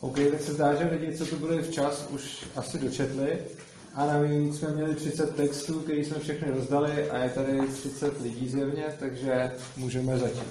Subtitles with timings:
[0.00, 3.38] OK, tak se zdá, že lidi, co tu byli včas, už asi dočetli.
[3.94, 8.48] A navíc jsme měli 30 textů, který jsme všechny rozdali a je tady 30 lidí
[8.48, 10.48] zjevně, takže můžeme začít.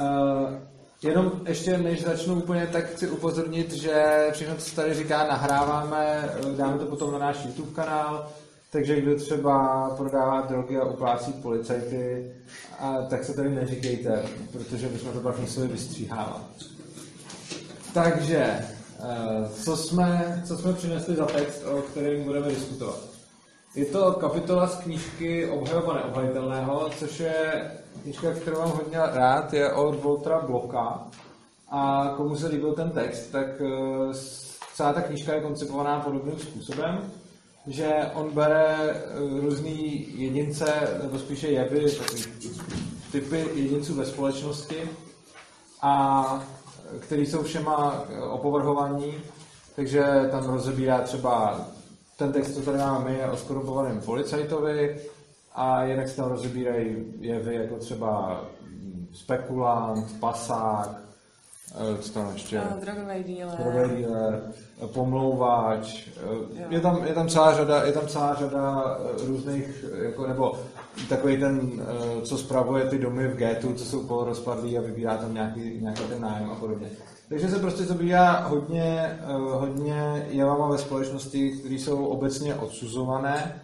[0.00, 0.54] Uh,
[1.02, 6.78] jenom ještě než začnu úplně, tak chci upozornit, že všechno, co tady říká, nahráváme, dáme
[6.78, 8.28] to potom na náš YouTube kanál,
[8.70, 12.32] takže kdo třeba prodává drogy a uplácí policajty,
[12.78, 14.22] a, tak se tady neříkejte,
[14.52, 16.81] protože bychom to pak museli vystříhávat.
[17.94, 22.98] Takže, eh, co jsme, co jsme přinesli za text, o kterém budeme diskutovat?
[23.74, 27.70] Je to kapitola z knížky Obhajoba neobhajitelného, což je
[28.02, 31.06] knížka, kterou mám hodně rád, je od Voltra Bloka.
[31.70, 34.14] A komu se líbil ten text, tak eh,
[34.74, 37.10] celá ta knížka je koncipovaná podobným způsobem,
[37.66, 39.00] že on bere eh,
[39.40, 41.86] různý jedince, nebo spíše jevy,
[43.12, 44.90] typy jedinců ve společnosti
[45.82, 46.44] a
[47.00, 49.14] který jsou všema eh, opovrhovaní,
[49.76, 51.60] takže tam rozebírá třeba
[52.16, 55.00] ten text, co tady máme my, je o skorumpovaném policajtovi
[55.54, 58.40] a jinak se tam rozebírají jevy jako třeba
[59.12, 60.88] spekulant, pasák,
[61.74, 62.58] eh, co tam ještě?
[62.70, 63.58] No, drogový dealer.
[63.58, 64.42] Drogový dealer,
[64.86, 66.08] pomlouvač.
[66.08, 70.58] Eh, je tam, je tam celá řada, je tam celá řada různých, jako, nebo
[71.08, 71.70] takový ten,
[72.22, 76.20] co spravuje ty domy v getu, co jsou polorozpadlí a vybírá tam nějaký, nějaký ten
[76.22, 76.88] nájem a podobně.
[77.28, 79.18] Takže se prostě zabývá hodně,
[79.50, 83.62] hodně jevama ve společnosti, které jsou obecně odsuzované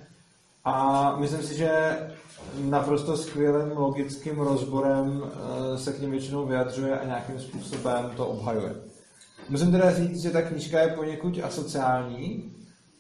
[0.65, 1.97] a myslím si, že
[2.65, 5.23] naprosto skvělým logickým rozborem
[5.77, 8.75] se k ním většinou vyjadřuje a nějakým způsobem to obhajuje.
[9.49, 12.53] Musím teda říct, že ta knížka je poněkud asociální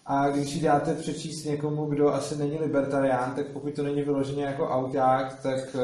[0.09, 4.45] a když ji dáte přečíst někomu, kdo asi není libertarián, tak pokud to není vyloženě
[4.45, 5.77] jako auták, tak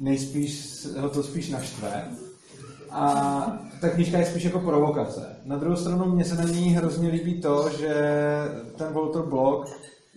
[0.00, 2.08] nejspíš ho to spíš naštve.
[2.90, 3.42] A
[3.80, 5.36] ta knížka je spíš jako provokace.
[5.44, 7.94] Na druhou stranu mně se na ní hrozně líbí to, že
[8.76, 9.68] ten Walter Block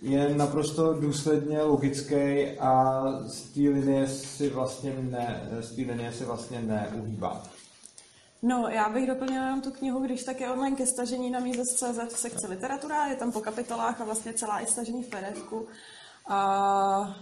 [0.02, 6.24] je naprosto důsledně logický a z té linie si vlastně ne, z té linie si
[6.24, 7.42] vlastně neuhýbá.
[8.46, 12.14] No, já bych doplnila jenom tu knihu, když tak je online ke stažení na Mises.cz
[12.14, 15.42] v sekci literatura, je tam po kapitolách a vlastně celá i stažení v pdf
[16.28, 16.36] a,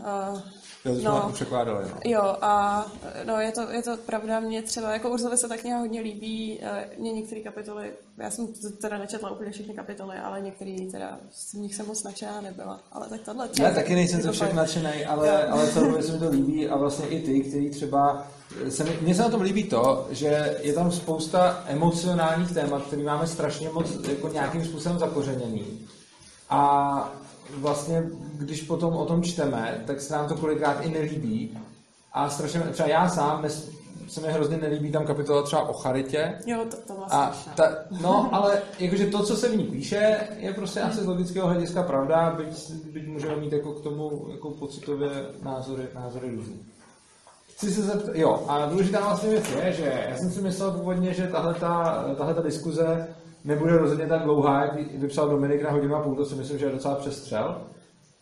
[0.04, 0.42] a
[0.84, 1.84] jo, no, překládali.
[1.84, 1.96] No.
[2.04, 2.86] Jo, a
[3.24, 6.60] no, je, to, je to pravda, mě třeba, jako Urzové se ta kniha hodně líbí,
[6.98, 8.48] mě některé kapitoly, já jsem
[8.80, 13.08] teda nečetla úplně všechny kapitoly, ale některé teda, z nich jsem moc nadšená nebyla, ale
[13.08, 13.48] tak tohle.
[13.60, 17.08] Já taky nejsem ze všech nadšený, ale, ale celkově se mi to líbí a vlastně
[17.08, 18.26] i ty, který třeba
[18.68, 23.02] se mi, mně se na tom líbí to, že je tam spousta emocionálních témat, které
[23.02, 25.88] máme strašně moc jako nějakým způsobem zakořeněný.
[26.52, 27.12] A
[27.50, 28.02] vlastně,
[28.32, 31.58] když potom o tom čteme, tak se nám to kolikrát i nelíbí.
[32.12, 33.44] A strašně, třeba já sám,
[34.08, 36.38] se mi hrozně nelíbí tam kapitola třeba o charitě.
[36.46, 40.18] Jo, to, to vlastně a ta, No, ale jakože to, co se v ní píše,
[40.38, 44.50] je prostě asi z logického hlediska pravda, byť, byť můžeme mít jako k tomu jako
[44.50, 45.10] pocitově
[45.42, 46.56] názory, názory různé.
[47.54, 51.14] Chci se zeptat, jo, a důležitá vlastně věc je, že já jsem si myslel původně,
[51.14, 53.08] že tahle ta diskuze
[53.44, 56.66] nebude rozhodně tak dlouhá, jak vypsal Dominik na hodinu a půl, to si myslím, že
[56.66, 57.56] je docela přestřel.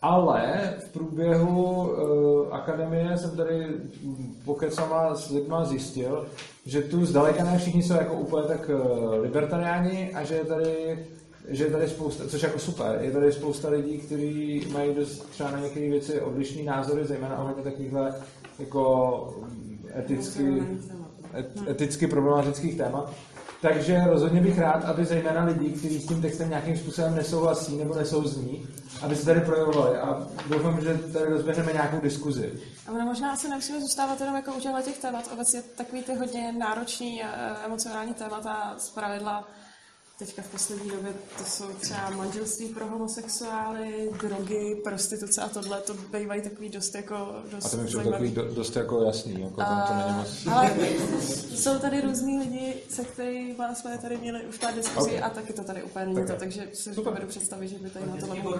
[0.01, 3.67] Ale v průběhu uh, akademie jsem tady
[4.45, 6.25] pokecama s lidma zjistil,
[6.65, 10.99] že tu zdaleka ne všichni jsou jako úplně tak uh, libertariáni a že je tady
[11.47, 15.29] že je tady spousta, což je jako super, je tady spousta lidí, kteří mají dost
[15.29, 18.15] třeba na některé věci odlišné názory, zejména ohledně takovýchhle
[18.59, 19.43] jako
[19.99, 20.63] eticky,
[21.39, 23.13] et, eticky problematických témat.
[23.61, 27.95] Takže rozhodně bych rád, aby zejména lidi, kteří s tím textem nějakým způsobem nesouhlasí nebo
[27.95, 28.67] nesouzní,
[29.01, 32.53] aby se tady projevovali a doufám, že tady rozběhneme nějakou diskuzi.
[32.87, 35.29] Ale možná se nemusíme zůstávat jenom jako u těch témat.
[35.33, 37.21] Obecně takový ty hodně náročný
[37.65, 39.47] emocionální témata z pravidla
[40.25, 45.93] teďka v poslední době to jsou třeba manželství pro homosexuály, drogy, prostituce a tohle, to
[45.93, 49.55] bývají takový dost jako dost A to mi přijde takový do, dost jako jasný, jako
[49.55, 50.47] tam to není moc...
[50.51, 50.71] Ale
[51.55, 55.23] jsou tady různý lidi, se kterými jsme tady měli už pár diskuzí okay.
[55.23, 57.13] a taky to tady úplně není to, takže si Super.
[57.13, 58.59] dovedu představit, že by tady na to mohlo...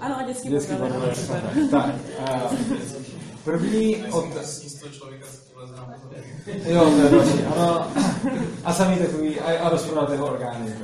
[0.00, 1.14] Ano, a dětský, dětský bordel.
[1.70, 1.94] Tak,
[3.44, 4.24] první od...
[6.46, 7.86] Jo, to je další, ano.
[8.64, 10.76] A samý takový, a, a rozprodatého orgány.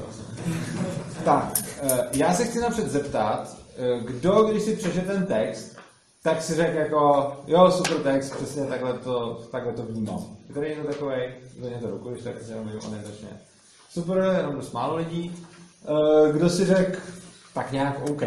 [1.25, 5.77] Tak, eh, já se chci napřed zeptat, eh, kdo, když si přečte ten text,
[6.23, 10.27] tak si řekl jako, jo, super text, přesně takhle to, takhle to vnímám.
[10.49, 11.15] Je tady někdo takový,
[11.59, 13.29] zvedně to ruku, když tak se jenom on začne.
[13.91, 15.37] Super, jenom dost málo lidí.
[15.85, 17.01] Eh, kdo si řekl,
[17.55, 18.23] tak nějak OK,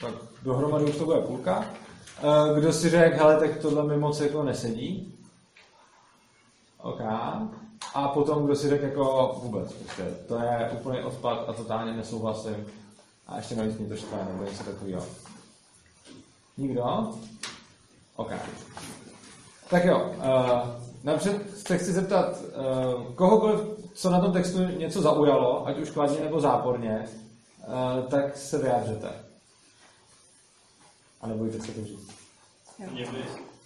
[0.00, 1.64] tak dohromady už to bude půlka.
[2.22, 5.14] Eh, kdo si řekl, hele, tak tohle mi moc jako nesedí.
[6.82, 7.00] OK.
[7.94, 12.66] a potom kdo si řekl jako vůbec, prostě, to je úplný odpad a totálně nesouhlasím
[13.26, 15.02] a ještě navíc mě to štve, nebo něco takového.
[16.56, 17.12] Nikdo?
[18.16, 18.32] OK.
[19.70, 20.68] Tak jo, uh,
[21.04, 23.60] napřed se chci zeptat uh, kohokoliv,
[23.94, 27.08] co na tom textu něco zaujalo, ať už kladně nebo záporně,
[27.66, 29.27] uh, tak se vyjádřete.
[31.20, 32.10] A nebojte se to říct.
[32.92, 33.18] Mě by,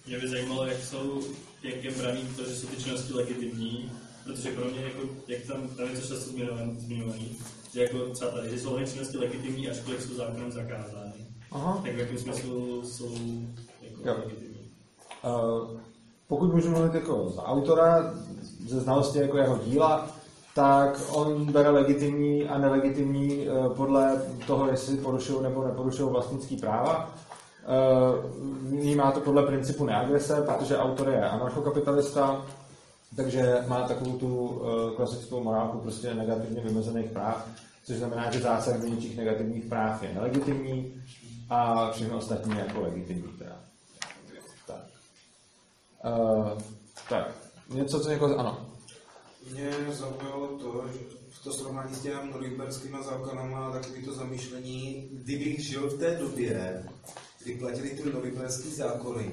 [0.07, 1.21] mě by zajímalo, jak jsou,
[1.63, 3.91] jak je braný to, že jsou ty činnosti legitimní,
[4.23, 6.15] protože pro mě, jako, jak tam, tam je to často
[6.77, 7.37] zmiňovaný,
[7.73, 11.27] že jako třeba tady, že jsou činnosti legitimní, ačkoliv jsou zákonem zakázány.
[11.51, 11.81] Aha.
[11.83, 13.15] Tak v jakém smyslu jsou
[13.81, 14.15] jako Jo.
[14.23, 14.71] legitimní?
[15.23, 15.79] Uh,
[16.27, 18.13] pokud můžu mluvit jako za autora,
[18.67, 20.09] ze znalosti jako jeho díla,
[20.55, 27.15] tak on bere legitimní a nelegitimní eh, podle toho, jestli porušují nebo neporušují vlastnický práva.
[27.63, 32.45] Eh, Vnímá to podle principu neagrese, protože autor je anarchokapitalista,
[33.15, 37.47] takže má takovou tu eh, klasickou morálku prostě negativně vymezených práv,
[37.85, 41.03] což znamená, že zásah do negativních práv je nelegitimní
[41.49, 43.23] a všechno ostatní jako legitimní.
[43.39, 43.55] Teda.
[44.67, 44.83] Tak.
[46.05, 46.49] Uh,
[47.09, 47.31] tak,
[47.69, 48.39] něco, co někoho...
[48.39, 48.65] Ano.
[49.51, 50.99] Mě zaujalo to, že
[51.43, 56.83] to srovnání s těmi norimberskými zákonama takový to zamýšlení, kdybych žil v té době,
[57.43, 59.31] kdy platili ty norimberský zákony,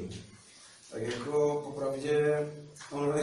[0.90, 2.48] tak jako popravdě
[2.90, 3.20] on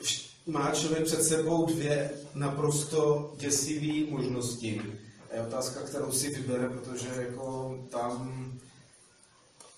[0.00, 4.82] vš- má člověk před sebou dvě naprosto děsivé možnosti.
[5.30, 8.44] A je otázka, kterou si vybere, protože jako tam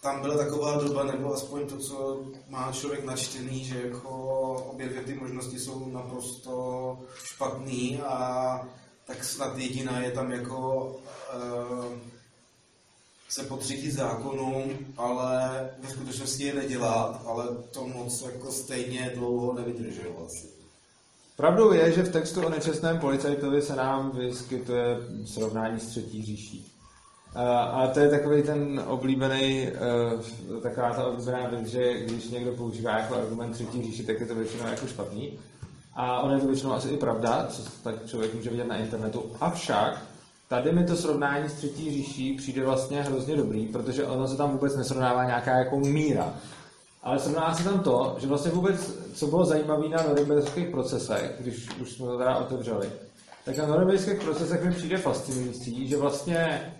[0.02, 4.10] tam byla taková doba, nebo aspoň to, co má člověk načtený, že jako
[4.54, 8.68] obě dvě ty možnosti jsou naprosto špatný a
[9.06, 10.84] tak snad jediná je tam jako
[11.34, 11.84] uh,
[13.32, 14.64] se podřídit zákonům,
[14.96, 15.50] ale
[15.82, 20.46] ve skutečnosti je nedělat, ale to moc jako stejně dlouho nevydrželo asi.
[21.36, 26.72] Pravdou je, že v textu o nečestném policajtovi se nám vyskytuje srovnání s třetí říší.
[27.72, 29.68] A to je takový ten oblíbený,
[30.50, 34.26] uh, taková ta oblíbená věc, že když někdo používá jako argument třetí říši, tak je
[34.26, 35.38] to většinou jako špatný.
[35.94, 39.32] A ono je to většinou asi i pravda, co tak člověk může vidět na internetu.
[39.40, 40.12] Avšak
[40.52, 44.50] tady mi to srovnání s třetí říší přijde vlastně hrozně dobrý, protože ono se tam
[44.50, 46.34] vůbec nesrovnává nějaká jako míra.
[47.02, 51.68] Ale srovná se tam to, že vlastně vůbec, co bylo zajímavé na norimberských procesech, když
[51.80, 52.90] už jsme to teda otevřeli,
[53.44, 56.72] tak na norimberských procesech mi přijde fascinující, že vlastně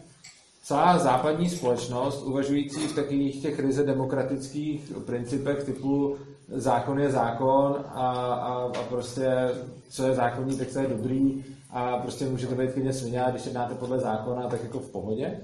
[0.63, 6.17] celá západní společnost, uvažující v takových těch ryze demokratických principech typu
[6.49, 9.51] zákon je zákon a, a, a prostě
[9.91, 13.75] co je zákonní, tak to je dobrý a prostě můžete být klidně svině, když jednáte
[13.75, 15.41] podle zákona, tak jako v pohodě.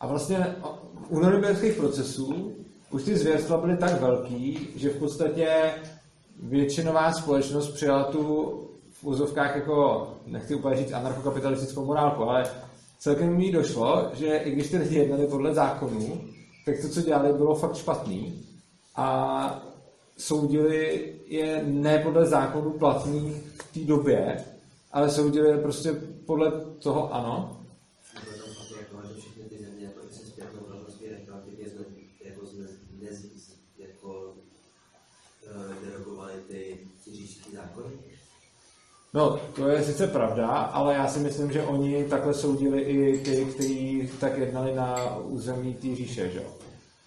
[0.00, 0.56] A vlastně
[1.08, 2.52] u norimberských procesů
[2.90, 5.72] už ty zvěrstva byly tak velký, že v podstatě
[6.42, 8.52] většinová společnost přijala tu
[8.90, 12.44] v úzovkách jako, nechci úplně říct anarchokapitalistickou morálku, ale
[12.98, 16.20] celkem mi došlo, že i když ty lidi jednali podle zákonů,
[16.64, 18.42] tak to, co dělali, bylo fakt špatný
[18.96, 19.62] a
[20.16, 24.44] soudili je ne podle zákonů platných v té době,
[24.92, 25.92] ale soudili je prostě
[26.26, 27.58] podle toho ano.
[39.14, 43.44] No, to je sice pravda, ale já si myslím, že oni takhle soudili i ty,
[43.44, 46.56] kteří tak jednali na území té říše, že jo.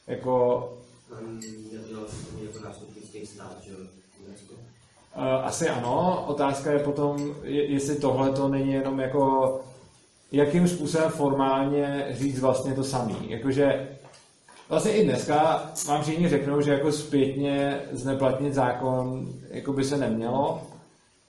[0.07, 0.77] Jako,
[5.43, 9.59] asi ano, otázka je potom, je, jestli tohle to není jenom jako,
[10.31, 13.17] jakým způsobem formálně říct vlastně to samý.
[13.27, 13.87] Jakože
[14.69, 20.61] Vlastně i dneska vám všichni řeknou, že jako zpětně zneplatnit zákon jako by se nemělo.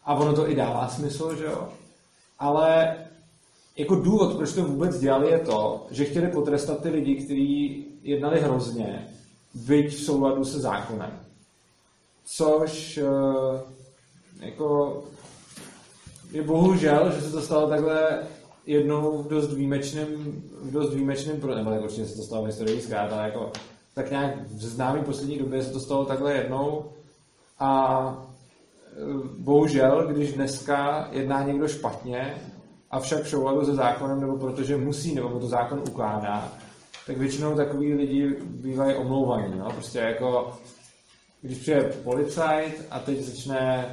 [0.04, 1.68] A ono to i dává smysl, že jo.
[2.38, 2.96] Ale
[3.76, 8.40] jako důvod, proč to vůbec dělali, je to, že chtěli potrestat ty lidi, kteří jednali
[8.40, 9.08] hrozně,
[9.54, 11.20] byť v souladu se zákonem.
[12.24, 13.04] Což eh,
[14.40, 15.02] jako
[16.32, 18.18] je bohužel, že se to stalo takhle
[18.66, 20.06] jednou v dost výjimečném,
[20.62, 23.52] v dost výjimečném, nebo jako určitě se to stalo v historii zkrát, ale jako
[23.94, 26.84] tak nějak v známé poslední době se to stalo takhle jednou
[27.58, 28.26] a
[28.86, 29.00] e,
[29.38, 32.34] bohužel, když dneska jedná někdo špatně,
[32.90, 36.52] avšak v souladu se zákonem, nebo protože musí, nebo mu to zákon ukládá,
[37.06, 39.58] tak většinou takový lidi bývají omlouvaní.
[39.58, 39.70] No?
[39.70, 40.58] Prostě jako,
[41.42, 43.86] když přijde policajt a teď začne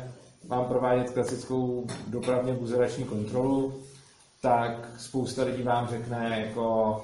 [0.47, 3.73] vám provádět klasickou dopravně buzerační kontrolu,
[4.41, 7.01] tak spousta lidí vám řekne, jako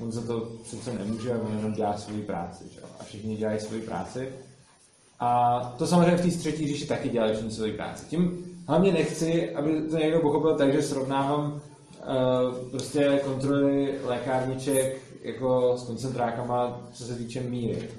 [0.00, 2.64] on za to přece nemůže, on jenom dělá svoji práci.
[2.74, 2.80] Že?
[3.00, 4.28] A všichni dělají svoji práci.
[5.20, 8.06] A to samozřejmě v té třetí říši taky dělají všichni svoji práci.
[8.06, 15.78] Tím hlavně nechci, aby to někdo pochopil tak, že srovnávám uh, prostě kontroly lékárniček jako
[15.78, 17.90] s koncentrákama, co se týče míry.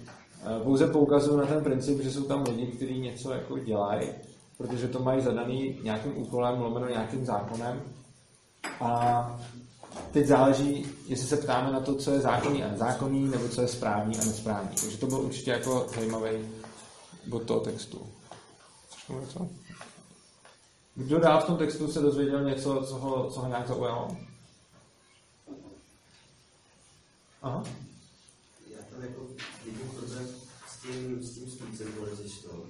[0.57, 4.09] Uh, pouze poukazuju na ten princip, že jsou tam lidi, kteří něco jako dělají,
[4.67, 7.81] protože to mají zadaný nějakým úkolem, lomeno nějakým zákonem.
[8.81, 9.41] A
[10.11, 13.67] teď záleží, jestli se ptáme na to, co je zákonný a nezákonný, nebo co je
[13.67, 14.75] správný a nesprávný.
[14.81, 16.31] Takže to byl určitě jako zajímavý
[17.27, 18.07] bod toho textu.
[19.19, 19.47] něco?
[20.95, 24.17] Kdo dál v tom textu se dozvěděl něco, co ho, co ho nějak zaujalo?
[27.41, 27.63] Aha.
[28.69, 29.27] Já tam jako
[29.65, 30.27] vidím problém
[30.67, 32.65] s tím, s tím stupcem policistou.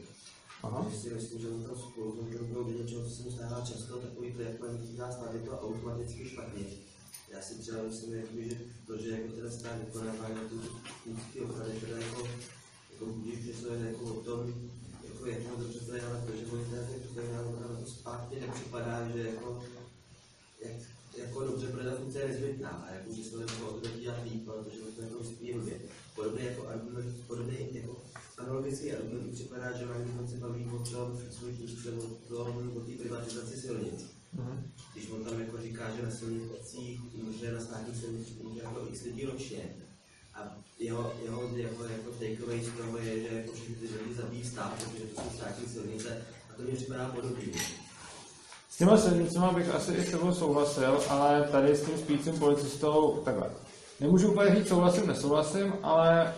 [0.64, 0.86] Aha.
[0.88, 3.98] Když si myslím, že on tam spolu, to bylo vidět, čeho se mu stává často,
[3.98, 6.64] takový to, jak man dá je to automaticky špatně.
[7.32, 10.62] Já si třeba myslím, jako, že to, že jako ten stát vykonává tu
[11.04, 12.28] funkci ochrany, teda jako,
[12.92, 14.54] jako budíš, že je jako o tom,
[15.04, 19.10] jako jak dobře to je, ale to, že oni teda je na to zpátky nepřipadá,
[19.10, 19.64] že jako,
[20.66, 20.74] jak,
[21.18, 24.46] jako dobře, protože ta funkce je nezbytná a jako, že se to jako dělat líp,
[24.46, 25.54] protože to jako vyspí.
[26.16, 28.02] Podobně jako argument, podobně jako
[28.38, 32.92] analogický argument připadá, že oni se baví o tom, svůj úzce o tom, o té
[32.92, 34.06] privatizaci silnic.
[34.34, 34.72] Mhm.
[34.94, 37.02] Když on tam jako říká, že na silnicích,
[37.40, 39.76] že na státních silnicích může jako x lidí ročně,
[40.34, 44.46] a jeho, jeho, jeho jako takeaway z toho je, že jako všechny ty lidi zabíjí
[44.46, 47.52] stát, protože to jsou státní silnice, a to mi připadá podobný.
[48.70, 53.22] S těma silnicema bych asi i s tebou souhlasil, ale tady s tím spícím policistou
[53.26, 53.52] takhle.
[54.04, 56.34] Nemůžu úplně říct souhlasím, nesouhlasím, ale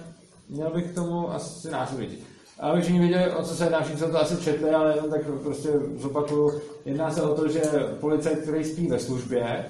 [0.50, 2.17] měl bych k tomu asi následující.
[2.60, 5.22] A aby všichni věděli, o co se jedná, všichni to asi četli, ale jenom tak
[5.43, 6.62] prostě zopakuju.
[6.86, 7.62] Jedná se o to, že
[8.00, 9.65] policajt, který spí ve službě,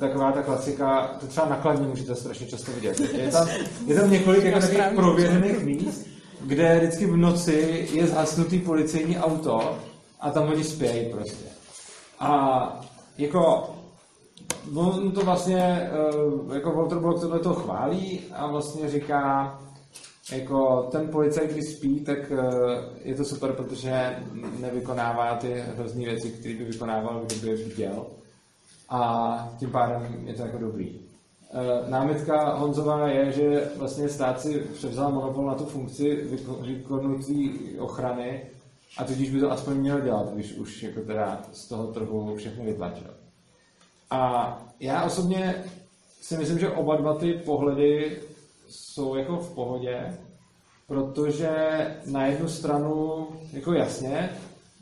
[0.00, 3.00] taková ta klasika, to třeba nakladně můžete strašně často vidět.
[3.00, 3.48] Je tam,
[3.86, 6.06] je tam několik jako takových prověřených míst,
[6.40, 9.78] kde vždycky v noci je zhasnutý policejní auto
[10.20, 11.44] a tam oni spějí prostě.
[12.18, 12.86] A
[13.18, 13.70] jako
[14.74, 15.90] on to vlastně,
[16.50, 19.60] eh, jako Walter Block tohle to chválí a vlastně říká,
[20.32, 22.38] jako ten policajt, když spí, tak eh,
[23.04, 24.16] je to super, protože
[24.60, 28.06] nevykonává ty hrozný věci, které by vykonával, kdyby viděl.
[28.88, 31.00] A tím pádem je to jako dobrý.
[31.52, 36.28] Eh, námitka Honzová je, že vlastně stát si převzal monopol na tu funkci
[36.60, 38.42] výkonutí ochrany
[38.98, 42.64] a tudíž by to aspoň měl dělat, když už jako teda z toho trhu všechno
[42.64, 43.19] vytlačil.
[44.10, 45.64] A já osobně
[46.20, 48.18] si myslím, že oba dva ty pohledy
[48.68, 50.18] jsou jako v pohodě,
[50.86, 51.50] protože
[52.06, 54.30] na jednu stranu, jako jasně,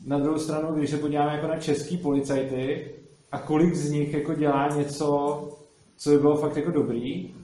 [0.05, 2.91] na druhou stranu, když se podíváme jako na český policajty
[3.31, 5.39] a kolik z nich jako dělá něco,
[5.97, 7.35] co by bylo fakt jako dobrý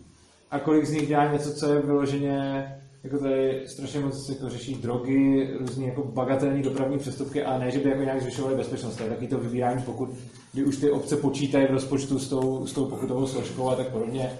[0.52, 2.72] a kolik z nich dělá něco, co je vyloženě
[3.06, 7.80] jako tady strašně moc jako řeší drogy, různé jako bagatelní dopravní přestupky, ale ne, že
[7.80, 8.96] by jako nějak zvyšovali bezpečnost.
[8.96, 10.10] To je taky to vybírání pokud,
[10.54, 13.88] kdy už ty obce počítají v rozpočtu s tou, s tou pokutovou složkou a tak
[13.88, 14.32] podobně.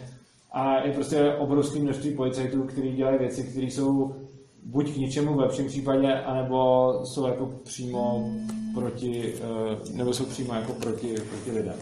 [0.52, 4.16] A je prostě obrovské množství policajtů, kteří dělají věci, které jsou
[4.64, 8.30] buď k ničemu v lepším případě, anebo jsou jako přímo
[8.74, 11.76] proti, eh, nebo jsou přímo jako proti, proti lidem.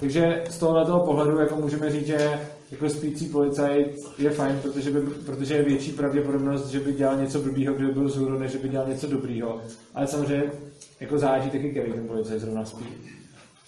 [0.00, 5.00] Takže z tohoto pohledu jako můžeme říct, že jako spící policajt je fajn, protože, by,
[5.00, 8.68] protože je větší pravděpodobnost, že by dělal něco blbýho, kdyby byl zhůru, než že by
[8.68, 9.60] dělal něco dobrýho.
[9.94, 10.52] Ale samozřejmě
[11.00, 12.84] jako záleží taky, který ten policajt zrovna spí.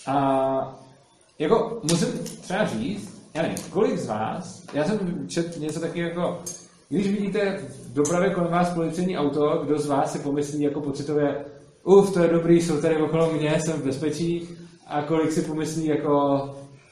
[0.06, 0.80] A
[1.38, 2.08] jako musím
[2.40, 6.42] třeba říct, já nevím, kolik z vás, já jsem četl něco taky jako,
[6.88, 11.44] když vidíte v dopravě kolem vás policejní auto, kdo z vás si pomyslí jako pocitově,
[11.84, 14.48] uf, to je dobrý, jsou tady okolo mě, jsem v bezpečí,
[14.86, 16.44] a kolik si pomyslí jako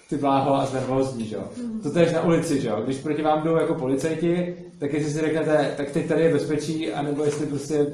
[0.08, 1.44] ty bláho a znervózní, že jo.
[1.82, 2.82] To tež na ulici, že jo.
[2.84, 6.92] Když proti vám jdou jako policajti, tak jestli si řeknete, tak teď tady je bezpečí,
[6.92, 7.86] anebo jestli prostě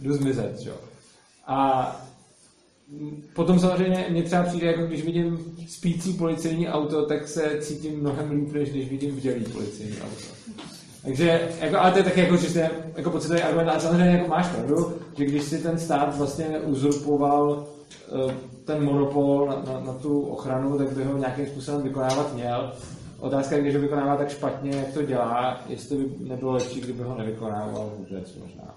[0.00, 0.76] jdu zmizet, že jo.
[1.46, 1.96] A
[3.32, 8.30] potom samozřejmě mě třeba přijde, jako když vidím spící policejní auto, tak se cítím mnohem
[8.30, 10.24] líp, než když vidím vdělý policejní auto.
[11.02, 14.48] Takže, jako, ale to je taky jako čistě jako pocitový argument, ale samozřejmě jako máš
[14.48, 17.66] pravdu, že když si ten stát vlastně uzurpoval
[18.64, 22.72] ten monopol na, na, na tu ochranu, tak by ho nějakým způsobem vykonávat měl.
[23.18, 27.02] Otázka je, když ho vykonává tak špatně, jak to dělá, jestli by nebylo lepší, kdyby
[27.02, 28.74] ho nevykonával vůbec možná.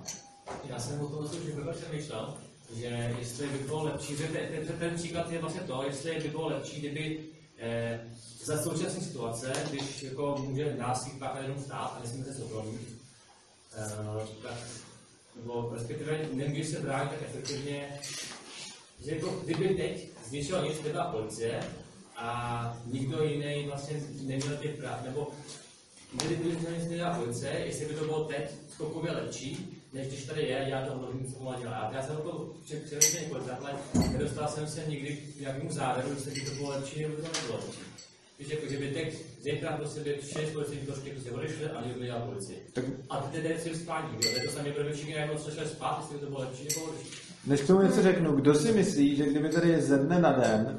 [0.69, 1.29] Já jsem o tom
[1.71, 2.33] přemýšlel,
[2.75, 6.29] že jestli by bylo lepší, že ten, ten, ten příklad je vlastně to, jestli by
[6.29, 7.19] bylo lepší, kdyby
[7.57, 7.99] eh,
[8.43, 12.77] za současné situace, když jako může násilí páchat jenom stát a nesmíme se soukromí,
[13.77, 14.57] eh, tak,
[15.35, 17.99] nebo respektive nemůže se bránit tak efektivně
[19.05, 21.59] že jako kdyby teď z ničeho nic nebyla policie
[22.15, 25.27] a nikdo jiný vlastně neměl těch práv, nebo
[26.13, 30.23] kdyby z ničeho nic nebyla policie, jestli by to bylo teď skokově lepší, než když
[30.23, 31.73] tady je, já to mluvím, co má dělat.
[31.73, 33.73] A já jsem to převěděl několikrát, ale
[34.11, 37.59] nedostal jsem se nikdy k nějakému závěru, jestli by to bylo lepší, nebo to nebylo
[37.65, 37.81] lepší.
[38.39, 42.05] Víš, jako, že by teď zítra prostě by šest policejních složky prostě odešli a někdo
[42.05, 42.67] dělal policii.
[42.73, 44.31] Tak A ty teď si spání, jo?
[44.45, 47.30] To samé, protože všichni najednou šli spát, jestli by to bylo lepší nebo horší.
[47.47, 50.77] Než k tomu něco řeknu, kdo si myslí, že kdyby tady ze dne na den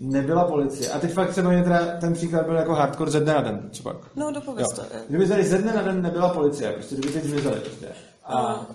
[0.00, 3.34] nebyla policie, a teď fakt třeba mě teda ten příklad byl jako hardcore ze dne
[3.34, 3.96] na den, co pak?
[4.16, 4.82] No, dopověz to.
[5.08, 7.86] Kdyby tady ze dne na den nebyla policie, prostě kdyby teď zmizeli prostě.
[8.24, 8.66] A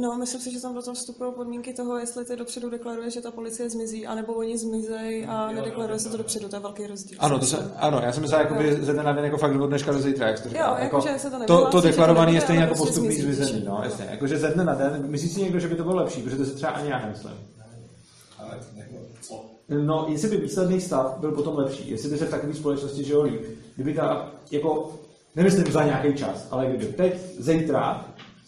[0.00, 3.20] No, myslím si, že tam do toho vstupují podmínky toho, jestli ty dopředu deklaruje, že
[3.20, 7.18] ta policie zmizí, anebo oni zmizejí a nedeklaruje se to dopředu, to je velký rozdíl.
[7.20, 9.66] ano, to se, ano, já jsem myslel jakoby ze dne na den jako fakt od
[9.66, 10.72] dneška do zítra, jak jsi to říkal.
[10.72, 12.74] Jo, jako, že se to to, nevyhlásí, to že to deklarovaný je nebude, stejně jako
[12.74, 14.06] prostě postupný zmizí, zmizení, no, jasně.
[14.10, 16.44] Jakože ze dne na den, myslíš si někdo, že by to bylo lepší, protože to
[16.44, 17.32] si třeba ani já nemyslím.
[18.38, 19.44] Ale jako, co?
[19.68, 23.22] No, jestli by výsledný stav byl potom lepší, jestli by se v takové společnosti žilo
[23.22, 23.42] líp,
[23.74, 24.92] kdyby ta, jako,
[25.36, 28.04] nemyslím za nějaký čas, ale kdyby teď, zítra,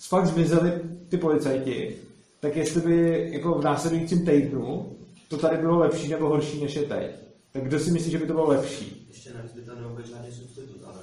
[0.09, 0.73] fakt zmizeli
[1.11, 1.97] ty policajti,
[2.41, 4.97] tak jestli by jako v následujícím týdnu
[5.29, 7.11] to tady bylo lepší nebo horší, než je teď.
[7.53, 9.07] Tak kdo si myslí, že by to bylo lepší?
[9.11, 10.97] Ještě navíc by tam nemohl být žádný substitut, ale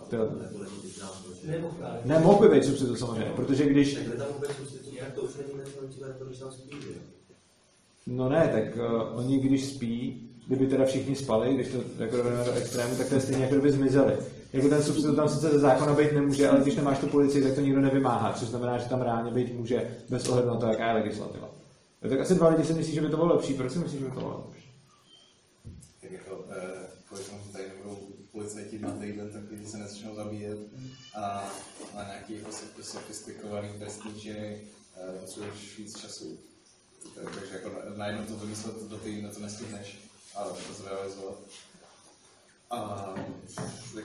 [0.00, 0.22] jako, Jo.
[0.42, 1.50] nebude to být nám to, že...
[1.50, 2.00] Nebo právě.
[2.04, 3.94] Ne, mohl by být substitut samozřejmě, protože když...
[3.94, 5.68] Tak by tam být substitut, tak to už není než
[6.08, 7.00] jako když tam spí, že jo?
[8.06, 12.52] No ne, tak uh, oni když spí, kdyby teda všichni spali, když to jako do
[12.52, 14.16] extrému, tak to je stejně jako kdyby zmizeli.
[14.52, 17.54] Jako ten substitut tam sice ze zákona být nemůže, ale když nemáš tu policii, tak
[17.54, 20.86] to nikdo nevymáhá, což znamená, že tam reálně být může bez ohledu na to, jaká
[20.88, 21.50] je legislativa.
[22.08, 23.54] Tak asi dva lidi si myslí, že by to bylo lepší.
[23.54, 24.70] Proč si myslíš, že by to bylo lepší?
[26.00, 27.98] Tak jako, eh, tady nebudou
[28.32, 30.58] policajti na týden, tak lidi se nezačnou zabíjet
[31.16, 31.44] a
[31.96, 34.60] na nějaký jako sof- sofistikovaný trestní činy
[34.96, 36.38] eh, potřebuješ víc času.
[37.14, 39.98] Tak- Takže jako na- najednou to vymyslet do týdne to nestihneš,
[40.34, 41.34] ale to zrealizovat.
[42.70, 43.14] A
[43.94, 44.04] tak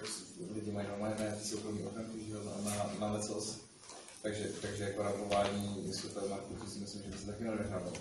[0.53, 2.33] lidi mají normálně na soukromí ochránky, že
[2.65, 3.57] na, na, lecos.
[4.21, 7.91] Takže, takže jako rabování supermarketu si myslím, že by se taky neodehrálo.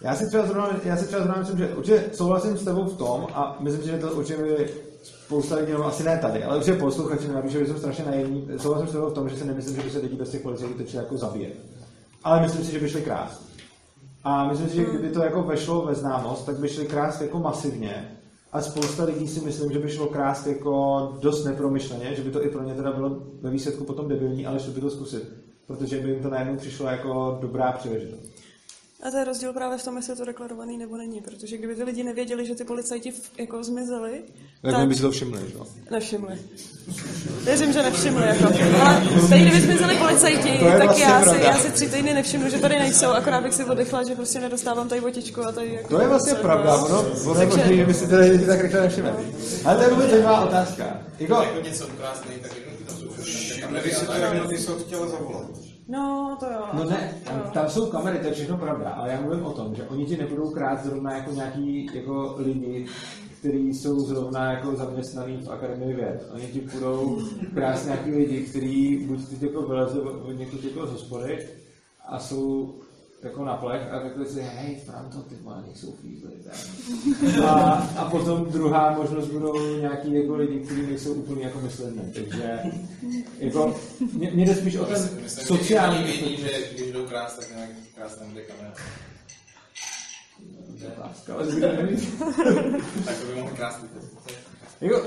[0.00, 2.98] Já si třeba zrovna, já si třeba zrovna myslím, že určitě souhlasím s tebou v
[2.98, 6.56] tom a myslím si, že to určitě by spousta lidí, no asi ne tady, ale
[6.56, 8.48] určitě posluchači mi napíšou, že jsem strašně naivní.
[8.58, 10.74] Souhlasím s tebou v tom, že si nemyslím, že by se lidi bez těch policajtů
[10.74, 11.54] teď šli jako zabíjet.
[12.24, 13.42] Ale myslím si, že by šli krást.
[14.24, 17.38] A myslím si, že kdyby to jako vešlo ve známost, tak by šli krást jako
[17.38, 18.17] masivně.
[18.52, 22.44] A spousta lidí si myslím, že by šlo krást jako dost nepromyšleně, že by to
[22.44, 25.32] i pro ně teda bylo ve výsledku potom debilní, ale šli by to zkusit.
[25.66, 28.37] Protože by jim to najednou přišlo jako dobrá příležitost.
[29.02, 31.74] A to je rozdíl právě v tom, jestli je to deklarovaný nebo není, protože kdyby
[31.74, 34.22] ty lidi nevěděli, že ty policajti jako zmizeli,
[34.62, 35.66] Tak, tak by si to všimli, že jo?
[35.90, 36.38] nevšimli.
[37.44, 38.26] Věřím, že nevšimli.
[38.26, 38.44] Jako.
[38.84, 42.58] Ale teď, kdyby zmizeli policajti, tak vlastně já si, já si tři týdny nevšimnu, že
[42.58, 46.00] tady nejsou, akorát bych si oddechla, že prostě nedostávám tady botičku a tady jako To
[46.00, 48.80] je vlastně pravda, ono, ono je Takže- možný, že by si teda lidi tak rychle
[48.80, 49.10] nevšimli.
[49.64, 51.00] Ale to je vůbec zajímavá otázka.
[51.18, 52.52] Jako, Jako něco ukrást není tak
[53.64, 53.70] a
[54.06, 54.48] to tak.
[54.48, 55.46] ty jsou chtěla zavolat.
[55.88, 56.64] No, to jo.
[56.72, 57.14] no ne,
[57.52, 60.16] tam, jsou kamery, to je všechno pravda, ale já mluvím o tom, že oni ti
[60.16, 62.86] nebudou krát zrovna jako nějaký jako lidi,
[63.38, 66.30] kteří jsou zrovna jako zaměstnaný v Akademii věd.
[66.34, 67.18] Oni ti budou
[67.54, 71.46] krát nějaký lidi, kteří buď teď jako vylezli od od někud jako z hospody
[72.06, 72.74] a jsou
[73.22, 76.30] jako na plech a řekli si, hej, Franto, ty vole, nejsou fízly.
[77.44, 82.12] A, a potom druhá možnost budou nějaký jako lidi, kteří nejsou úplně jako myslení.
[82.14, 82.60] Takže
[83.38, 83.76] jako,
[84.12, 87.50] mě, mě jde spíš o ten Myslím, že sociální vědí, že když jdou krást, tak
[87.54, 88.74] nějak krást nebude kamera.
[90.98, 91.96] otázka, ale kdo neví.
[93.04, 93.84] Tak to by mohl krást.
[94.80, 95.02] Jako,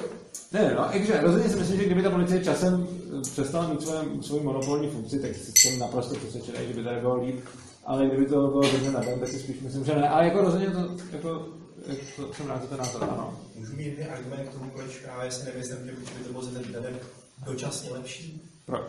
[0.51, 3.81] ne, no, takže rozhodně si myslím, že kdyby ta policie časem eh, přestala mít
[4.25, 7.39] svou, monopolní funkci, tak jsem naprosto přesvědčený, že by tady bylo líp,
[7.85, 10.09] ale kdyby to bylo dne na den, tak si spíš myslím, že ne.
[10.09, 10.79] Ale jako rozhodně to,
[11.11, 11.47] jako,
[11.87, 13.39] jako jsem rád za ten názor, ano.
[13.55, 16.51] Můžu mít jeden argument k tomu, proč právě si nemyslím, že by to bylo za
[16.59, 16.99] ten den
[17.45, 18.41] dočasně lepší?
[18.65, 18.81] Proč?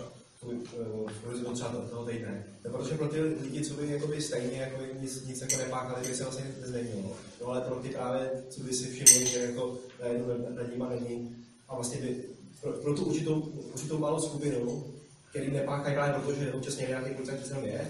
[1.24, 2.44] Horizont třeba toho- toho týdne.
[2.64, 6.14] No, protože pro ty lidi, co by jakoby stejně jako nic, nic jako nepáchali, by
[6.14, 7.16] se vlastně nic nezměnilo.
[7.40, 10.26] No ale pro ty právě, co by si všimli, že jako najednou
[10.56, 11.36] nad, nima není
[11.68, 12.16] a vlastně by
[12.60, 13.34] pro, pro tu určitou,
[13.74, 14.84] určitou malou skupinu,
[15.30, 17.88] který nepáchají právě proto, že občas někde nějaký procent jenom je,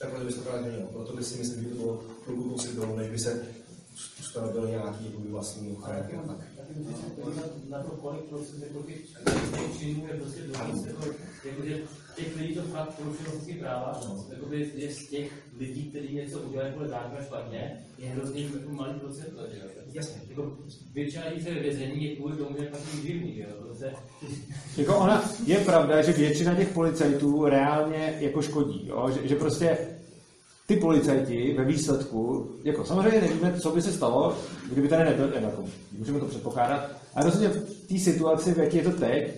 [0.00, 0.88] tak proto by se to právě změnilo.
[0.92, 3.46] Proto by si myslím, že by to bylo chvilku kousek dolů, než by se
[4.20, 6.00] ustanovil nějaký jakoby vlastní ochrany.
[6.00, 6.36] a tak.
[7.68, 11.04] na to, kolik prostě jako těch činů je prostě dost, jako,
[11.44, 11.80] jako, že
[12.20, 14.24] těch lidí to fakt porušuje lidský práva, no.
[14.30, 19.00] Jakoby je z těch lidí, kteří něco udělají podle zákona špatně, je hrozně jako malý
[19.00, 19.64] procent, že jo.
[19.92, 20.20] Jasně.
[20.28, 20.52] Jako
[20.92, 23.48] většina lidí se vězení je kvůli tomu, že je takový divný, že jo.
[23.66, 23.92] Prostě,
[24.76, 29.10] Jako ona, je pravda, že většina těch policajtů reálně jako škodí, jo?
[29.14, 29.78] Že, že prostě
[30.66, 34.38] ty policajti ve výsledku, jako samozřejmě nevíme, co by se stalo,
[34.72, 35.64] kdyby tady nebyl, ne, jako,
[35.98, 39.30] můžeme to předpokládat, ale rozhodně v té situaci, v jaké je to teď,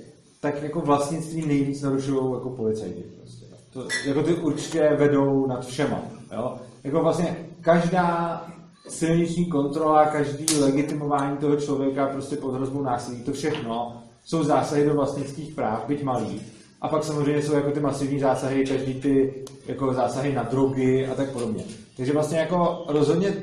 [0.43, 3.03] tak jako vlastnictví nejvíc narušují jako policajti.
[3.21, 3.47] Prostě.
[3.73, 6.03] To, jako ty určitě vedou nad všema.
[6.33, 6.57] Jo?
[6.85, 8.47] Jako vlastně každá
[8.89, 14.95] silniční kontrola, každý legitimování toho člověka prostě pod hrozbou násilí, to všechno jsou zásahy do
[14.95, 16.41] vlastnických práv, byť malý.
[16.81, 21.15] A pak samozřejmě jsou jako ty masivní zásahy, každý ty jako zásahy na drogy a
[21.15, 21.65] tak podobně.
[21.97, 23.35] Takže vlastně jako rozhodně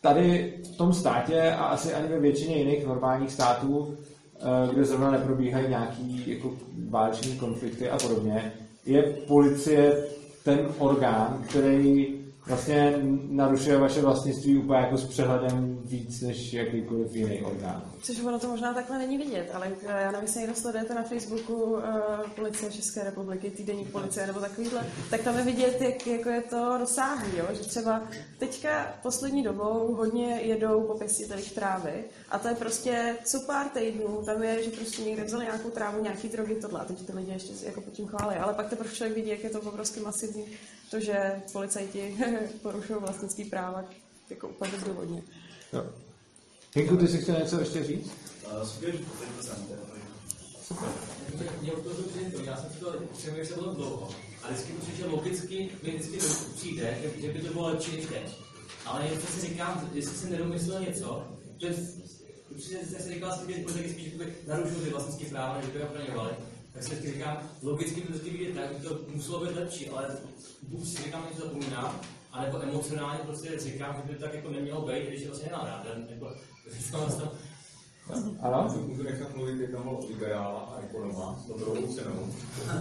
[0.00, 3.96] tady v tom státě a asi ani ve většině jiných normálních států,
[4.72, 6.52] kde zrovna neprobíhají nějaký jako
[6.88, 8.52] váleční konflikty a podobně,
[8.86, 10.04] je policie
[10.44, 12.21] ten orgán, který
[12.52, 12.94] vlastně
[13.28, 17.82] narušuje vaše vlastnictví úplně jako s přehledem víc než jakýkoliv jiný orgán.
[18.02, 21.02] Což ono to možná takhle není vidět, ale eh, já nevím, jestli někdo sledujete na
[21.02, 21.80] Facebooku uh,
[22.36, 26.78] policie České republiky, týdenní policie nebo takovýhle, tak tam je vidět, jak jako je to
[26.78, 27.44] rozsáhlý, jo?
[27.52, 28.02] že třeba
[28.38, 34.22] teďka poslední dobou hodně jedou po pěstitelích trávy a to je prostě co pár týdnů,
[34.26, 37.32] tam je, že prostě někde vzali nějakou trávu, nějaký drogy, tohle a teď ty lidi
[37.32, 40.46] ještě jako pod tím chválí, ale pak teprve člověk vidí, jak je to obrovsky masivní,
[40.92, 42.16] to, že policajti
[42.62, 43.84] porušují vlastnický práva
[44.30, 45.22] jako úplně bezdůvodně.
[45.72, 45.86] Jo.
[46.74, 48.10] Hinku, ty si chtěl něco ještě říct?
[51.60, 54.10] Mě to dobře, já jsem si to přemýšlel bylo dlouho.
[54.42, 56.18] A vždycky že logicky mi vždycky
[56.56, 58.36] přijde, že, že by to bylo lepší než teď.
[58.86, 61.26] Ale něco si říkám, jestli jsem nedomyslel něco,
[61.58, 61.76] že
[62.50, 64.12] určitě jsem si říkal, že politiky spíš
[64.46, 66.32] narušují ty vlastnické práva, než by je ochraňovali.
[66.72, 70.16] Tak si vždycky říkám, logicky by to vždycky vidět tak, to muselo být lepší, ale
[70.62, 72.00] buď si říkám, že to zapomínám,
[72.32, 75.66] anebo emocionálně prostě říkám, že by to tak jako nemělo být, když je vlastně nemám
[75.66, 75.86] rád.
[76.08, 76.32] Jako,
[78.40, 78.74] Ano?
[78.86, 82.34] Můžu nechat mluvit jednoho liberála a ekonoma s dobrou cenou.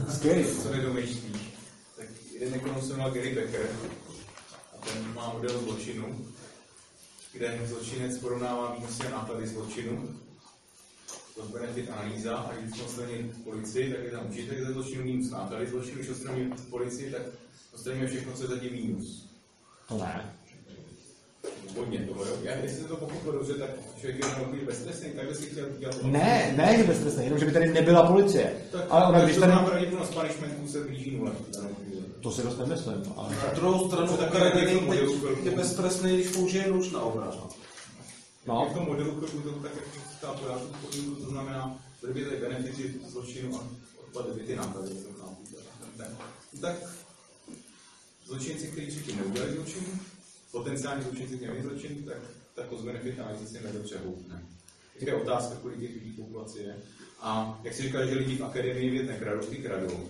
[0.10, 0.46] Skvělý.
[0.64, 1.54] Co nedomýšlíš?
[1.98, 3.70] Tak jeden ekonom se jmenoval Gary Becker
[4.74, 6.26] a ten má model zločinu,
[7.34, 10.10] kde zločinec porovnává výnosy a náklady zločinu.
[11.36, 15.68] To benefit analýza a když odstraní policii, tak je tam učitek ze zločinu minus náklady
[15.68, 17.22] zločinu, když odstraní policii, tak
[17.74, 19.30] odstraníme všechno, co je zatím minus.
[19.88, 20.36] To ne.
[21.78, 22.38] Hodně toho, jo.
[22.44, 26.04] Já, jestli jsem to pochopil dobře, tak člověk je jenom beztrestný, takhle si chtěl dělat.
[26.04, 28.54] Ne, ne, že beztrestný, jenom že by tady nebyla policie.
[28.72, 29.66] Tak, Ale ona, tak když to tady...
[29.66, 31.32] pravděpodobnost punishmentu se blíží nule.
[32.22, 33.36] To si dost nemyslím, ale...
[33.36, 34.18] Na druhou stranu
[34.92, 35.28] chvilku.
[35.44, 37.32] je beztrestný, když použije nůž na obranu.
[38.46, 39.86] No, V tom modelu chvilku to tak, jak
[40.40, 43.68] pořád podmínku, to znamená, kdyby ty benefity zločinu a
[44.00, 45.44] odpady by ty náklady, to chápu.
[46.62, 46.78] tak-
[48.26, 49.84] zločinci, kteří předtím neudělali zločin,
[50.52, 52.18] potenciální zločinci, kteří měli zločin, tak
[52.56, 54.44] ta cost benefit analýza si nedobře houpne.
[55.00, 56.76] Tak je otázka, kolik těch lidí v populaci je.
[57.22, 60.10] A jak si říkal, že lidi v akademii věd nekradou, ty kradou.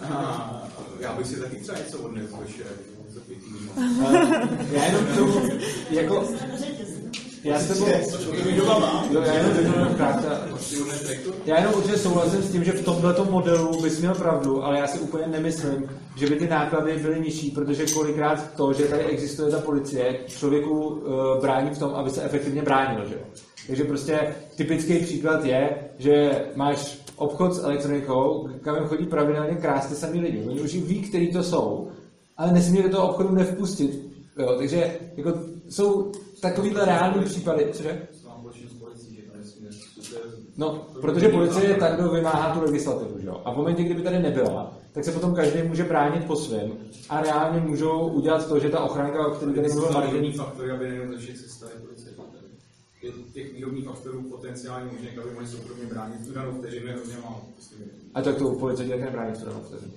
[0.00, 0.68] A
[1.00, 2.99] já bych si taky třeba něco odnesl do
[4.72, 5.42] já jenom to,
[5.90, 6.24] jako...
[7.44, 7.80] Já s
[9.24, 10.28] já jenom jenom krátce.
[11.46, 14.86] Já jenom určitě souhlasím s tím, že v tomto modelu bys měl pravdu, ale já
[14.86, 19.50] si úplně nemyslím, že by ty náklady byly nižší, protože kolikrát to, že tady existuje
[19.50, 21.02] ta policie, člověku uh,
[21.40, 23.08] brání v tom, aby se efektivně bránil.
[23.08, 23.18] Že?
[23.66, 30.20] Takže prostě typický příklad je, že máš obchod s elektronikou, kam chodí pravidelně krásně samý
[30.20, 30.44] lidi.
[30.48, 31.88] Oni už ví, který to jsou,
[32.40, 33.90] ale nesmí do toho obchodu nevpustit.
[34.38, 35.32] Jo, takže jako,
[35.68, 37.68] jsou takovýhle reální případy.
[37.72, 38.08] Cože?
[40.00, 40.16] Že.
[40.56, 43.42] No, protože policie je ta, kdo vymáhá tu legislativu, že jo?
[43.44, 46.72] A v momentě, kdyby tady nebyla, tak se potom každý může bránit po svém
[47.08, 50.88] a reálně můžou udělat to, že ta ochranka, o které tady mluvil Martin, faktory, aby
[50.88, 52.10] nejenom ze všech se staly policie.
[53.02, 57.16] Je těch výrobních faktorů potenciálně možné, aby mohli soukromně bránit tu danou vteřinu je hrozně
[57.24, 57.40] málo.
[58.14, 59.92] A tak to u policie také nebrání v tom vteřinu.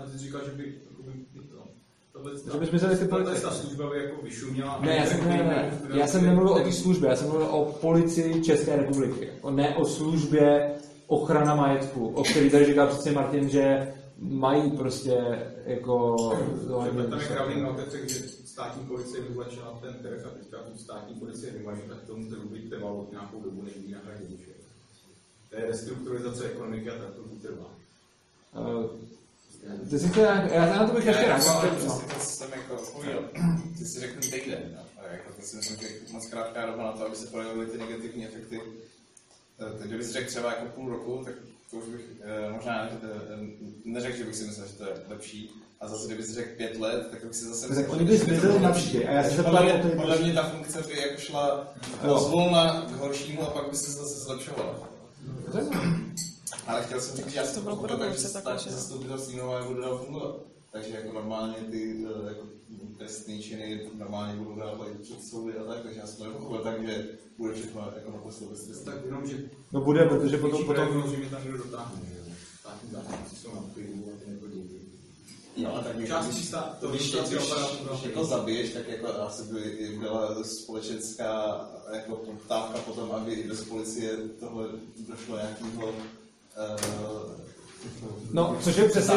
[0.00, 1.12] Ale ty jsi říkal, že by, jakoby,
[1.52, 1.64] to,
[2.12, 3.40] tohle, Že by zmizely ty policie.
[3.40, 4.78] ta služba by jako vyšuměla.
[4.80, 5.98] Ne, já jsem, ne, ne, ne.
[5.98, 9.28] já jsem nemluvil o té službě, já jsem mluvil o policii České republiky.
[9.40, 10.74] O, ne o službě
[11.06, 16.16] ochrana majetku, o který tady říkal přesně Martin, že mají prostě jako...
[16.60, 20.78] Třeba tam je kravný na otevřek, že státní policie vyvlečila ten trh a teďka tu
[20.78, 24.38] státní policie vymaží, tak tomu trhu by trvalo nějakou dobu, než ji nahradí.
[24.46, 24.52] že.
[25.50, 27.70] To je restrukturalizace ekonomiky a tak to trvá.
[29.90, 31.44] Ty jsi chtěl, nějak- já na to bych ještě Já, rád.
[32.14, 33.22] to jsem jako odpověděl.
[33.78, 34.80] Ty si řekl týden, no.
[35.02, 37.66] a jako to si myslím, že je moc krátká doba na to, aby se projevily
[37.66, 38.60] ty negativní efekty.
[39.60, 41.34] Eh, Teď kdybych si řekl třeba jako půl roku, tak
[41.70, 42.88] to už bych eh, možná eh,
[43.84, 45.50] neřekl, že bych si myslel, že to je lepší.
[45.80, 48.16] A zase, kdyby si řekl pět let, tak bych si zase Tak myslel, oni by
[48.16, 49.06] že- zmizeli navždy.
[49.08, 53.42] A já se podle, mě, podle mě ta funkce by jako šla pozvolna k horšímu
[53.42, 54.88] a pak by se zase zlepšovala.
[56.70, 58.32] Ale chtěl jsem říct, že já jsem To to bylo pochopil, podobné, tak, že se
[58.32, 60.36] takhle státní zastupitelství nová budou dál fungovat.
[60.72, 62.46] takže jako normálně ty eh, jako
[62.98, 66.86] trestné činy normálně budou dávat před soudy a tak, takže já jsem to nepochopil tak,
[66.86, 68.84] že bude všechno jako naprosto bez trestu.
[68.84, 69.36] Tak jenom, že
[69.72, 72.00] No bude, protože potom, potom samozřejmě tam někdo dotáhne.
[72.60, 74.80] Státní zástupci jsou na klidu a ty nechodí.
[75.56, 77.16] No, a tak Část to když,
[78.04, 81.60] jako zabiješ, tak jako asi by byla společenská
[81.92, 84.68] jako poptávka potom, aby i bez policie tohle
[85.08, 85.92] došlo nějakého
[88.32, 89.14] No, což je přesně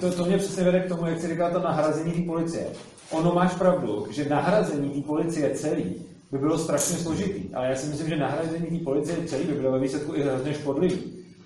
[0.00, 2.66] to, to, mě přesně vede k tomu, jak jsi říkal, to nahrazení té policie.
[3.10, 5.94] Ono máš pravdu, že nahrazení té policie celý
[6.32, 9.72] by bylo strašně složitý, ale já si myslím, že nahrazení té policie celý by bylo
[9.72, 11.02] ve výsledku i hrozně škodlivý.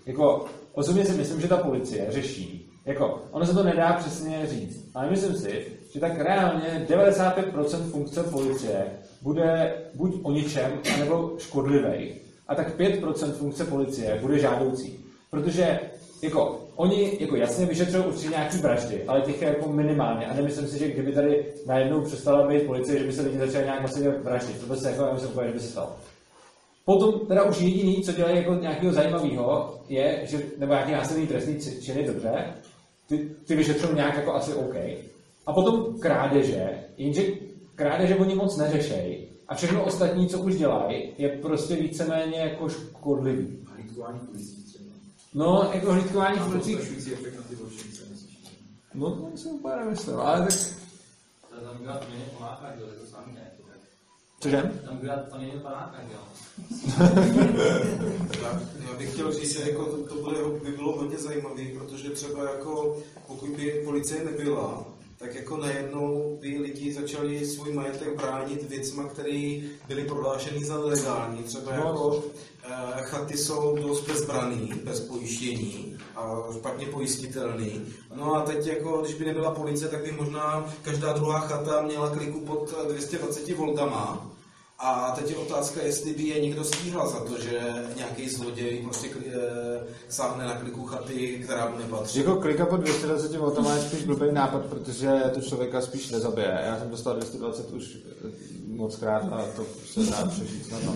[0.06, 4.90] Jako, osobně si myslím, že ta policie řeší, jako, ono se to nedá přesně říct,
[4.94, 8.86] ale myslím si, že tak reálně 95% funkce policie
[9.22, 12.14] bude buď o ničem, anebo škodlivý.
[12.48, 14.97] A tak 5% funkce policie bude žádoucí.
[15.30, 15.80] Protože
[16.22, 20.26] jako, oni jako jasně vyšetřují určitě nějaký vraždy, ale těch je jako minimálně.
[20.26, 23.64] A nemyslím si, že kdyby tady najednou přestala být policie, že by se lidi začali
[23.64, 24.60] nějak masivně vraždit.
[24.60, 25.96] To by se jako nemyslím, že by se stalo.
[26.84, 31.60] Potom teda už jediný, co dělají jako nějakého zajímavého, je, že, nebo nějaký násilný trestný
[31.60, 32.44] či- činy, dobře,
[33.08, 34.74] ty, ty vyšetřují nějak jako asi OK.
[35.46, 37.22] A potom krádeže, jenže
[37.74, 39.28] krádeže oni moc neřešejí.
[39.48, 43.58] A všechno ostatní, co už dělají, je prostě víceméně jako škodlivý.
[44.64, 44.67] Třeba.
[45.34, 46.78] No, jako hlídkování v myslíš?
[48.94, 50.54] no to si úplně nemyslím, ale tak,
[51.50, 53.50] Tam kdo to není panáka, jo, to sami ne.
[54.40, 54.62] cože?
[54.86, 56.20] Tam kdo to není panáka, jo.
[58.42, 58.60] Já,
[58.90, 62.50] já bych chtěl říct, že jako to, to bude, by bylo hodně zajímavé, protože třeba
[62.50, 64.84] jako pokud by policie nebyla,
[65.18, 71.42] tak jako najednou by lidi začali svůj majetek bránit věcma, které byly prohlášeny za nelegální.
[71.42, 72.24] Třeba No, jako
[72.64, 77.82] eh, chaty jsou dost bezbraný, bez pojištění a špatně pojistitelný.
[78.14, 82.10] No a teď jako, když by nebyla policie, tak by možná každá druhá chata měla
[82.10, 84.30] kliku pod 220 voltama.
[84.80, 87.60] A teď je otázka, jestli by je někdo stíhal za to, že
[87.96, 92.18] nějaký zloděj prostě kli- eh, sáhne na kliku chaty, která mu nepatří.
[92.18, 96.60] Jako klika po 220 V je spíš blbý nápad, protože to člověka spíš nezabije.
[96.66, 98.28] Já jsem dostal 220 už eh,
[98.66, 100.92] moc krát a to se dá přežít na to.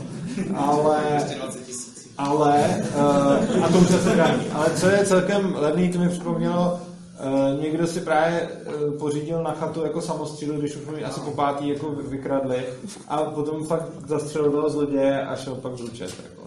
[0.57, 2.09] Ale, 220 tisíc.
[2.19, 4.47] ale, uh, a to už se daní.
[4.53, 6.81] Ale co je celkem levný, to mi připomnělo,
[7.23, 11.31] Uh, někdo si právě uh, pořídil na chatu jako samostřílu, když už mi asi po
[11.31, 12.65] pátý jako vy- vykradli
[13.09, 16.15] a potom fakt zastřelil toho zloděje a šel pak zlučet.
[16.23, 16.43] Jako.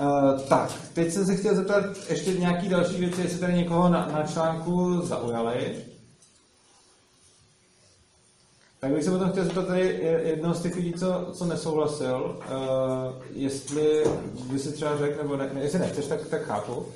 [0.00, 4.06] Uh, tak, teď jsem se chtěl zeptat ještě nějaký další věci, jestli tady někoho na,
[4.12, 5.76] na článku zaujali.
[8.80, 12.36] Tak bych se potom chtěl zeptat tady je- jednoho z těch lidí, co, co nesouhlasil,
[12.50, 14.04] uh, jestli
[14.52, 16.86] by si třeba řekl, nebo ne, ne jestli nechceš, tak, tak chápu.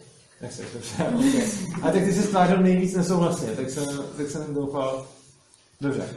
[1.18, 1.46] Okay.
[1.83, 5.07] A tak ty jsi stvářil nejvíc nesouhlasně, tak jsem, tak jsem doufal,
[5.81, 6.16] dobře.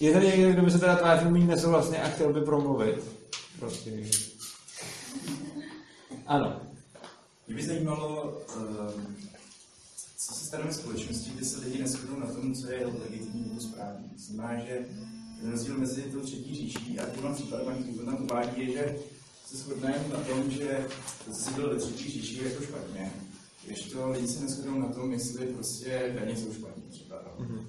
[0.00, 3.04] Je tady někdo, kdo by se teda tvářil méně nesouhlasně a chtěl by promluvit?
[3.58, 3.92] Prostě.
[6.26, 6.60] Ano.
[7.46, 9.16] Mě by zajímalo, ehm,
[10.18, 13.60] co se stane ve společnosti, kde se lidi neshodnou na tom, co je legitimní nebo
[13.60, 14.10] správný.
[14.16, 14.86] Znamená, že
[15.40, 18.96] ten rozdíl mezi tou třetí říší a těma případem, který tam uvádí, je, že
[19.46, 20.86] se shodneme na tom, že
[21.24, 23.12] to, co se bylo ve třetí říši, je jako špatně.
[23.66, 27.24] Když to lidi se neshodnou na tom, jestli prostě daně jsou špatně třeba.
[27.38, 27.66] Mm-hmm.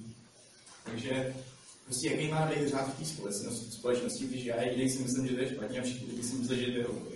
[0.83, 1.35] Takže
[1.85, 5.33] prostě jaký má být řád v té společnosti, společnosti, když já jediný si myslím, že
[5.35, 7.07] to je špatně a všichni lidi si myslí, že to je OK.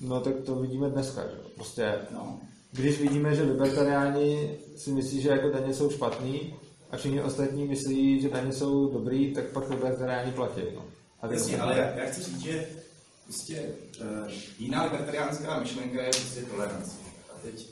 [0.00, 1.48] No tak to vidíme dneska, že jo.
[1.54, 2.40] Prostě, No.
[2.72, 6.54] když vidíme, že libertariáni si myslí, že jako daně jsou špatný
[6.90, 10.60] a všichni ostatní myslí, že daně jsou dobrý, tak pak libertariáni platí.
[10.74, 10.84] No.
[11.20, 12.68] A Jasně, ale já, já chci říct, že
[13.24, 13.62] prostě
[14.00, 16.90] uh, jiná libertariánská myšlenka je prostě tolerance.
[17.34, 17.68] A teď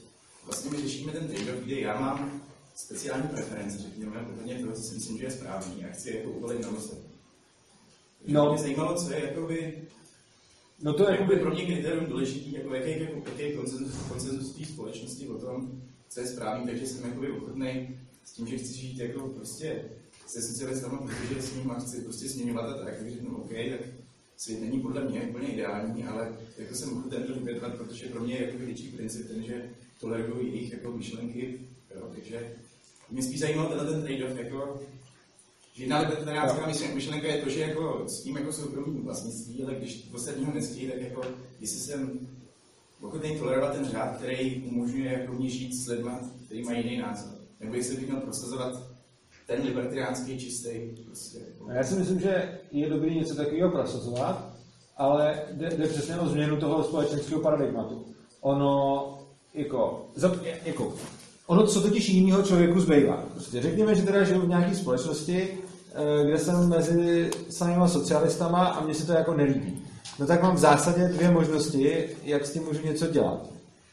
[0.50, 2.42] vlastně my řešíme ten trade kde já mám
[2.74, 5.84] speciální preference, řekněme, úplně toho, co si myslím, že je správný.
[5.84, 7.10] A chci jako uvolit na ostatní.
[8.26, 8.52] No.
[8.52, 9.82] Mě zajímalo, co je jakoby,
[10.82, 14.52] No to je jakoby pro mě kritérium důležitý, jako jaký, jako, jaký je konsenzus, konsenzus
[14.52, 18.58] v té společnosti o tom, co je správný, takže jsem jakoby ochotný s tím, že
[18.58, 19.84] chci žít jako prostě
[20.26, 23.80] se socialistama, protože s nimi chci prostě směňovat a tak, takže řeknu OK, tak
[24.36, 28.34] svět není podle mě úplně ideální, ale jako jsem ochoten to vyvědovat, protože pro mě
[28.34, 31.60] je jako větší princip ten, že toleruju jejich jako myšlenky,
[31.96, 32.52] jo, takže
[33.10, 34.80] mě spíš zajímalo tenhle ten trade-off, jako,
[35.74, 39.74] že jedna libertariánská myšlen- myšlenka je to, že jako s tím jako soukromým vlastnictví, ale
[39.74, 41.22] když ostatního nestí, tak jako,
[41.60, 42.28] jestli jsem
[43.02, 46.10] ochotný tolerovat ten řád, který umožňuje jako mě žít s lidmi,
[46.46, 47.32] kteří mají jiný názor.
[47.60, 48.82] Nebo jestli bych měl prosazovat
[49.46, 50.70] ten libertariánský čistý,
[51.06, 54.56] prostě, jako, já si myslím, že je dobrý něco takového prosazovat,
[54.96, 58.06] ale jde, jde přesně o změnu toho společenského paradigmatu.
[58.40, 59.19] Ono,
[59.54, 60.32] jako, za,
[60.64, 60.92] jako
[61.46, 63.24] ono co totiž jiného člověku zbývá.
[63.32, 65.58] Prostě řekněme, že teda žiju v nějaké společnosti,
[65.94, 69.82] eh, kde jsem mezi samýma socialistama a mně se to jako nelíbí.
[70.18, 73.46] No tak mám v zásadě dvě možnosti, jak s tím můžu něco dělat.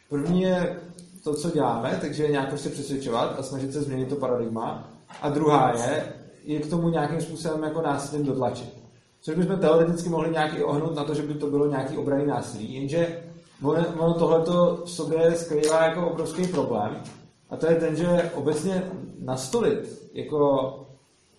[0.09, 0.79] První je
[1.23, 4.89] to, co děláme, takže nějak prostě přesvědčovat a snažit se změnit to paradigma.
[5.21, 8.73] A druhá je, je k tomu nějakým způsobem jako násilím dotlačit.
[9.21, 12.25] Což bychom teoreticky mohli nějak i ohnout na to, že by to bylo nějaký obraný
[12.25, 13.23] násilí, jenže
[13.63, 17.03] ono, ono tohleto v sobě skrývá jako obrovský problém,
[17.49, 20.73] a to je ten, že obecně nastolit jako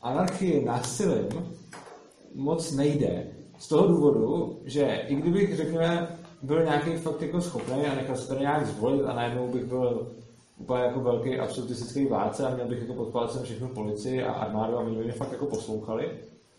[0.02, 1.28] anarchii násilím
[2.35, 3.26] moc nejde.
[3.59, 8.28] Z toho důvodu, že i kdybych, řekněme, byl nějaký fakt jako schopný a nechal se
[8.28, 10.07] tady nějak zvolit a najednou bych byl
[10.59, 14.76] úplně jako velký absolutistický vládce a měl bych jako pod palcem všechnu policii a armádu
[14.76, 16.11] a oni by mě fakt jako poslouchali,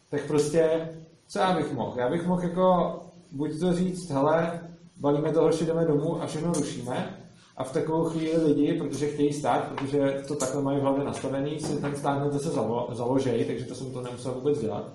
[0.09, 0.89] tak prostě,
[1.27, 1.99] co já bych mohl?
[1.99, 2.99] Já bych mohl jako
[3.31, 4.68] buď to říct, hele,
[4.99, 7.17] balíme to horší, jdeme domů a všechno rušíme,
[7.57, 11.59] a v takovou chvíli lidi, protože chtějí stát, protože to takhle mají v hlavě nastavený,
[11.59, 12.49] si ten stát hned zase
[12.91, 14.91] založejí, takže to jsem to nemusel vůbec dělat.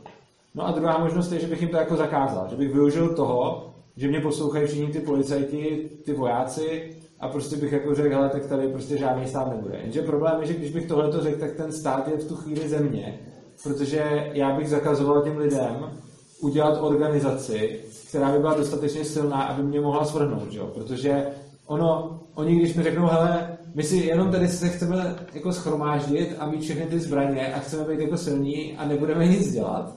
[0.54, 3.70] No a druhá možnost je, že bych jim to jako zakázal, že bych využil toho,
[3.96, 8.46] že mě poslouchají všichni ty policajti, ty vojáci a prostě bych jako řekl, hele, tak
[8.46, 9.78] tady prostě žádný stát nebude.
[9.82, 12.68] Jenže problém je, že když bych tohle řekl, tak ten stát je v tu chvíli
[12.68, 13.18] země,
[13.62, 15.92] protože já bych zakazoval těm lidem
[16.40, 17.80] udělat organizaci,
[18.14, 20.66] která by byla dostatečně silná, aby mě mohla svrhnout, jo?
[20.66, 21.26] protože
[21.66, 26.46] ono, oni když mi řeknou, hele, my si jenom tady se chceme jako schromáždit a
[26.46, 29.96] mít všechny ty zbraně a chceme být jako silní a nebudeme nic dělat,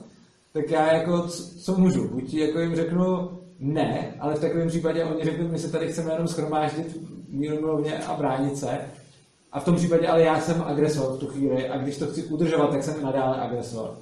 [0.52, 2.08] tak já jako, co, co můžu?
[2.08, 6.12] Buď jako jim řeknu ne, ale v takovém případě oni řeknou, my se tady chceme
[6.12, 6.96] jenom schromáždit
[7.28, 8.78] mírumilovně a bránit se.
[9.52, 12.24] A v tom případě ale já jsem agresor v tu chvíli a když to chci
[12.24, 13.94] udržovat, tak jsem nadále agresor.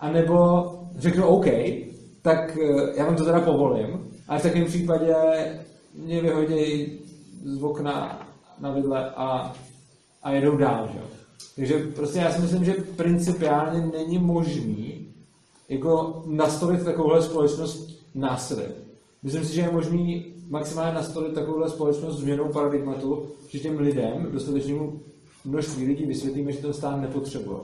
[0.00, 0.64] A nebo
[0.98, 1.46] řeknu OK,
[2.22, 5.14] tak eh, já vám to teda povolím, ale v takovém případě
[5.94, 6.92] mě vyhodí
[7.44, 8.26] z okna
[8.60, 9.54] na vidle a,
[10.22, 10.88] a jedou dál.
[10.92, 11.00] Že?
[11.56, 15.08] Takže prostě já si myslím, že principiálně není možný
[15.68, 18.72] jako nastavit takovouhle společnost násilím.
[19.22, 25.00] Myslím si, že je možný maximálně nastavit takovouhle společnost změnou paradigmatu, že těm lidem, dostatečnému
[25.44, 27.58] množství lidí vysvětlíme, že ten stát nepotřebuje.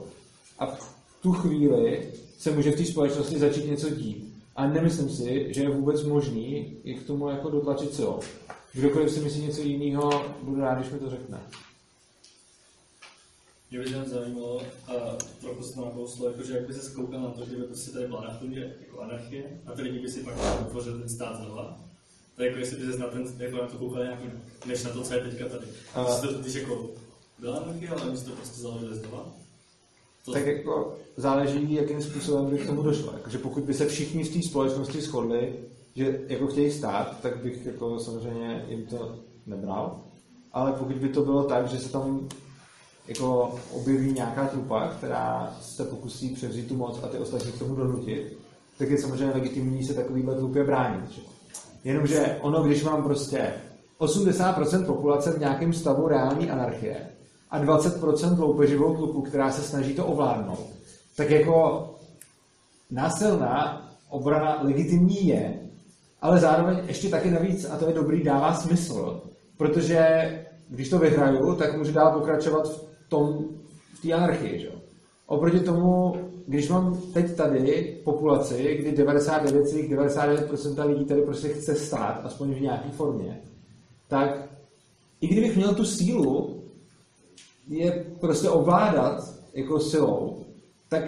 [0.59, 4.28] A v tu chvíli se může v té společnosti začít něco dít.
[4.59, 8.19] A nemyslím si, že je vůbec možný i k tomu jako dotlačit silou.
[8.73, 11.39] Kdokoliv si myslí něco jiného, budu rád, když mi to řekne.
[13.71, 14.93] Mě by to zajímalo, a
[15.41, 17.91] trochu se to nakouslo, jako, že jak by se skoukal na to, že by prostě
[17.91, 21.79] tady byla anarchie, jako anarchie, a ty lidi by si pak vytvořil ten stát znova.
[22.35, 24.19] Tak jako jestli by se na, ten, jako na to koukal nějak,
[24.65, 25.67] než na to, co je teďka tady.
[25.93, 26.05] A...
[26.05, 26.89] To, když jako
[27.39, 29.38] byla anarchie, ale oni si to prostě založili znova.
[30.33, 33.13] Tak jako záleží, jakým způsobem by k tomu došlo.
[33.13, 35.53] Jakože pokud by se všichni v té společnosti shodli,
[35.95, 39.15] že jako chtějí stát, tak bych jako samozřejmě jim to
[39.47, 39.99] nebral.
[40.53, 42.27] Ale pokud by to bylo tak, že se tam
[43.07, 47.75] jako objeví nějaká trupa, která se pokusí převzít tu moc a ty ostatní k tomu
[47.75, 48.37] donutit,
[48.77, 51.11] tak je samozřejmě legitimní se takovýhle trupě bránit.
[51.11, 51.21] Že?
[51.83, 53.53] Jenomže ono, když mám prostě
[53.99, 57.09] 80% populace v nějakém stavu reální anarchie
[57.51, 60.65] a 20% loupeživou tlupu, která se snaží to ovládnout,
[61.15, 61.89] tak jako
[62.91, 65.59] násilná obrana legitimní je,
[66.21, 69.21] ale zároveň ještě taky navíc, a to je dobrý, dává smysl,
[69.57, 70.05] protože
[70.69, 73.45] když to vyhraju, tak můžu dál pokračovat v tom,
[73.93, 74.59] v té anarchii.
[74.59, 74.69] Že?
[75.27, 76.15] Oproti tomu,
[76.47, 82.61] když mám teď tady populaci, kdy 99,99% ,99 lidí tady prostě chce stát, aspoň v
[82.61, 83.41] nějaké formě,
[84.07, 84.49] tak
[85.21, 86.58] i kdybych měl tu sílu
[87.69, 90.45] je prostě ovládat jako silou,
[90.89, 91.03] tak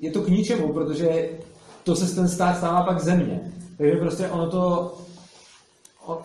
[0.00, 1.28] je to k ničemu, protože
[1.84, 3.52] to se ten stát stává pak země.
[3.78, 4.94] Takže prostě ono to,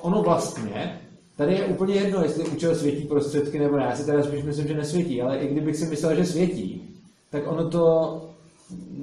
[0.02, 1.02] ono vlastně,
[1.38, 3.84] tady je úplně jedno, jestli účel světí prostředky nebo ne.
[3.84, 6.96] Já si teda spíš myslím, že nesvětí, ale i kdybych si myslel, že světí,
[7.30, 8.22] tak ono to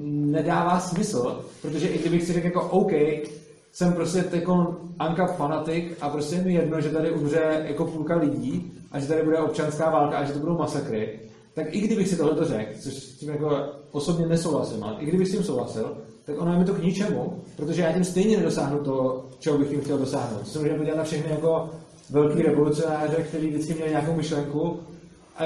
[0.05, 2.91] nedává smysl, protože i kdybych si řekl jako OK,
[3.73, 8.71] jsem prostě jako Anka fanatik a prostě mi jedno, že tady umře jako půlka lidí
[8.91, 11.19] a že tady bude občanská válka a že to budou masakry,
[11.53, 13.57] tak i kdybych si tohle řekl, což s tím jako
[13.91, 17.41] osobně nesouhlasím, ale i kdybych s tím souhlasil, tak ono je mi to k ničemu,
[17.55, 20.47] protože já tím stejně nedosáhnu to, čeho bych tím chtěl dosáhnout.
[20.47, 21.69] Jsem můžeme podívat na všechny jako
[22.09, 24.79] velký revolucionáře, kteří vždycky měli nějakou myšlenku
[25.37, 25.43] a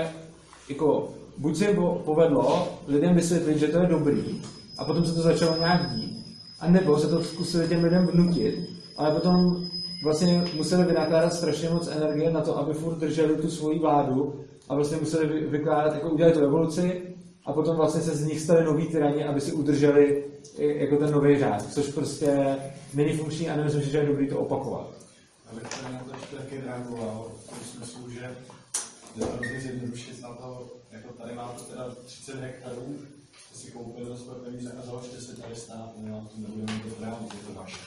[0.69, 4.41] jako buď se jim povedlo lidem vysvětlit, že to je dobrý
[4.77, 6.16] a potom se to začalo nějak dít,
[6.59, 9.67] a nebo se to zkusili těm lidem vnutit, ale potom
[10.03, 14.75] vlastně museli vynakládat strašně moc energie na to, aby furt drželi tu svoji vládu a
[14.75, 17.01] vlastně museli vykládat, jako udělat tu revoluci
[17.45, 20.23] a potom vlastně se z nich stali noví tyrani, aby si udrželi
[20.57, 22.57] jako ten nový řád, což prostě
[22.93, 24.89] není funkční a nemyslím že je dobrý to opakovat.
[25.51, 28.35] Abych tady na to ještě taky reagoval, v tom smyslu, že
[29.15, 32.95] jde to zjednodušit na to, jako tady máte teda 30 hektarů,
[33.67, 36.83] si koupili za svoje peníze a založte si tady stát, my vám to nebudeme mít
[36.83, 37.77] to právo, je to vaše.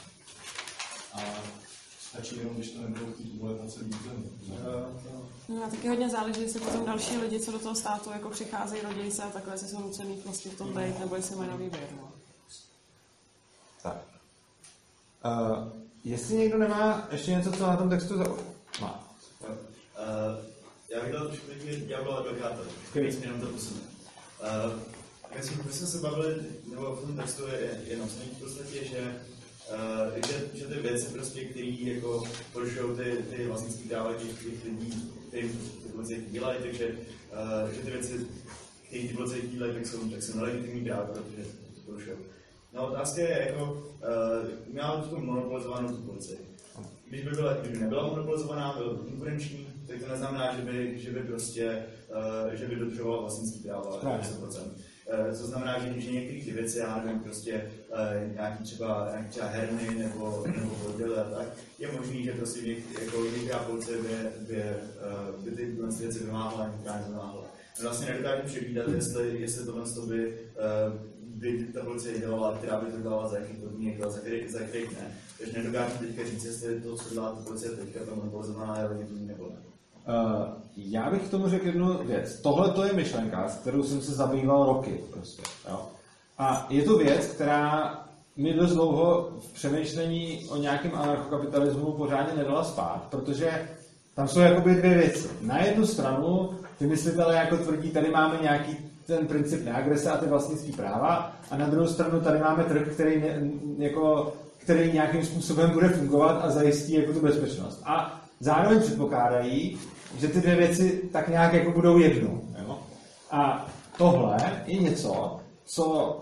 [1.12, 1.20] A
[2.00, 4.30] stačí jenom, když to nebudou chtít vůbec na celý území.
[5.48, 8.82] No a taky hodně záleží, jestli potom další lidi, co do toho státu jako přicházejí,
[8.82, 11.56] rodí se a takhle, jestli jsou nucený prostě v tom být, nebo jestli mají na
[11.56, 11.88] výběr.
[11.96, 12.12] No.
[13.82, 13.96] Tak.
[15.24, 15.68] Uh,
[16.04, 18.24] jestli někdo nemá ještě něco, co na tom textu za...
[18.80, 19.14] má.
[19.40, 19.48] Uh,
[20.88, 22.58] já bych dal trošku takový ďábel advokáta.
[22.88, 23.20] Skvělý.
[23.20, 23.82] Jenom to posunout.
[24.40, 24.99] Uh,
[25.36, 26.34] my, jsme, my jsme se bavili,
[26.70, 29.20] nebo v tom textu je jenom v podstatě, že
[29.70, 34.64] Uh, že, že ty věci, prostě, které jako porušují ty, ty vlastnické práva těch, těch
[34.64, 35.50] lidí, kterým
[35.82, 38.26] ty policie dělají, takže uh, že ty věci,
[38.86, 41.42] které ty policie dělají, tak jsou, tak jsou nelegitimní práva, protože
[41.74, 42.16] to porušují.
[42.72, 46.38] No otázka je, jako, uh, my máme tu monopolizovanou tu policii.
[47.08, 51.10] Když by, byla, kdyby nebyla monopolizovaná, byla by konkurenční, tak to neznamená, že by, že
[51.10, 51.84] by prostě,
[52.46, 54.60] uh, že by dodržovala vlastnický práva 100%.
[55.18, 59.28] Uh, to znamená, že, že některé ty věci, já nevím, prostě uh, nějaký třeba, nějaký
[59.30, 61.48] třeba herny nebo, nebo a tak,
[61.78, 64.08] je možný, že prostě něk, jako některá policie by,
[64.46, 64.62] by,
[65.36, 65.64] uh, by ty
[66.00, 67.44] věci vymáhala, některá nevymáhala.
[67.78, 70.38] My vlastně nedokážeme předvídat, jestli, jestli tohle by
[71.40, 74.84] by ta policie dělala, která by to dělala za jaký podmínek, za který, za který
[74.84, 75.18] ne.
[75.38, 79.26] Takže nedokážu teďka říct, jestli to, co dělá ta policie teďka, ta monopolizovaná je legitimní
[79.26, 79.59] nebo ne.
[80.08, 82.40] Uh, já bych k tomu řekl jednu věc.
[82.40, 85.00] Tohle to je myšlenka, s kterou jsem se zabýval roky.
[85.12, 85.88] Prostě, jo?
[86.38, 87.94] A je to věc, která
[88.36, 93.68] mi dost dlouho v přemýšlení o nějakém anarchokapitalismu pořádně nedala spát, protože
[94.14, 95.28] tam jsou jakoby dvě věci.
[95.40, 98.76] Na jednu stranu ty myslitelé jako tvrdí, tady máme nějaký
[99.06, 103.20] ten princip neagrese a ty vlastnický práva a na druhou stranu tady máme trh, který,
[103.20, 103.40] ne,
[103.78, 107.82] jako, který nějakým způsobem bude fungovat a zajistí jako tu bezpečnost.
[107.84, 109.78] A zároveň předpokládají,
[110.18, 112.42] že ty dvě věci tak nějak jako budou jednou.
[112.58, 112.78] Jo?
[113.30, 116.16] A tohle je něco, co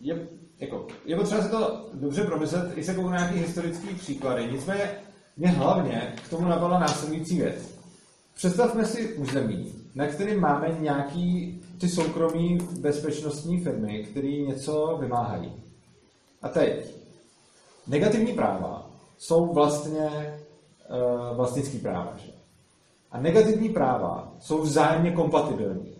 [0.00, 0.28] je,
[0.58, 4.48] jako, je potřeba si to dobře promyslet, i se kouknout nějaký historický příklady.
[4.52, 4.90] Nicméně
[5.36, 7.78] mě hlavně k tomu napadla následující věc.
[8.34, 15.52] Představme si území, na kterým máme nějaký ty soukromí bezpečnostní firmy, které něco vymáhají.
[16.42, 16.94] A teď,
[17.86, 20.38] negativní práva jsou vlastně
[21.34, 22.12] vlastnický práva.
[22.24, 22.32] Že?
[23.12, 25.92] A negativní práva jsou vzájemně kompatibilní.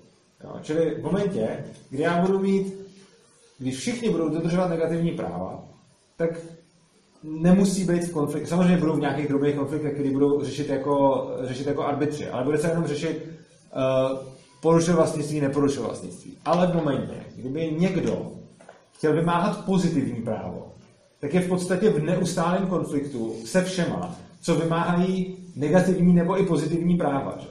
[0.45, 0.55] Jo?
[0.63, 2.75] Čili v momentě, kdy já budu mít,
[3.59, 5.65] když všichni budou dodržovat negativní práva,
[6.17, 6.31] tak
[7.23, 8.49] nemusí být v konfliktu.
[8.49, 12.59] Samozřejmě budou v nějakých drobných konfliktech, které budou řešit jako, řešit jako arbitři, ale bude
[12.59, 14.19] se jenom řešit uh,
[14.61, 16.39] porušuje vlastnictví, neporušuje vlastnictví.
[16.45, 18.33] Ale v momentě, kdyby někdo
[18.93, 20.73] chtěl vymáhat pozitivní právo,
[21.21, 26.97] tak je v podstatě v neustálém konfliktu se všema, co vymáhají negativní nebo i pozitivní
[26.97, 27.37] práva.
[27.41, 27.49] Že?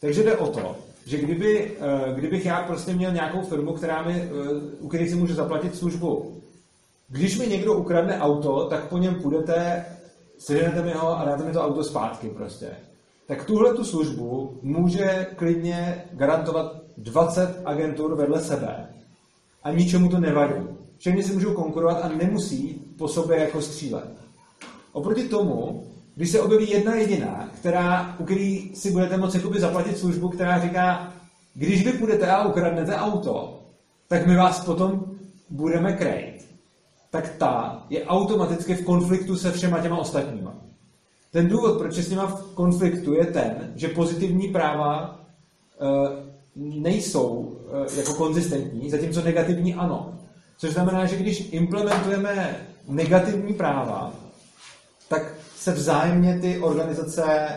[0.00, 0.76] Takže jde o to,
[1.06, 5.14] že kdyby, uh, kdybych já prostě měl nějakou firmu, která mi, uh, u které si
[5.14, 6.42] můžu zaplatit službu,
[7.08, 9.84] když mi někdo ukradne auto, tak po něm půjdete,
[10.38, 12.70] seženete mi ho a dáte mi to auto zpátky prostě.
[13.26, 18.88] Tak tuhle tu službu může klidně garantovat 20 agentur vedle sebe.
[19.62, 20.66] A ničemu to nevadí.
[20.98, 24.10] Všechny si můžou konkurovat a nemusí po sobě jako střílet.
[24.92, 30.28] Oproti tomu, když se objeví jedna jediná, která, u který si budete moci zaplatit službu,
[30.28, 31.12] která říká,
[31.54, 33.62] když vy půjdete a ukradnete auto,
[34.08, 35.04] tak my vás potom
[35.50, 36.34] budeme krejt
[37.14, 40.54] tak ta je automaticky v konfliktu se všema těma ostatníma.
[41.30, 45.20] Ten důvod, proč je s nima v konfliktu, je ten, že pozitivní práva
[45.80, 45.86] e,
[46.56, 47.56] nejsou
[47.94, 50.18] e, jako konzistentní, zatímco negativní ano.
[50.58, 52.56] Což znamená, že když implementujeme
[52.88, 54.12] negativní práva,
[55.08, 55.34] tak
[55.64, 57.48] se vzájemně ty organizace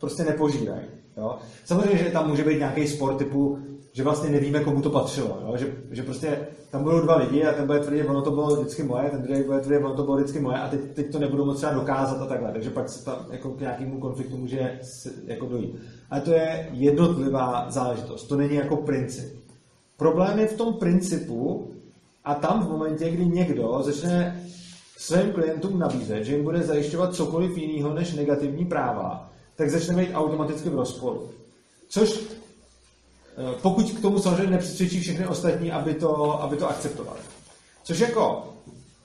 [0.00, 0.82] prostě nepožírají.
[1.16, 1.38] Jo?
[1.64, 3.58] Samozřejmě, že tam může být nějaký spor typu,
[3.92, 5.38] že vlastně nevíme, komu to patřilo.
[5.42, 5.56] Jo?
[5.56, 8.82] Že, že prostě tam budou dva lidi a ten bude tvrdit, ono to bylo vždycky
[8.82, 11.44] moje, ten druhý bude tvrdit, ono to bylo vždycky moje a teď, teď to nebudou
[11.44, 12.52] moc třeba dokázat a takhle.
[12.52, 14.78] Takže pak se tam jako k nějakému konfliktu může
[15.26, 15.76] jako dojít.
[16.10, 19.34] Ale to je jednotlivá záležitost, to není jako princip.
[19.96, 21.70] Problém je v tom principu
[22.24, 24.44] a tam v momentě, kdy někdo začne
[25.00, 30.14] svým klientům nabízet, že jim bude zajišťovat cokoliv jiného než negativní práva, tak začne být
[30.14, 31.30] automaticky v rozporu.
[31.88, 32.20] Což
[33.40, 37.20] Eh, pokud k tomu samozřejmě nepřesvědčí všechny ostatní, aby to, aby to akceptovali.
[37.82, 38.54] Což jako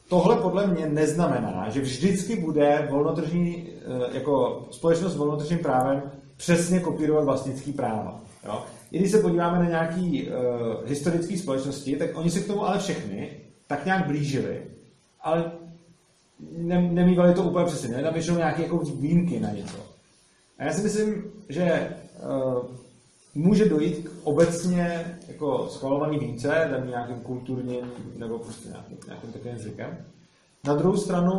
[0.09, 6.79] tohle podle mě neznamená, že vždycky bude volnotržní, eh, jako společnost s volnotržním právem přesně
[6.79, 8.21] kopírovat vlastnický práva.
[8.45, 8.63] Jo?
[8.91, 10.33] I když se podíváme na nějaký uh,
[10.85, 13.29] historické společnosti, tak oni se k tomu ale všechny
[13.67, 14.61] tak nějak blížili,
[15.21, 15.51] ale
[16.57, 18.03] ne, nemývali to úplně přesně, ne?
[18.03, 19.77] Tam nějaké jako výjimky na něco.
[20.57, 21.89] A já si myslím, že
[22.55, 22.65] uh,
[23.35, 29.57] může dojít k obecně jako schvalovaný výjimce, daný nějakým kulturním nebo prostě nějakým, nějakým takovým
[29.57, 29.97] zvykem.
[30.67, 31.35] Na druhou stranu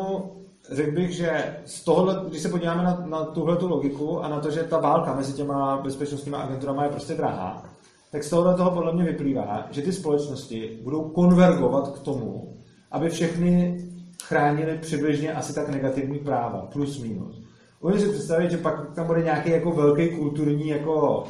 [0.70, 4.40] řekl bych, že z tohohle, když se podíváme na, na tuhle tu logiku a na
[4.40, 7.70] to, že ta válka mezi těma bezpečnostníma agenturama je prostě drahá,
[8.12, 12.56] tak z tohohle toho podle mě vyplývá, že ty společnosti budou konvergovat k tomu,
[12.90, 13.84] aby všechny
[14.28, 17.42] chránili přibližně asi tak negativní práva, plus minus.
[17.80, 21.24] Umím si představit, že pak tam bude nějaký jako velký kulturní jako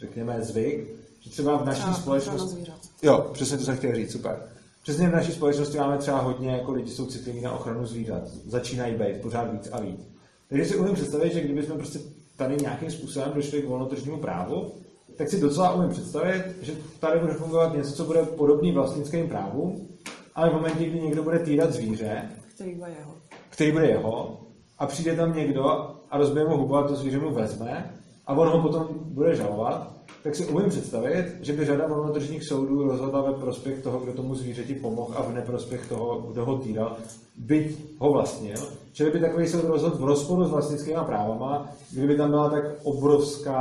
[0.00, 0.88] řekněme, zvyk,
[1.20, 2.64] že třeba v naší společnosti...
[3.02, 4.42] Jo, přesně to jsem chtěl říct, super.
[4.82, 8.28] Přesně v naší společnosti máme třeba hodně jako lidi, jsou citliví na ochranu zvířat.
[8.28, 10.08] Začínají být pořád víc a víc.
[10.48, 11.98] Takže si umím představit, že kdybychom prostě
[12.36, 14.72] tady nějakým způsobem došli k volnotržnímu právu,
[15.16, 19.86] tak si docela umím představit, že tady bude fungovat něco, co bude podobný vlastnickým právu,
[20.34, 22.22] ale v momentě, kdy někdo bude týrat zvíře,
[22.54, 23.14] Který bude jeho.
[23.50, 24.40] který bude jeho,
[24.78, 25.64] a přijde tam někdo
[26.10, 27.94] a rozbije mu hubu a to zvíře mu vezme,
[28.26, 32.82] a on ho potom bude žalovat, tak si umím představit, že by řada volnotržních soudů
[32.82, 36.96] rozhodla ve prospěch toho, kdo tomu zvířeti pomohl a v neprospěch toho, kdo ho týral,
[37.36, 38.56] byť ho vlastnil.
[38.92, 43.60] Čili by takový soud rozhodl v rozporu s vlastnickými právama, kdyby tam byla tak obrovská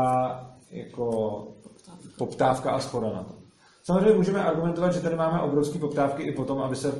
[0.71, 1.47] jako
[2.17, 3.38] poptávka a schoda na to.
[3.89, 6.93] Samozřejmě můžeme argumentovat, že tady máme obrovské poptávky i potom, aby se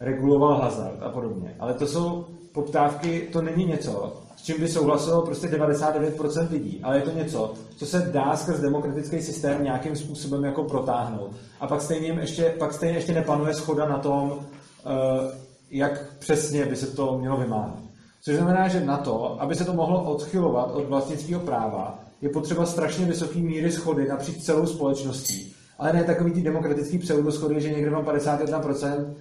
[0.00, 1.56] reguloval hazard a podobně.
[1.58, 6.96] Ale to jsou poptávky, to není něco, s čím by souhlasilo prostě 99% lidí, ale
[6.96, 11.30] je to něco, co se dá skrz demokratický systém nějakým způsobem jako protáhnout.
[11.60, 15.38] A pak stejně, ještě, pak stejně ještě nepanuje schoda na tom, eh,
[15.70, 17.78] jak přesně by se to mělo vymáhat.
[18.22, 22.66] Což znamená, že na to, aby se to mohlo odchylovat od vlastnického práva, je potřeba
[22.66, 25.53] strašně vysoké míry schody napříč celou společností.
[25.84, 29.14] Ale ne takový ty demokratický pseudoschody, že někde mám 51%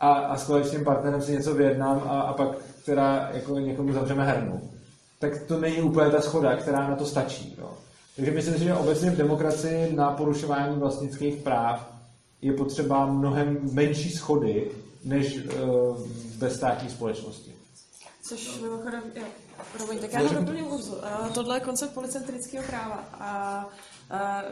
[0.00, 2.48] a, a s koaličním partnerem si něco vyjednám a, a pak
[2.84, 4.70] teda jako někomu zavřeme hernu.
[5.18, 7.56] Tak to není úplně ta schoda, která na to stačí.
[7.58, 7.70] Jo.
[8.16, 11.92] Takže myslím si, že obecně v demokracii na porušování vlastnických práv
[12.42, 14.70] je potřeba mnohem menší schody
[15.04, 15.96] než uh,
[16.38, 17.54] ve státní společnosti.
[18.22, 19.24] Což mimochodem, jo,
[19.76, 20.92] promiň, tak já to doplním Urzu.
[20.92, 23.66] Uh, tohle je koncept policentrického práva a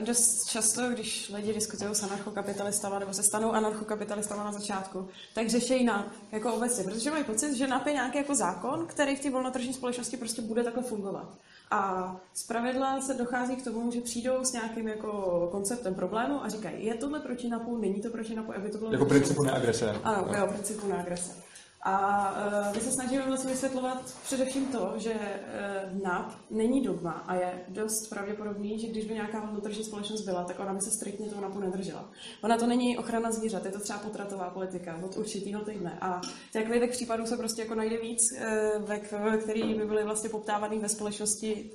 [0.04, 5.84] dost často, když lidi diskutují s anarchokapitalistama nebo se stanou anarchokapitalistama na začátku, tak řeší
[5.84, 9.30] NAP jako obecně, protože mají pocit, že NAP je nějaký jako zákon, který v té
[9.30, 11.34] volnotržní společnosti prostě bude takhle fungovat.
[11.70, 16.86] A zpravidla se dochází k tomu, že přijdou s nějakým jako konceptem problému a říkají,
[16.86, 18.92] je tohle proti NAPu, není to proti NAPu, aby to bylo...
[18.92, 19.90] Jako principu neagrese.
[20.04, 21.45] Ano, jo, principu neagrese.
[21.88, 22.30] A
[22.68, 27.64] uh, my se snažíme vlastně vysvětlovat především to, že uh, NAP není dogma a je
[27.68, 31.42] dost pravděpodobný, že když by nějaká vnitřní společnost byla, tak ona by se striktně toho
[31.42, 32.10] NAPu nedržela.
[32.42, 35.98] Ona to není ochrana zvířat, je to třeba potratová politika od určitého týdne.
[36.00, 36.20] A
[36.52, 40.88] takových případů se prostě jako najde víc, uh, ve, který by byly vlastně poptávaný ve
[40.88, 41.70] společnosti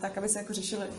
[0.00, 0.52] tak, aby se jako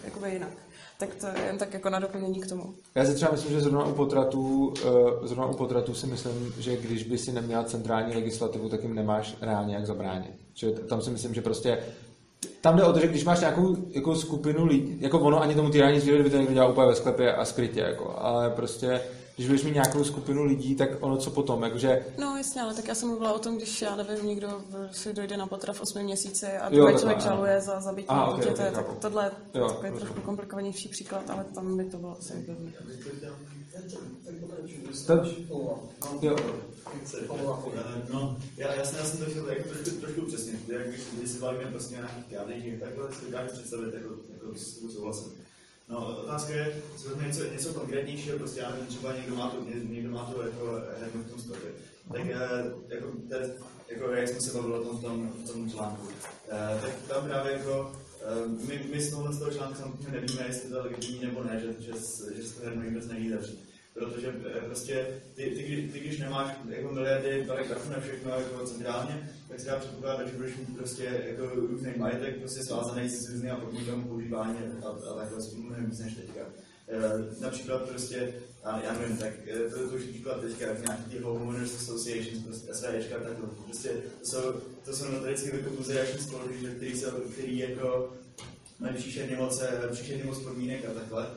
[0.04, 0.54] jakoby jinak.
[1.02, 2.74] Tak to je jen tak jako na doplnění k tomu.
[2.96, 6.78] Já si třeba myslím, že zrovna u potratů, eh, zrovna u potratů si myslím, že
[6.78, 10.32] když by si neměl centrální legislativu, tak jim nemáš reálně jak zabránit.
[10.54, 11.78] Čili tam si myslím, že prostě
[12.62, 15.70] tam jde o to, že když máš nějakou jako skupinu lidí, jako ono ani tomu
[15.70, 19.02] týrání zvířat by to někdo dělal úplně ve sklepě a skrytě, jako, ale prostě
[19.42, 22.06] když budeš mít nějakou skupinu lidí, tak ono co potom, jakože...
[22.18, 24.62] No jasně, ale tak já jsem mluvila o tom, když já nevím, někdo
[24.92, 28.08] si dojde na potraf v 8 měsíci a Jo, druhý takhle, člověk žaluje za zabití
[28.08, 29.00] Aha, ok, dítěte, ok, tak chápu.
[29.02, 30.00] tohle Jo, je takový rozumím.
[30.00, 32.72] trošku komplikovanější příklad, ale tam by to bylo asi obdobné.
[35.08, 35.26] To-
[36.22, 36.36] Jo.
[38.14, 41.30] No, já, já, jsem, já jsem to chtěl jako trošku, trošku přesně, jak když, když
[41.32, 45.32] se bavíme prostě nějakých kádrích, takhle si dokážu představit, jako, jako s tím souhlasem.
[45.92, 49.58] No, otázka je, vezme něco, něco konkrétnějšího, prostě já nevím, třeba někdo má to,
[49.90, 51.72] někdo má to jako hernu v tom sklepě.
[52.12, 53.46] Tak eh, jako, tady,
[53.90, 56.08] jako, jak jsme se bavili o tom, tom, tom článku,
[56.50, 60.46] eh, tak tam právě jako eh, my, my z tohohle z toho článku samozřejmě nevíme,
[60.48, 61.92] jestli to je legitimní nebo ne, že, že,
[62.36, 63.71] že se to hernu vůbec neví zavřít.
[64.06, 69.30] Protože eh, prostě ty, ty, ty, když nemáš jako miliardy paragrafů na všechno jako centrálně,
[69.50, 73.56] tak se dá předpokládat, že budeš mít prostě jako různý majetek prostě svázaný s různými
[73.60, 76.42] podmínkami používání a, a takhle s mnohem víc než teďka.
[76.88, 78.34] E, například prostě,
[78.66, 82.44] já, já nevím, tak eh, to, to už je příklad teďka, nějaký ty homeowners associations,
[82.44, 83.90] prostě SVČka, tak to, prostě
[84.20, 84.54] to jsou,
[84.86, 87.02] to jsou notoricky vykomuziační spolky, který,
[87.34, 88.14] který jako
[88.80, 91.28] mají příšerně moc, eh, příšerně moc podmínek a takhle.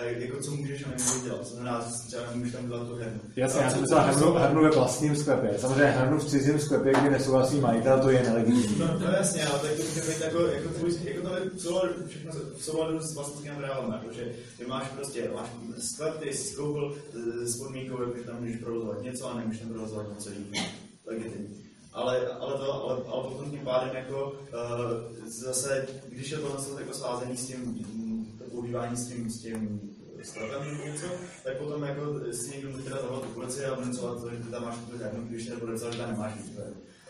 [0.00, 3.20] Jako co můžeš a nemůžeš dělat, to znamená, že třeba nemůžeš tam dělat tu hernu.
[3.36, 5.58] Jasně, já jsem co- hernu, hernu ve vlastním sklepě.
[5.58, 8.78] Samozřejmě hernu v cizím sklepě, kde nesouhlasí majitel, to je nelegitimní.
[8.78, 12.32] No, no jasně, ale tak to může být jako, jako, tvůj, jako to je všechno
[12.56, 17.46] v souladu s vlastnickým právem, jakože ty máš prostě, máš sklep, který jsi koupil eh,
[17.46, 20.66] s podmínkou, že tam můžeš provozovat něco a nemůžeš tam provozovat něco jiného.
[21.06, 21.48] Legitimní.
[21.92, 26.94] ale, ale, to, ale, ale potom tím pádem jako uh, zase, když je tohle jako
[26.94, 27.86] sázení s tím,
[28.72, 29.80] používání s tím, s tím
[30.22, 31.06] stropem nebo něco,
[31.44, 32.00] tak potom jako
[32.32, 34.98] si někdo může teda zavolat tu policii a vnucovat to, že ty tam máš tu
[34.98, 36.58] hernu, když nepodepsal, že tam nemáš nic.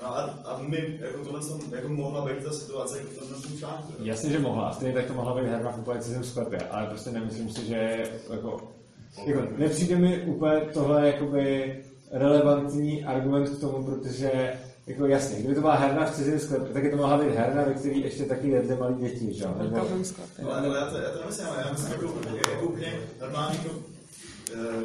[0.02, 3.58] No a, a my, jako tohle jsem, jako mohla být ta situace, jako to tom
[3.58, 3.92] článku.
[3.98, 4.72] Jasně, že mohla.
[4.72, 7.74] Stejně tak to mohla být herna v úplně cizím sklepě, ale prostě nemyslím si, že
[7.74, 8.72] je jako,
[9.26, 11.76] jako nepřijde mi úplně tohle jakoby
[12.10, 14.52] relevantní argument k tomu, protože
[14.86, 17.62] jako jasně, kdyby to byla herna v cizím sklepě, tak je to mohla být herna,
[17.62, 19.54] ve které ještě taky jedli malí děti, že jo?
[19.62, 19.76] Nebo...
[20.46, 23.56] Ale, ale já, to, já to nemyslím, ale já myslím jako, jako, jako úplně normální
[23.56, 24.82] jako, uh,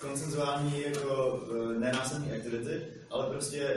[0.00, 2.80] koncenzuální jako uh, nenásilní aktivity,
[3.10, 3.68] ale prostě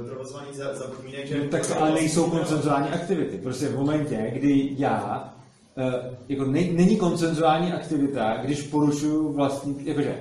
[0.00, 1.38] uh, provozování za, za podmínek, že...
[1.38, 3.38] No, tak to ale nejsou koncenzuální aktivity.
[3.38, 5.34] Prostě v momentě, kdy já
[5.76, 10.20] uh, jako ne, není koncenzuální aktivita, když porušuju vlastní, jakože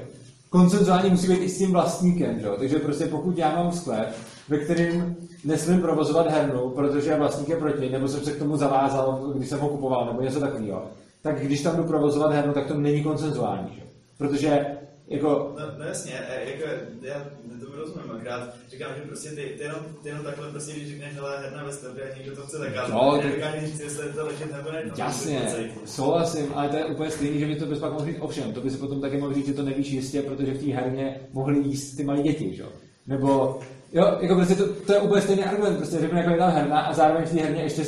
[0.50, 2.48] koncenzuální musí být i s tím vlastníkem, že?
[2.60, 4.16] takže prostě pokud já mám sklep,
[4.50, 9.34] ve kterým nesmím provozovat hernu, protože vlastník je proti, nebo jsem se k tomu zavázal,
[9.36, 10.88] když jsem ho kupoval, nebo něco takového,
[11.22, 13.82] tak když tam jdu provozovat hernu, tak to není koncenzuální, že?
[14.18, 14.66] protože
[15.08, 15.56] jako...
[15.60, 16.12] No, no jasně,
[16.46, 16.64] jako,
[17.02, 17.26] já
[17.60, 21.16] to rozumím, akorát říkám, že prostě ty, ty, jenom, ty jenom takhle prostě, když řekneš,
[21.16, 24.26] hele, herna ve stavbě a někdo to chce zakázat, no, tak nedokáže říct, jestli to
[24.26, 24.84] ležet nebo ne.
[24.98, 28.54] Jasně, souhlasím, ale to je úplně stejný, že by to bys pak mohl říct ovšem,
[28.54, 31.20] to by si potom taky mohl říct, že to nevíš jistě, protože v té herně
[31.34, 32.64] mohli jíst ty malé děti, že?
[33.08, 33.60] Nebo,
[33.94, 36.80] jo, jako prostě to, to je úplně stejný argument, prostě řeknu, jako je tam herna
[36.80, 37.84] a zároveň v té herně ještě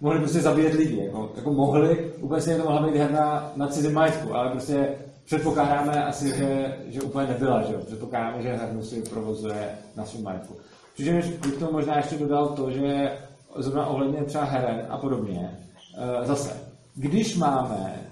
[0.00, 3.92] mohli prostě zabíjet lidi, jako, jako mohli, úplně stejně to mohla být herna na cizím
[3.92, 4.88] majetku, ale prostě
[5.24, 7.80] předpokládáme asi, že, že úplně nebyla, že jo?
[7.86, 10.56] Předpokládáme, že hernu si provozuje na svém majetku.
[10.94, 13.12] Přičemž bych to možná ještě dodal to, že
[13.56, 15.58] zrovna ohledně třeba heren a podobně,
[15.98, 16.50] eh, zase,
[16.94, 18.02] když máme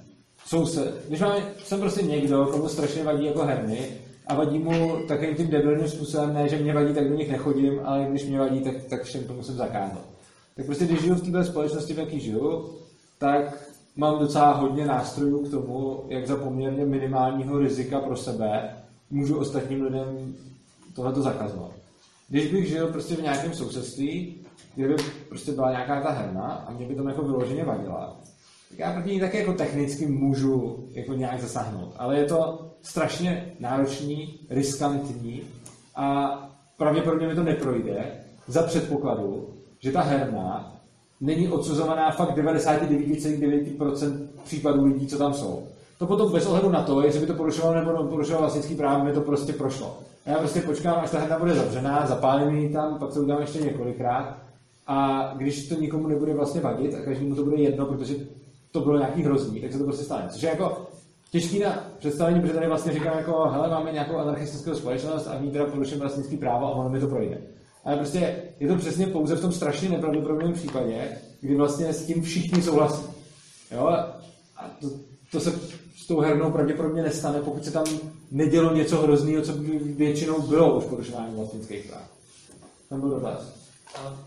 [0.46, 3.88] soused, když máme, jsem prostě někdo, komu strašně vadí jako herny
[4.32, 7.80] a vadí mu takovým tím debilním způsobem, ne, že mě vadí, tak do nich nechodím,
[7.84, 10.04] ale když mě vadí, tak, tak všem to musím zakázat.
[10.56, 12.70] Tak prostě, když žiju v této společnosti, v jaký žiju,
[13.18, 18.76] tak mám docela hodně nástrojů k tomu, jak za poměrně minimálního rizika pro sebe
[19.10, 20.34] můžu ostatním lidem
[20.94, 21.72] tohleto zakazovat.
[22.28, 24.36] Když bych žil prostě v nějakém sousedství,
[24.74, 24.94] kde by
[25.28, 28.16] prostě byla nějaká ta herna a mě by to jako vyloženě vadila,
[28.68, 31.92] tak já proti ní taky jako technicky můžu jako nějak zasáhnout.
[31.96, 35.42] Ale je to strašně náročný, riskantní
[35.96, 36.38] a
[36.78, 38.04] pravděpodobně mi to neprojde
[38.46, 39.48] za předpokladu,
[39.80, 40.72] že ta herna
[41.20, 45.66] není odsuzovaná fakt 99,9% případů lidí, co tam jsou.
[45.98, 49.12] To potom bez ohledu na to, jestli by to porušovalo nebo porušovalo vlastnický právo, mi
[49.12, 49.98] to prostě prošlo.
[50.26, 53.60] Já prostě počkám, až ta herna bude zavřená, zapálím ji tam, pak to udělám ještě
[53.60, 54.38] několikrát
[54.86, 58.14] a když to nikomu nebude vlastně vadit a každému to bude jedno, protože
[58.72, 60.28] to bylo nějaký hrozný, tak se to prostě stane.
[60.28, 60.86] Což je jako
[61.32, 65.42] těžký na představení, protože tady vlastně říkám jako, hele, máme nějakou anarchistickou společnost a v
[65.42, 67.38] ní teda porušujeme vlastnický právo a ono mi to projde.
[67.84, 72.22] Ale prostě je to přesně pouze v tom strašně nepravděpodobném případě, kdy vlastně s tím
[72.22, 73.02] všichni souhlasí.
[73.70, 73.86] Jo?
[73.86, 74.20] A
[74.80, 74.90] to,
[75.30, 75.52] to se
[75.96, 77.84] s tou hernou pravděpodobně nestane, pokud se tam
[78.30, 82.10] nedělo něco hrozného, co by většinou bylo už porušování vlastnických práv.
[82.88, 83.54] Tam byl dotaz.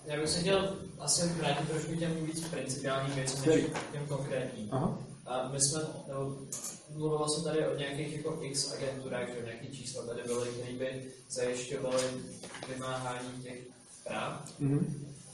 [0.05, 4.67] Já bych se chtěl asi vrátit trošku těm víc principiálním věcem, než těm konkrétním.
[4.71, 4.99] Aha.
[5.25, 6.37] A my jsme, nebo
[6.89, 11.11] mluvilo se tady o nějakých jako X agenturách, že nějaký čísla tady byly, které by
[11.29, 12.03] zajišťovaly
[12.73, 13.59] vymáhání těch
[14.03, 14.59] práv.
[14.61, 14.85] Mm-hmm.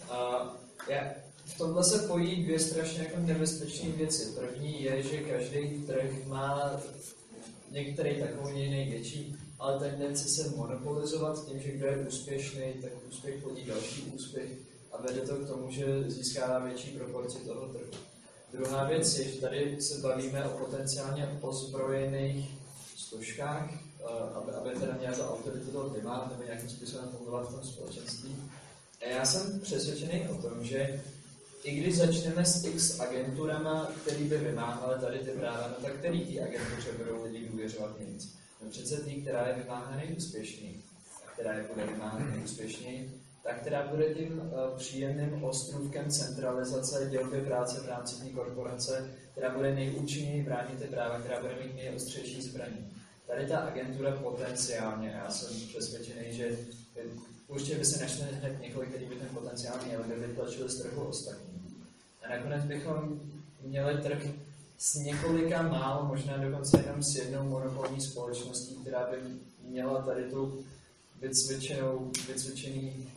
[0.09, 0.47] A
[0.89, 1.11] já,
[1.45, 4.25] v tomhle se pojí dvě strašně jako nebezpečné věci.
[4.35, 6.81] První je, že každý trh má
[7.71, 13.63] některý takový největší, ale tendenci se monopolizovat tím, že kdo je úspěšný, tak úspěch plodí
[13.65, 14.51] další úspěch
[14.91, 17.91] a vede to k tomu, že získává větší proporci toho trhu.
[18.53, 22.49] Druhá věc je, že tady se bavíme o potenciálně ozbrojených
[22.95, 23.69] složkách,
[24.33, 28.35] aby, aby teda měla to autoritu toho primára nebo nějakým způsobem fungovat v tom společenství.
[29.01, 31.03] A já jsem přesvědčený o tom, že
[31.63, 36.25] i když začneme s X agenturama, který by vymáhaly tady ty práva, no tak který
[36.25, 38.35] ty agentuře budou lidi důvěřovat nejvíc?
[38.63, 40.81] No přece ty, která je vymáhá nejúspěšněji,
[41.25, 42.19] a která je bude vymáhat
[43.43, 49.49] tak která bude tím uh, příjemným ostrůvkem centralizace dělby práce v rámci té korporace, která
[49.49, 52.91] bude nejúčinněji bránit ty práva, která bude mít nejostřejší zbraní.
[53.27, 56.57] Tady ta agentura potenciálně, já jsem přesvědčený, že
[57.47, 61.03] určitě by se našli hned několik, který by ten potenciál měl, by vytlačili z trhu
[61.03, 61.61] ostatní.
[62.25, 63.19] A nakonec bychom
[63.61, 64.27] měli trh
[64.77, 69.17] s několika málo, možná dokonce jenom s jednou monopolní společností, která by
[69.63, 70.65] měla tady tu
[71.21, 73.11] vycvičenou, vycvičený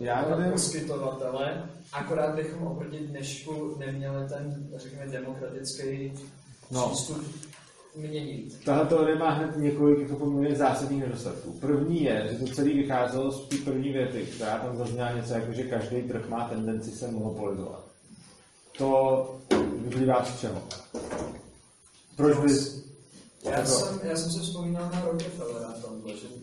[0.00, 0.52] já nevím.
[0.52, 6.12] poskytovatele, akorát bychom oproti dnešku neměli ten, řekněme, demokratický
[6.70, 6.88] no.
[6.88, 7.24] přístup
[7.96, 8.64] měnit.
[8.64, 11.52] Tahle teorie má hned několik jako poměrně zásadních nedostatků.
[11.52, 15.52] První je, že to celý vycházelo z té první věty, která tam zazněla něco jako,
[15.52, 17.84] že každý trh má tendenci se monopolizovat.
[18.78, 19.40] To
[19.78, 20.62] vyplývá z čeho?
[22.16, 22.82] Proč bys...
[23.44, 26.41] Já jako- jsem, já jsem se vzpomínal na Rockefellera v tomhle, že jako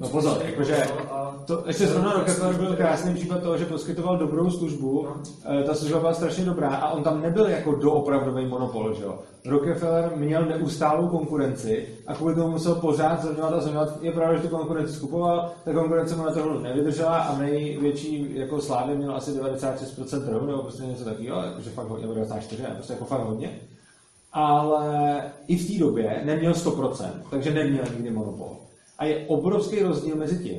[0.00, 0.86] No pozor, jakože
[1.46, 5.08] to, ještě zrovna Rockefeller byl krásný případ toho, že poskytoval dobrou službu,
[5.44, 9.18] eh, ta služba byla strašně dobrá a on tam nebyl jako doopravdový monopol, že jo.
[9.44, 14.02] Rockefeller měl neustálou konkurenci a kvůli tomu musel pořád zlevňovat a zlevňovat.
[14.02, 18.60] Je pravda, že tu konkurenci skupoval, ta konkurence mu na trhu nevydržela a největší jako
[18.60, 22.68] slávy měl asi 96% trhu, nebo prostě něco takového, jakože fakt hodně, nebo 94, ne,
[22.74, 23.50] prostě jako fakt hodně.
[24.32, 28.56] Ale i v té době neměl 100%, takže neměl nikdy monopol.
[28.98, 30.58] A je obrovský rozdíl mezi tím,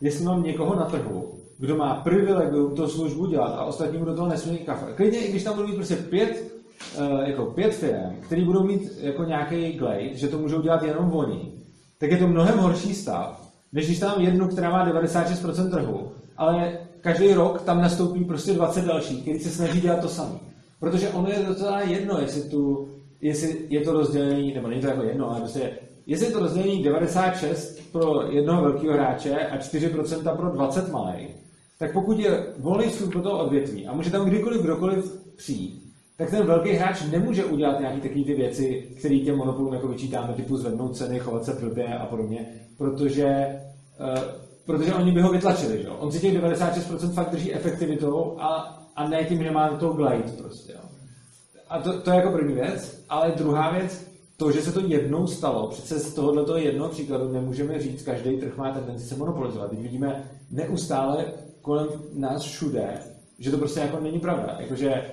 [0.00, 4.28] jestli mám někoho na trhu, kdo má privilegium tu službu dělat a ostatní do toho
[4.28, 4.92] nesmí kafe.
[4.92, 6.52] Klidně, i když tam budou mít prostě pět,
[6.98, 11.12] eh, jako pět firm, který budou mít jako nějaký glade, že to můžou dělat jenom
[11.12, 11.52] oni,
[11.98, 16.78] tak je to mnohem horší stav, než když tam jednu, která má 96% trhu, ale
[17.00, 20.38] každý rok tam nastoupí prostě 20 dalších, kteří se snaží dělat to samé.
[20.80, 22.88] Protože ono je docela jedno, jestli, tu,
[23.20, 25.70] jestli je to rozdělení, nebo není to jako jedno, ale prostě
[26.06, 31.30] jestli je to rozdělení 96 pro jednoho velkého hráče a 4% pro 20 malých,
[31.78, 35.84] tak pokud je volný vstup do toho odvětví a může tam kdykoliv kdokoliv přijít,
[36.16, 40.34] tak ten velký hráč nemůže udělat nějaké takové ty věci, které těm monopolům jako vyčítáme,
[40.34, 42.46] typu zvednout ceny, chovat se blbě a podobně,
[42.78, 43.60] protože,
[44.00, 44.22] uh,
[44.66, 45.82] protože oni by ho vytlačili.
[45.82, 45.88] Že?
[45.88, 50.32] On si těch 96% fakt drží efektivitou a, a ne tím, že má to glide
[50.38, 50.72] prostě.
[50.72, 50.80] Jo.
[51.68, 55.26] A to, to je jako první věc, ale druhá věc, to, že se to jednou
[55.26, 59.70] stalo, přece z tohoto jednoho příkladu nemůžeme říct, každý trh má tendenci se monopolizovat.
[59.70, 61.24] Teď vidíme neustále
[61.62, 62.98] kolem nás všude,
[63.38, 64.56] že to prostě jako není pravda.
[64.60, 65.04] Jakože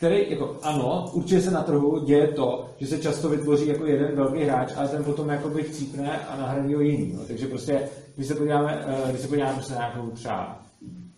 [0.00, 4.16] který, jako, ano, určitě se na trhu děje to, že se často vytvoří jako jeden
[4.16, 7.12] velký hráč, ale ten potom jakoby chcípne a nahradí ho jiný.
[7.16, 7.22] No.
[7.26, 10.62] Takže prostě, když se podíváme, eh, když se podíváme prostě na nějakou třeba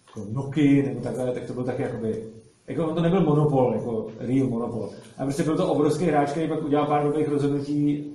[0.06, 2.24] jako Nokia nebo takhle, tak to byl taky jakoby,
[2.72, 4.90] jako on to nebyl monopol, jako real monopol.
[5.18, 8.14] A prostě byl to obrovský hráč, který pak udělal pár dobrých rozhodnutí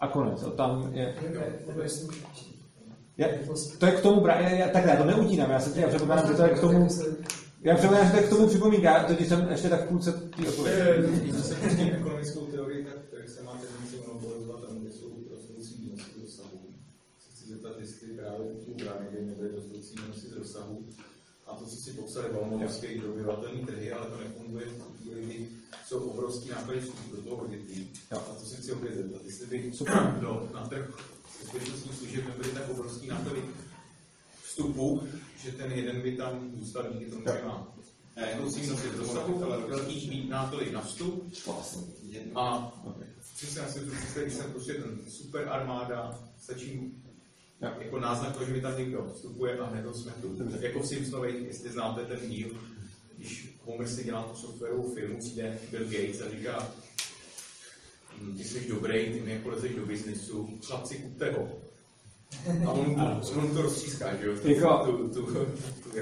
[0.00, 0.42] a konec.
[0.42, 1.14] A tam je,
[3.16, 3.40] je,
[3.78, 6.34] to je k tomu, já, já, takhle, já to neutínám, já se tím předpokládám, že
[6.34, 6.88] to je k tomu,
[7.62, 10.48] já předpokládám, že to je k tomu připomínka, totiž jsem ještě tak v půlce té
[10.48, 11.16] odpovědi.
[11.20, 15.74] Když se pustím ekonomickou teorii, tak, tak se má tendenci monopolizovat tam, kde jsou rostoucí
[15.80, 16.10] výnosy.
[17.18, 18.90] Se chci zeptat, jestli právě tu kde
[19.22, 20.95] nebyly rostoucí výnosy z rozsahu, a
[21.58, 25.48] to, co si popsali balmonovské dobyvatelné trhy, ale to nefunguje v chvíli, kdy
[25.86, 27.90] jsou obrovský náklady vstupu do toho odvětví.
[28.10, 29.72] A to si chci opět zeptat, jestli by
[30.20, 30.90] do, na trh
[31.42, 33.42] bezpečnostních služeb nebyly tak obrovský náklady
[34.42, 35.02] vstupu,
[35.44, 37.72] že ten jeden by tam zůstal díky tomu, že má.
[38.16, 41.32] Rostoucí výnosy z rozsahu, ale velký náklady na vstup.
[42.34, 42.72] A
[43.36, 47.02] přesně já si to představit, když jsem prostě ten super armáda, stačí
[47.60, 50.36] jako náznak toho, že mi tam někdo vstupuje a hned ho smetu.
[50.52, 52.48] Tak jako v Simpsonových, jestli znáte ten díl,
[53.16, 56.72] když Homer si dělá tu softwarovou firmu, přijde Bill Gates a říká,
[58.20, 61.65] "Hm, ty jsi dobrý, ty mi jako lezeš do biznesu, chlapci, kupte ho.
[62.66, 64.32] A on, to, on to roztříská, že jo?
[64.42, 65.46] Tu- Jako- tu, tu, tu, tu,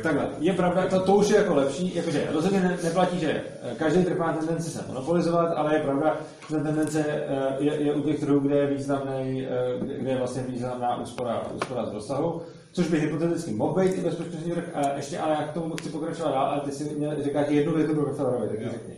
[0.03, 3.75] Takhle, je pravda, to, to už je jako lepší, jakože rozhodně ne, neplatí, že eh,
[3.79, 6.16] každý trh má tendenci se monopolizovat, ale je pravda,
[6.51, 10.16] že ta tendence eh, je, je u těch trhů, kde je významný, eh, kde je
[10.18, 14.97] vlastně významná úspora, úspora z rozsahu, což by hypoteticky mohl být i bezpečnostní trh, a
[14.97, 17.95] ještě ale jak k tomu chci pokračovat dál, ale ty si měl říkat jednu větu
[17.95, 18.95] do Rockefellerovi, tak řekni.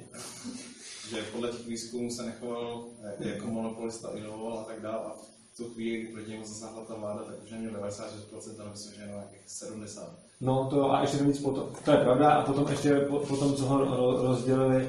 [1.10, 2.84] že podle těch výzkumů se nechoval
[3.20, 5.10] eh, jako monopolista, inovoval a tak dále.
[5.56, 9.00] Tu chvíli, kdy proti němu zasáhla ta vláda, tak už neměl 96%, ale myslím, že
[9.00, 10.02] jenom nějakých 70%.
[10.40, 13.64] No to a ještě navíc potom, to je pravda, a potom ještě po, potom, co
[13.66, 14.88] ho ro- rozdělili,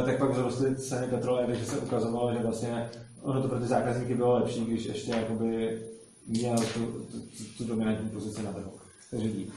[0.00, 2.90] eh, tak pak vzrostly ceny petroleje, takže se ukazovalo, že vlastně
[3.22, 5.82] ono to pro ty zákazníky bylo lepší, když ještě jakoby
[6.26, 7.18] měl tu, tu,
[7.58, 8.70] tu, dominantní pozici na trhu.
[9.10, 9.52] Takže dík.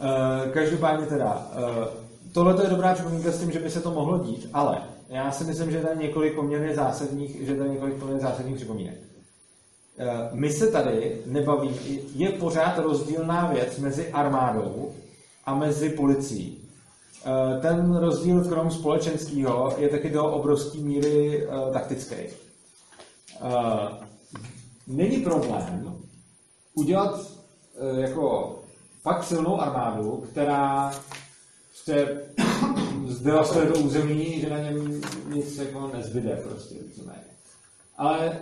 [0.00, 1.88] Eh, Každopádně teda, eh,
[2.32, 5.44] tohle je dobrá připomínka s tím, že by se to mohlo dít, ale já si
[5.44, 9.13] myslím, že je několik poměrně zásadních, že je několik poměrně zásadních připomínek.
[9.98, 11.70] Eh, My se tady nebaví,
[12.14, 14.94] je pořád rozdílná věc mezi armádou
[15.44, 16.68] a mezi policií.
[17.24, 22.16] Eh, Ten rozdíl krom společenského je taky do obrovské míry eh, taktický.
[24.86, 25.96] Není problém
[26.74, 27.20] udělat
[27.96, 28.54] jako
[29.02, 30.92] fakt silnou armádu, která
[31.68, 32.20] prostě
[33.06, 37.24] zdevastuje to území, že na něm nic jako nezbyde prostě víceméně.
[37.98, 38.40] Ale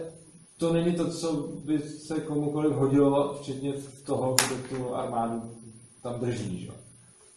[0.63, 1.33] to není to, co
[1.65, 3.73] by se komukoliv hodilo, včetně
[4.05, 5.43] toho, kdo tu armádu
[6.03, 6.61] tam drží.
[6.61, 6.73] Že?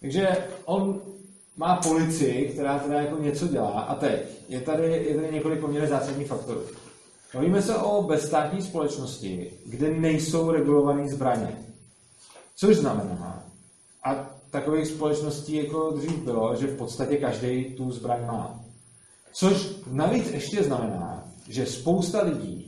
[0.01, 1.01] Takže on
[1.57, 3.69] má policii, která teda jako něco dělá.
[3.69, 6.61] A teď je tady, je tady několik poměrně zásadních faktorů.
[7.33, 11.57] Bavíme se o bezstátní společnosti, kde nejsou regulované zbraně.
[12.55, 13.43] Což znamená,
[14.03, 18.59] a takových společností jako dřív bylo, že v podstatě každý tu zbraň má.
[19.33, 22.64] Což navíc ještě znamená, že spousta lidí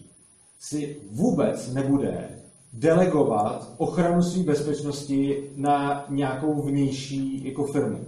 [0.59, 2.29] si vůbec nebude
[2.73, 8.05] delegovat ochranu své bezpečnosti na nějakou vnější jako firmu.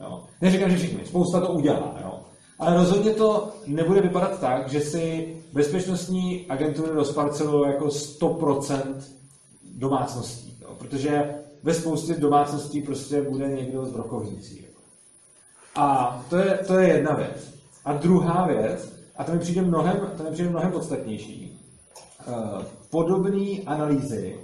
[0.00, 0.24] Jo.
[0.40, 2.20] Neříkám, že všichni, spousta to udělá, jo.
[2.58, 8.94] ale rozhodně to nebude vypadat tak, že si bezpečnostní agentury rozparcelují jako 100%
[9.74, 10.74] domácností, jo.
[10.78, 14.62] protože ve spoustě domácností prostě bude někdo z brokovnicí.
[14.62, 14.80] Jako.
[15.74, 17.54] A to je, to je jedna věc.
[17.84, 21.43] A druhá věc, a to mi přijde mnohem, to mi přijde mnohem podstatnější,
[22.90, 24.36] podobné analýzy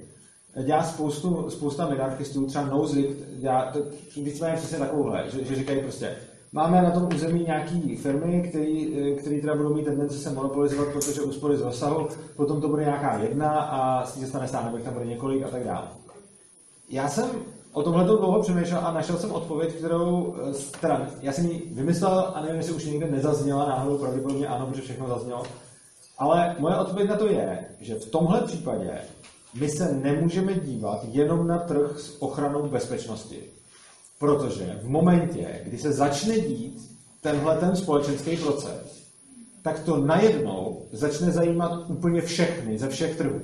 [0.65, 3.73] dělá spoustu, spousta minarchistů, třeba Nozip dělá,
[4.17, 6.17] víceméně přesně takovouhle, že, že říkají prostě,
[6.53, 11.23] máme na tom území nějaký firmy, který, který teda budou mít tendence se monopolizovat, protože
[11.23, 14.79] úspory z rozsahu, potom to bude nějaká jedna a s tím se stane stát, nebo
[14.79, 15.89] tam bude několik a tak dále.
[16.89, 17.31] Já jsem
[17.73, 20.35] o tomhle dlouho přemýšlel a našel jsem odpověď, kterou
[20.81, 24.83] teda, já jsem ji vymyslel a nevím, jestli už někde nezazněla náhodou, pravděpodobně ano, protože
[24.83, 25.43] všechno zaznělo.
[26.21, 28.91] Ale moje odpověď na to je, že v tomhle případě
[29.55, 33.41] my se nemůžeme dívat jenom na trh s ochranou bezpečnosti.
[34.19, 36.91] Protože v momentě, kdy se začne dít
[37.21, 39.09] tenhle ten společenský proces,
[39.63, 43.41] tak to najednou začne zajímat úplně všechny ze všech trhů.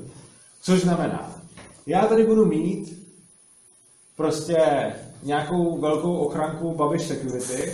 [0.62, 1.42] Což znamená,
[1.86, 3.08] já tady budu mít
[4.16, 7.72] prostě nějakou velkou ochranku Babiš Security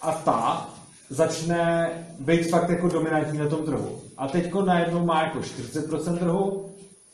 [0.00, 0.75] a ta
[1.10, 4.00] začne být fakt jako dominantní na tom trhu.
[4.16, 6.66] A teďko najednou má jako 40% trhu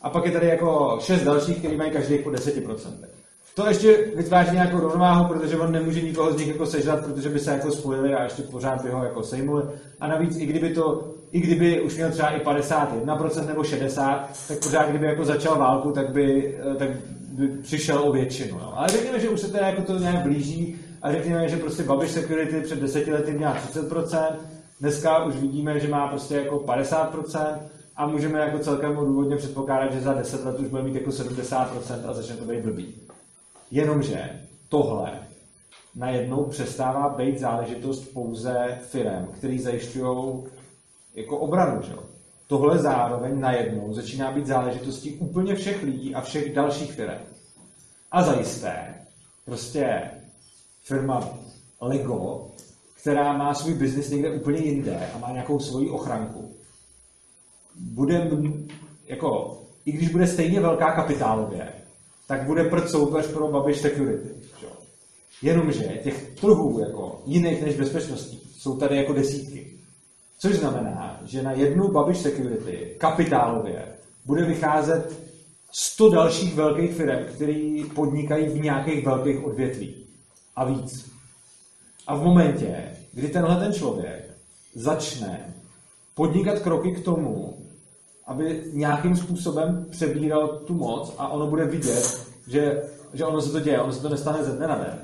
[0.03, 2.75] a pak je tady jako šest dalších, který mají každý po 10%.
[3.55, 7.41] To ještě vytváří nějakou rovnováhu, protože on nemůže nikoho z nich jako sežrat, protože by
[7.41, 9.63] se jako spojili a ještě pořád by ho jako sejmuli.
[10.01, 14.19] A navíc, i kdyby to, i kdyby už měl třeba i 51% nebo 60%,
[14.49, 16.89] tak pořád, kdyby jako začal válku, tak by, tak
[17.33, 18.59] by přišel o většinu.
[18.59, 18.79] No.
[18.79, 22.11] Ale řekněme, že už se teda jako to nějak blíží a řekněme, že prostě Babiš
[22.11, 24.37] Security před deseti lety měla 30%,
[24.81, 27.59] dneska už vidíme, že má prostě jako 50%,
[27.97, 32.11] a můžeme jako celkem důvodně předpokládat, že za 10 let už bude mít jako 70%
[32.11, 32.95] a začne to být blbý.
[33.71, 35.13] Jenomže tohle
[35.95, 40.45] najednou přestává být záležitost pouze firem, který zajišťují
[41.15, 41.83] jako obranu.
[41.83, 41.93] Že?
[42.47, 47.21] Tohle zároveň najednou začíná být záležitostí úplně všech lidí a všech dalších firm.
[48.13, 48.95] A zajisté,
[49.45, 50.11] prostě
[50.83, 51.39] firma
[51.81, 52.49] Lego,
[53.01, 56.55] která má svůj biznis někde úplně jinde a má nějakou svoji ochranku,
[57.81, 58.31] bude,
[59.07, 61.69] jako, i když bude stejně velká kapitálově,
[62.29, 64.29] tak bude prd soupeř pro Babiš Security.
[64.61, 64.67] Že?
[65.43, 69.79] Jenomže těch trhů jako jiných než bezpečnostní jsou tady jako desítky.
[70.39, 73.85] Což znamená, že na jednu Babiš Security kapitálově
[74.25, 75.21] bude vycházet
[75.73, 80.02] 100 dalších velkých firm, které podnikají v nějakých velkých odvětví.
[80.57, 81.11] A víc.
[82.07, 84.31] A v momentě, kdy tenhle ten člověk
[84.75, 85.55] začne
[86.15, 87.59] podnikat kroky k tomu,
[88.27, 92.83] aby nějakým způsobem přebíral tu moc a ono bude vidět, že,
[93.13, 94.99] že ono se to děje, ono se to nestane ze dne na den,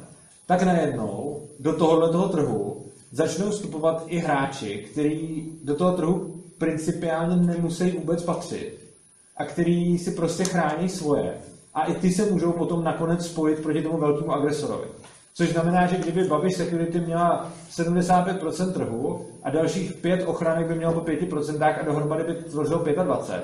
[0.46, 7.36] tak najednou do tohohle toho trhu začnou vstupovat i hráči, kteří do toho trhu principiálně
[7.36, 8.78] nemusí vůbec patřit
[9.36, 11.34] a který si prostě chrání svoje.
[11.74, 14.88] A i ty se můžou potom nakonec spojit proti tomu velkému agresorovi.
[15.38, 20.92] Což znamená, že kdyby Babiš Security měla 75% trhu a dalších pět ochranek by mělo
[20.92, 23.40] po 5% a dohromady by tvořilo 25%.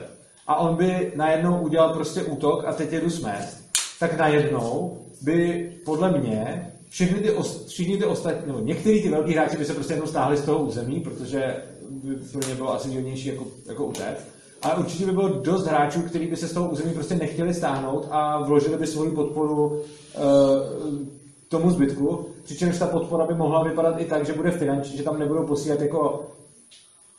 [0.46, 3.58] A on by najednou udělal prostě útok a teď jedu smet,
[4.00, 7.34] tak najednou by podle mě všechny ty,
[7.66, 10.58] všichni ty ostatní, nebo některý ty velký hráči by se prostě jednou stáhli z toho
[10.58, 11.56] území, protože
[11.90, 14.26] by pro ně bylo asi výhodnější jako, jako utéct.
[14.62, 18.08] Ale určitě by bylo dost hráčů, kteří by se z toho území prostě nechtěli stáhnout
[18.10, 24.04] a vložili by svoji podporu uh, tomu zbytku, přičemž ta podpora by mohla vypadat i
[24.04, 26.30] tak, že bude finanční, že tam nebudou posílat jako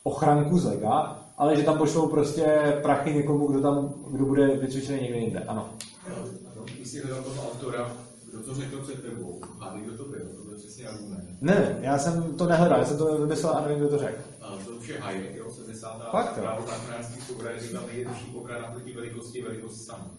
[0.02, 5.00] ochranku z lega, ale že tam pošlou prostě prachy někomu, kdo tam, kdo bude vycvičený
[5.00, 5.40] někde jinde.
[5.40, 5.70] Ano.
[6.76, 7.92] Když jsi hledal toho autora,
[8.30, 11.28] kdo to řekl před tebou, a kdo to byl, to byl přesně argument.
[11.40, 14.22] Ne, já jsem to nehledal, já jsem to vymyslel a nevím, kdo to řekl.
[14.40, 16.10] A to už je Hayek, jo, 70.
[16.10, 20.10] Fakt, právo záchranářských soubrany, že tam nejjednodušší obrana proti velikosti velikost sama.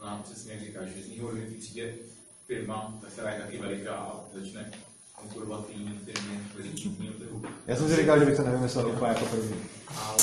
[0.00, 1.92] No a přesně jak říkáš, že z něho přijde
[2.46, 4.72] firma, která je taky veliká a začne
[5.14, 7.42] konkurovat jiným firmě velikým trhu.
[7.66, 9.56] Já jsem si říkal, že bych to nevymyslel úplně jako první.
[9.96, 10.16] Ale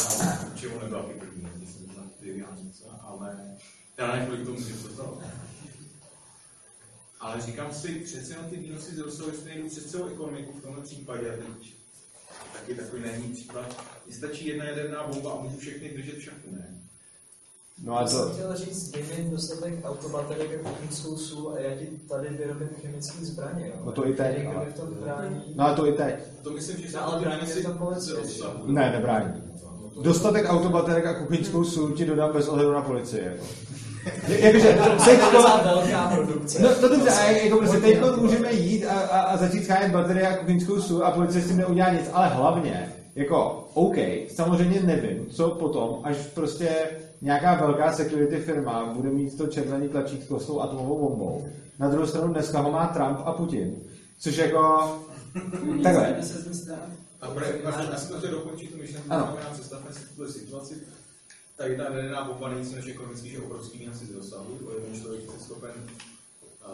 [0.55, 3.57] čemu nebyla ty první, myslím, že Vivian něco, ale
[3.97, 5.17] já nevím, kolik to může dostat.
[7.19, 8.97] Ale říkám si, přece jenom ty výnosy z
[9.27, 11.73] jestli nejdou přes celou ekonomiku v tomhle případě, a teď
[12.53, 16.51] taky takový není případ, mně stačí jedna jaderná bomba a můžu všechny držet v šachu,
[16.51, 16.88] ne?
[17.83, 21.59] No a Já jsem to, chtěl říct, dej mi dostatek autobaterek a kuchyňskou sůl a
[21.59, 23.65] já ti tady vyrobím chemické zbraně.
[23.67, 23.73] Jo.
[23.85, 25.43] No to i teď, Někdo ale- tom brání.
[25.55, 26.15] no a to i teď.
[26.43, 28.53] To myslím, že se ale ty brání to rozsahu.
[28.65, 29.33] Ne, nebrání.
[30.01, 33.23] Dostatek autobaterek a kuchyňskou sůl ti dodám bez ohledu na policii.
[33.25, 33.43] Jako.
[34.27, 34.67] Je- Jakože
[35.05, 35.25] teďko...
[35.31, 36.61] Docela velká produkce.
[36.61, 40.27] No, no dobře, a jako prostě teď můžeme jít a, a, a začít schánět baterie
[40.27, 43.95] a kuchyňskou sůl a policie s tím neudělá nic, ale hlavně, jako, OK,
[44.29, 46.69] samozřejmě nevím, co potom, až prostě
[47.21, 51.47] nějaká velká security firma bude mít to červený tlačítko s tou atomovou bombou.
[51.79, 53.75] Na druhou stranu dneska ho má Trump a Putin.
[54.19, 54.89] Což jako...
[55.83, 56.07] Takhle.
[57.21, 60.75] A já si to dokončit tu myšlenku, znamená, představme si tuto situaci.
[61.57, 64.99] Tady ta jaderná bomba není nic než ekonomický, že obrovský výnosy z rozsahu, to je
[65.01, 65.71] člověk je schopen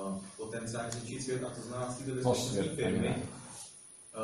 [0.05, 3.15] uh, potenciálně zničit svět a to znamená, z té bezpečnostní firmy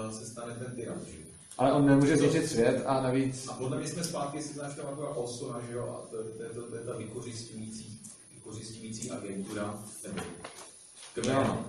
[0.06, 0.98] uh, se stane ten tyran.
[1.06, 1.31] že.
[1.62, 3.48] Ale on nemůže zničit svět a navíc...
[3.48, 6.44] A podle mě jsme zpátky, jestli znáš tam taková Osona, že jo, a to, to,
[6.44, 8.00] je to, to je ta vykořistující,
[8.34, 10.22] vykořistující agentura, nebo
[11.28, 11.66] No.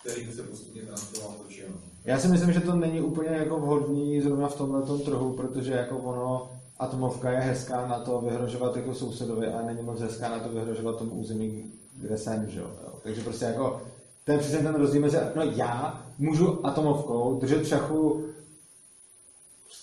[0.00, 1.74] který by se postupně transformoval do čeho.
[2.04, 5.98] Já si myslím, že to není úplně jako vhodný zrovna v tomhle trhu, protože jako
[5.98, 10.48] ono, atomovka je hezká na to vyhrožovat jako sousedovi, ale není moc hezká na to
[10.48, 12.70] vyhrožovat tomu území, kde jsem, že jo.
[12.84, 12.92] jo.
[13.02, 13.82] Takže prostě jako,
[14.24, 18.31] ten přesně ten rozdíl mezi, no já můžu atomovkou držet v šachu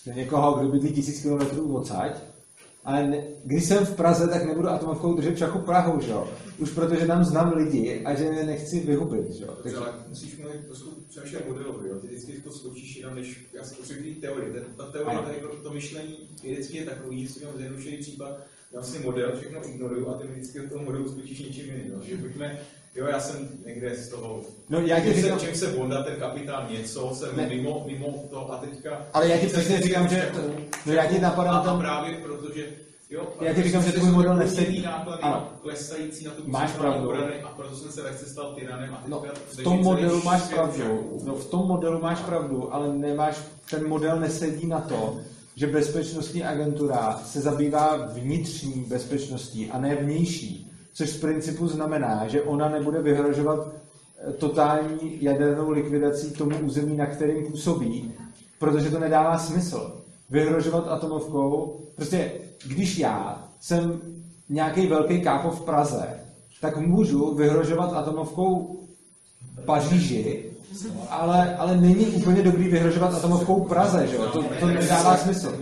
[0.04, 2.16] prostě někoho, kdo bydlí tisíc kilometrů odsaď,
[2.84, 6.28] ale ne, když jsem v Praze, tak nebudu atomovkou držet šachu Prahu, že jo.
[6.58, 9.56] Už protože tam znám lidi a že je nechci vyhubit, že jo.
[9.62, 9.76] Takže...
[9.76, 11.96] Ale musíš mluvit trošku přemýšlet modelově, jo?
[12.00, 14.52] Ty vždycky to skočíš jenom, než já si potřebuji teorie.
[14.52, 18.40] Ten, ta teorie, tady to, to myšlení vědecky je takový, že si mám zjednodušený případ,
[18.72, 21.92] já si model, všechno ignoruju a ty vždycky do toho modelu skočíš něčím jiným.
[21.92, 22.00] Jo?
[22.02, 22.60] Že pojďme,
[22.94, 26.14] jo, já jsem někde z toho, No, já ti říkám- se, čím se Bonda, ten
[26.16, 27.46] kapitán něco, jsem Ne.
[27.46, 29.06] mimo, mimo to a teďka...
[29.12, 32.66] Ale já ti přesně říkám, že- však- no, já ti napadám a, tam- právě protože
[33.12, 34.82] Jo, Já ti říkám, že tvůj model nesedí.
[34.82, 35.48] náklady Ano.
[35.62, 37.08] klesající na tu Máš pravdu.
[37.08, 39.22] obrany a proto jsem se lehce stal tyranem a No,
[39.58, 41.20] v tom modelu máš pravdu.
[41.24, 43.36] No, v tom modelu máš pravdu, ale nemáš,
[43.70, 45.18] ten model nesedí na to,
[45.56, 50.69] že bezpečnostní agentura se zabývá vnitřní bezpečností a ne vnější.
[51.00, 57.06] Což z principu znamená, že ona nebude vyhrožovat eh, totální jadernou likvidací tomu území, na
[57.06, 58.14] kterým působí,
[58.58, 60.02] protože to nedává smysl.
[60.30, 62.32] Vyhrožovat atomovkou, prostě
[62.66, 64.00] když já jsem
[64.48, 66.20] nějaký velký kápo v Praze,
[66.60, 68.80] tak můžu vyhrožovat atomovkou
[69.64, 70.49] Paříži,
[71.10, 74.26] ale, ale není úplně dobrý vyhrožovat atomovkou Praze, že jo?
[74.26, 75.58] To, to nedává smysl.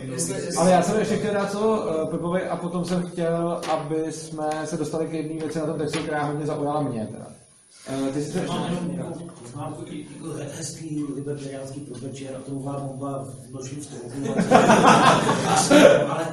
[0.57, 4.51] Ale já jsem ještě chtěl dát co eh, Pepovi a potom jsem chtěl, aby jsme
[4.65, 7.09] se dostali k jedné věci na tom textu, která hodně zaujala mě.
[7.13, 7.27] Teda.
[7.89, 8.57] Eh, Ty jsi se ještě...
[9.57, 9.85] Mám jako
[10.57, 13.29] hezký libertariánský propečer a atomová bomba.
[16.09, 16.27] Ale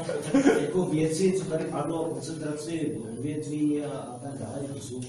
[0.62, 5.02] jako věci, co tady padlo, o koncentraci odvětví a, a tak dále, to jsou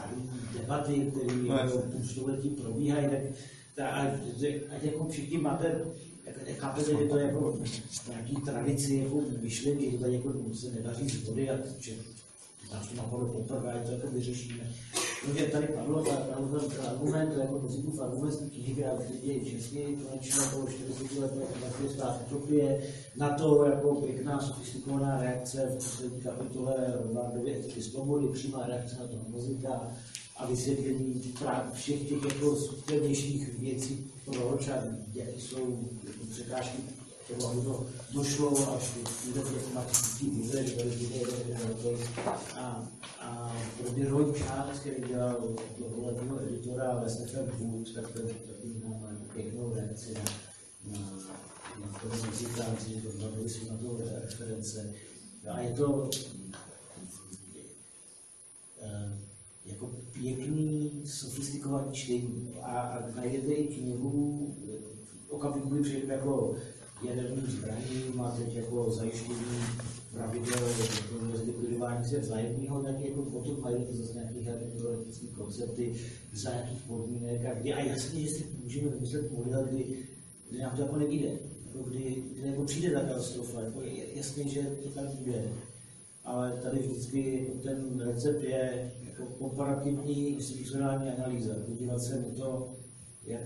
[0.00, 0.22] tady
[0.60, 3.20] debaty, které No, půl století probíhají, tak
[3.74, 4.12] ta, ať,
[4.82, 5.80] jako všichni máte
[6.26, 7.58] jak- chápete, že to je jako
[8.08, 11.92] nějaký tradici jako myšlení, že tady jako se nedaří z vody a že
[12.72, 14.72] nás to napadlo poprvé, to jako vyřešíme.
[15.24, 16.16] Protože tady padlo ten
[16.88, 18.92] argument, to je jako Kozikův argument z té knihy, která
[19.22, 22.82] je česky, konečně po 40 letech vlastně stát utopie,
[23.16, 29.06] na to jako pěkná sofistikovaná reakce v poslední kapitole Ronaldově etiky svobody, přímá reakce na
[29.06, 29.90] toho muzika
[30.36, 36.78] a vysvětlení právě všech těch jako subtilnějších věcí, proč a jaké jsou jako překážky
[37.36, 38.94] to došlo až
[39.34, 39.42] do
[40.20, 40.74] jeden
[41.82, 42.08] velký.
[42.54, 42.88] A,
[43.20, 45.56] a proběhl čas, který dělal
[46.02, 50.22] hlavního editora Lesnefem Wood, tak ten takový má pěknou reakci na,
[50.92, 50.98] na,
[51.80, 54.94] na toho muzikánci, to jsou na to reference.
[55.50, 56.10] A je to
[58.82, 59.18] eh,
[59.66, 64.54] jako pěkný, sofistikovaný čtení a, a najdete i knihu
[65.26, 66.56] v okamžiku, kdy přijde jako
[67.02, 69.36] jaderný zbraní, má teď jako zajištění
[70.12, 70.68] pravidel
[71.34, 75.94] zlikvidování se vzájemného, tak jako potom najdete zase nějaké teoretické koncepty
[76.34, 79.84] za nějakých podmínek a kdy a jasně, že si můžeme vymyslet model, kdy,
[80.50, 81.28] kdy nám to jako nevíde,
[81.66, 83.82] jako kdy, kdy jako přijde ta katastrofa, jako
[84.14, 85.44] jasně, že to tak bude
[86.28, 91.54] ale tady vždycky ten recept je jako komparativní institucionální analýza.
[91.66, 92.76] Podívat se na to,
[93.24, 93.40] jak,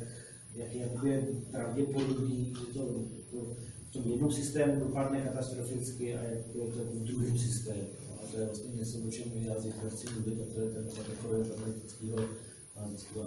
[0.54, 3.46] jak, jak je pravděpodobný, že to jako
[3.88, 7.82] v tom jednom systému dopadne katastroficky a jak je to v druhém systému.
[8.22, 10.84] A to je vlastně něco, o čem já zítra chci mluvit, a to je ten
[10.84, 12.18] takového analytického
[12.76, 13.24] analytického.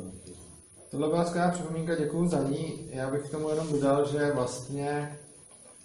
[0.92, 2.88] Tohle byla skvělá připomínka, děkuji za ní.
[2.90, 5.18] Já bych k tomu jenom dodal, že vlastně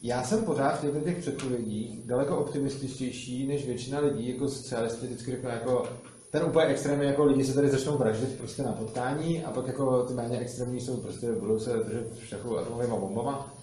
[0.02, 5.50] já jsem pořád v těch předpovědích daleko optimističtější než většina lidí, jako socialisti vždycky řeknou
[5.50, 5.88] jako
[6.30, 10.02] ten úplně extrémní, jako lidi se tady začnou vraždit prostě na potkání a pak jako
[10.02, 13.59] ty méně extrémní jsou prostě budou se držet v šachu atomovými bombama.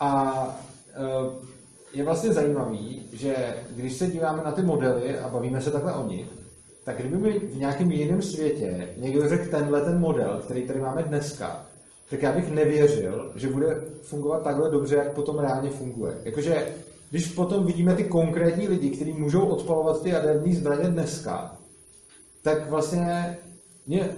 [0.00, 0.44] A
[0.94, 1.48] eh,
[1.92, 6.08] je vlastně zajímavý, že když se díváme na ty modely a bavíme se takhle o
[6.08, 6.26] nich,
[6.84, 11.02] tak kdyby mi v nějakém jiném světě někdo řekl tenhle ten model, který tady máme
[11.02, 11.66] dneska,
[12.10, 16.14] tak já bych nevěřil, že bude fungovat takhle dobře, jak potom reálně funguje.
[16.24, 16.74] Jakože,
[17.10, 21.56] když potom vidíme ty konkrétní lidi, kteří můžou odpalovat ty jaderné zbraně dneska,
[22.42, 23.38] tak vlastně
[23.86, 24.10] mě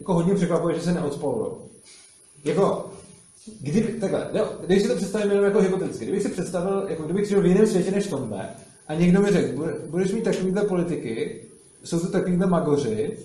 [0.00, 1.52] jako hodně překvapuje, že se neodpalují.
[2.44, 2.90] Jako,
[3.60, 7.28] kdyby, takhle, jo, když si to představím jenom jako hypoteticky, kdybych si představil, jako kdybych
[7.28, 8.48] žil v jiném světě než tomhle,
[8.88, 11.44] a někdo mi řekl, "Bude- budeš mít takovýhle politiky,
[11.84, 13.18] jsou to takovýhle magoři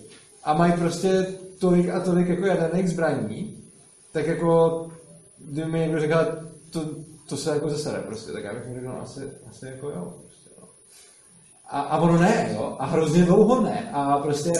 [0.44, 1.28] a mají prostě
[1.60, 3.58] tolik a tolik jako jaderných zbraní,
[4.12, 4.88] tak jako,
[5.38, 6.16] kdyby mi někdo řekl,
[6.70, 6.82] to,
[7.30, 9.20] to se jako zesere prostě, tak já bych mu řekl, no, asi,
[9.50, 10.14] asi jako jo.
[10.22, 10.50] Prostě.
[11.70, 13.90] A, a ono ne, jo, a hrozně dlouho ne.
[13.94, 14.52] A prostě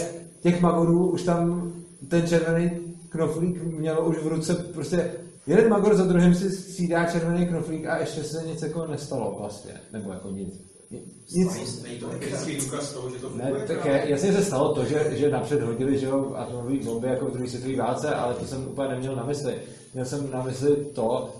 [0.42, 1.72] těch magorů už tam
[2.08, 2.70] ten červený
[3.08, 5.10] knoflík měl už v ruce prostě
[5.46, 9.72] jeden magor za druhým si střídá červený knoflík a ještě se nic jako nestalo vlastně,
[9.92, 10.60] nebo jako nic.
[10.90, 11.84] Nic.
[12.12, 15.62] Empirický důkaz toho, že to Ne, tak je, jasně se stalo to, že, že napřed
[15.62, 19.16] hodili že jo, atomové bomby jako v druhé světové válce, ale to jsem úplně neměl
[19.16, 19.54] na mysli.
[19.94, 21.34] Měl jsem na mysli to,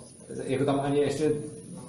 [0.45, 1.33] jako tam ani ještě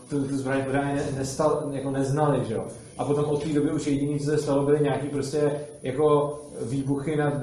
[0.10, 2.66] tu, tu zbraň pořádně ne, nestal, jako neznali, že jo.
[2.98, 5.52] A potom od té doby už jediné, co se stalo, byly nějaký prostě
[5.84, 7.34] jako výbuchy nad,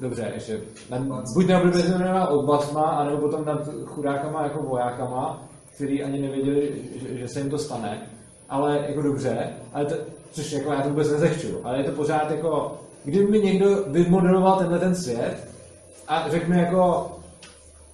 [0.00, 0.60] dobře, ještě,
[0.90, 1.00] nad,
[1.34, 5.42] buď neoblíbená odbatma, anebo potom nad chudákama jako vojákama,
[5.74, 6.72] který ani nevěděli,
[7.02, 8.02] že, že se jim to stane.
[8.48, 9.94] Ale jako dobře, ale to,
[10.32, 14.58] což jako já to vůbec nezechču, ale je to pořád jako, kdyby mi někdo vymodeloval
[14.58, 15.48] tenhle ten svět
[16.08, 17.10] a řekl mi jako,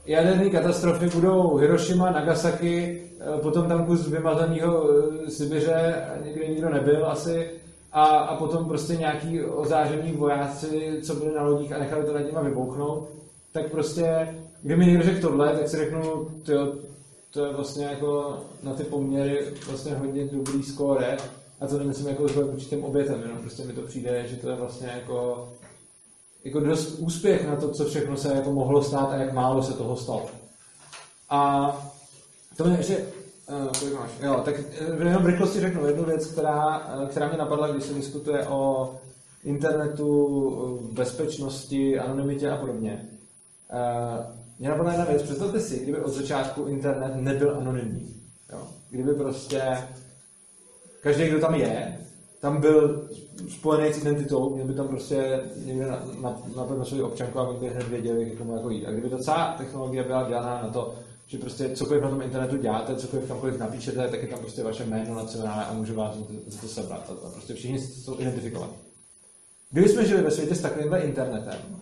[0.07, 3.03] jaderné katastrofy budou Hiroshima, Nagasaki,
[3.43, 4.91] potom tam kus vymazaného
[5.27, 7.51] eh, Sibiře, a nikde nikdo nebyl asi,
[7.93, 12.27] a, a potom prostě nějaký ozáření vojáci, co byli na lodích a nechali to nad
[12.27, 13.09] nima vybouchnout,
[13.53, 16.73] tak prostě, kdyby mi někdo řekl tohle, tak si řeknu, tyjo,
[17.31, 21.17] to je vlastně jako na ty poměry vlastně hodně dobrý skóre,
[21.61, 24.57] a to nemyslím jako s určitým obětem, jenom prostě mi to přijde, že to je
[24.57, 25.49] vlastně jako
[26.45, 29.73] jako dost úspěch na to, co všechno se jako mohlo stát a jak málo se
[29.73, 30.27] toho stalo.
[31.31, 31.73] A
[32.63, 33.07] to mě ještě,
[33.51, 34.11] uh, kolik máš?
[34.23, 37.85] Jo, tak eh, jenom v rychlosti řeknu jednu věc, která, eh, která mě napadla, když
[37.85, 38.95] se diskutuje o
[39.45, 43.09] internetu, eh, bezpečnosti, anonymitě a podobně.
[43.73, 44.25] Uh,
[44.59, 48.15] mě napadla jedna věc, představte si, kdyby od začátku internet nebyl anonymní.
[48.53, 48.69] Jo?
[48.91, 49.63] Kdyby prostě
[51.03, 51.99] každý, kdo tam je,
[52.41, 53.09] tam byl
[53.49, 57.53] spojený s identitou, měl by tam prostě někde na, na, na, na svou občanku a
[57.53, 58.87] by hned věděli, jak tomu jako jít.
[58.87, 60.95] A kdyby ta celá technologie byla dělaná na to,
[61.31, 64.85] že prostě cokoliv na tom internetu děláte, cokoliv kamkoliv napíšete, tak je tam prostě vaše
[64.85, 66.17] jméno nacionální a může vás
[66.47, 67.11] za to, sebrat.
[67.11, 68.73] A prostě všichni jsou identifikovaní.
[69.71, 71.81] Kdyby jsme žili ve světě s takovýmhle internetem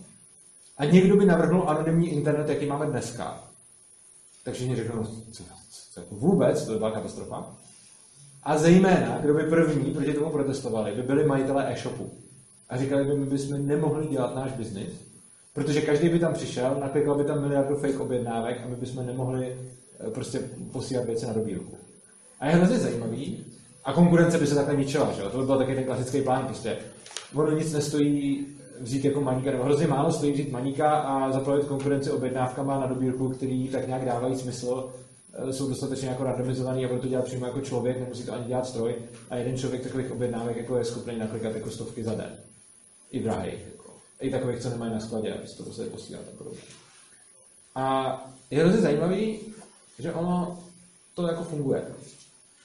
[0.77, 3.45] a někdo by navrhnul anonymní internet, jaký máme dneska,
[4.45, 5.45] tak všichni řeknou, co, co,
[5.93, 7.57] co, vůbec, to by byla katastrofa.
[8.43, 12.11] A zejména, kdo by první proti tomu protestovali, by byli majitelé e-shopu.
[12.69, 14.93] A říkali by, my bychom nemohli dělat náš biznis,
[15.59, 19.57] protože každý by tam přišel, naklikal by tam miliardu fake objednávek a my bychom nemohli
[20.01, 20.41] eh, prostě
[20.73, 21.77] posílat věci na dobírku.
[22.41, 23.45] A je hrozně zajímavý,
[23.85, 25.31] a konkurence by se takhle ničila, že jo?
[25.31, 26.77] To by byl taky ten klasický plán, prostě
[27.35, 28.47] ono nic nestojí
[28.81, 33.29] vzít jako maníka, nebo hrozně málo stojí vzít maníka a zaplavit konkurenci objednávkama na dobírku,
[33.29, 34.91] který tak nějak dávají smysl,
[35.35, 38.45] eh, jsou dostatečně jako randomizovaný a bude to dělat přímo jako člověk, nemusí to ani
[38.45, 38.95] dělat stroj
[39.31, 42.31] a jeden člověk takových objednávek jako je schopný naklikat jako stovky za den.
[43.11, 43.78] I drahých.
[44.21, 46.61] I takových, co nemají na skladě, aby se to museli posílat a podobně.
[47.75, 48.17] A
[48.51, 49.41] je hrozně zajímavý,
[49.99, 50.59] že ono
[51.15, 51.85] to jako funguje.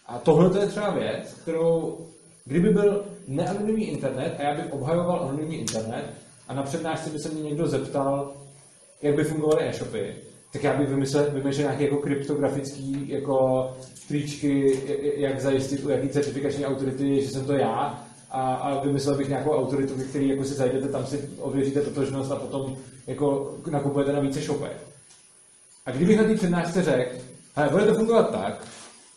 [0.06, 2.08] A tohle to je třeba věc, kterou,
[2.46, 6.06] kdyby byl neanonymní internet a já bych obhajoval anonymní internet
[6.48, 8.34] a na přednášce by se mě někdo zeptal,
[9.02, 10.16] jak by fungovaly e-shopy,
[10.54, 13.70] tak já bych vymyslel, vymyslel nějaké jako kryptografický jako
[14.08, 14.80] tričky,
[15.18, 18.03] jak zajistit u jaký certifikační autority, že jsem to já
[18.34, 22.32] a, a vymyslel bych nějakou autoritu, ve který jako si zajdete, tam si ověříte totožnost
[22.32, 22.78] a potom
[23.08, 24.78] jako nakupujete na více shopech.
[25.86, 27.16] A kdybych na té přednášce řekl,
[27.56, 28.68] hele, bude to fungovat tak,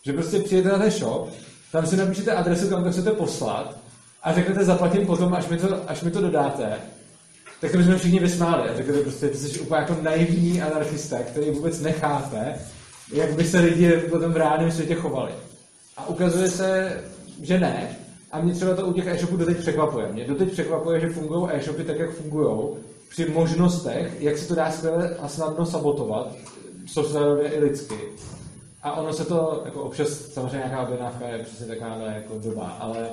[0.02, 1.28] že prostě přijete na ten shop,
[1.72, 3.78] tam si napíšete adresu, kam to chcete poslat
[4.22, 6.78] a řeknete zaplatím potom, až mi to, až mi to dodáte,
[7.60, 11.50] tak to bychom všichni vysmáli a řekli prostě, ty jsi úplně jako naivní anarchista, který
[11.50, 12.54] vůbec nechápe,
[13.12, 15.32] jak by se lidi potom v reálném světě chovali.
[15.96, 17.00] A ukazuje se,
[17.42, 18.05] že ne.
[18.36, 20.12] A mě třeba to u těch e-shopů doteď překvapuje.
[20.12, 22.76] Mě doteď překvapuje, že fungují e-shopy tak, jak fungují,
[23.08, 26.32] při možnostech, jak se to dá skvěle a snadno sabotovat,
[26.86, 27.98] softwarově i lidsky.
[28.82, 33.08] A ono se to, jako občas samozřejmě nějaká objednávka je přesně taková jako doba, ale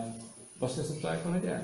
[0.59, 1.61] vlastně se to jako neděje.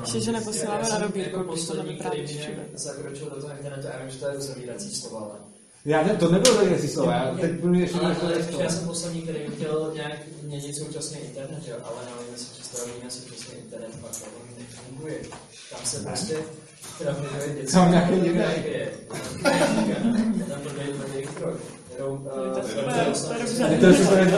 [0.00, 2.64] Ještě, že neposíláme na dobírku, jako když to poslední, který mě všude.
[2.74, 5.34] zakročil do toho internetu, já vím, že to je uzavírací slova, ale...
[5.84, 9.22] Já ne, to nebylo jestli slova, já teď budu ještě ale, ale já jsem poslední,
[9.22, 14.10] který chtěl nějak měnit současný internet, jo, ale nevím, si představit na současný internet, pak
[14.10, 14.26] to
[14.58, 15.18] nefunguje.
[15.70, 16.36] Tam se prostě
[16.98, 17.72] trafuje děti.
[17.72, 18.40] Tam nějaký jiný.
[20.48, 21.79] Tam to jejich krok.
[22.00, 24.30] Eh, To je super.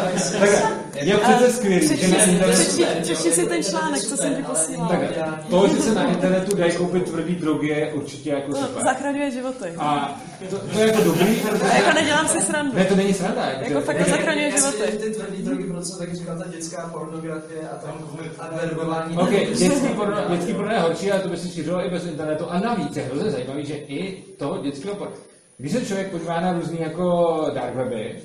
[0.94, 2.62] Je přece skvělý, že na internetu...
[3.02, 4.89] Přečti si ten článek, co jsem ti posílala.
[4.89, 8.82] Takhle, to, že se na internetu dají koupit tvrdý drogy, je určitě jako To super.
[8.84, 9.64] zachraňuje životy.
[9.78, 10.20] A
[10.51, 11.64] to, to je jako dobrý, protože...
[11.74, 12.76] Jako nedělám si srandu.
[12.76, 13.47] Ne, to není sranda.
[13.51, 14.98] Jako fakt to zachraňuje životy.
[14.98, 17.94] Ty tvrdý drogy, proto jsem taky říkal, ta dětská pornografie a tam
[18.39, 19.16] a verbování.
[19.18, 22.44] OK, dětský porno, dětský porno je horší, ale to by se šířilo i bez internetu.
[22.51, 25.14] A navíc je hrozně zajímavý, že i toho dětského porno.
[25.56, 28.22] Když se člověk podívá na různý jako dark weby,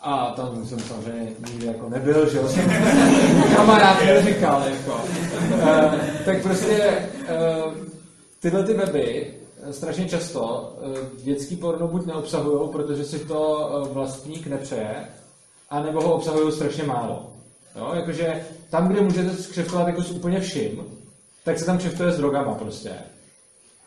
[0.00, 2.48] a tam jsem samozřejmě nikdy jako nebyl, že jo,
[3.56, 5.00] kamarád mi říkal, jako.
[5.54, 5.94] Uh,
[6.24, 6.98] tak prostě
[7.66, 7.74] uh,
[8.40, 10.72] tyhle ty weby eh, strašně často
[11.22, 15.08] dětský porno buď neobsahují, protože si to vlastník nepřeje,
[15.70, 17.32] anebo ho obsahují strašně málo.
[17.76, 17.92] Jo?
[17.94, 20.84] Jakože tam, kde můžete skřeftovat jako s úplně vším,
[21.44, 22.92] tak se tam kšeftuje s drogama prostě.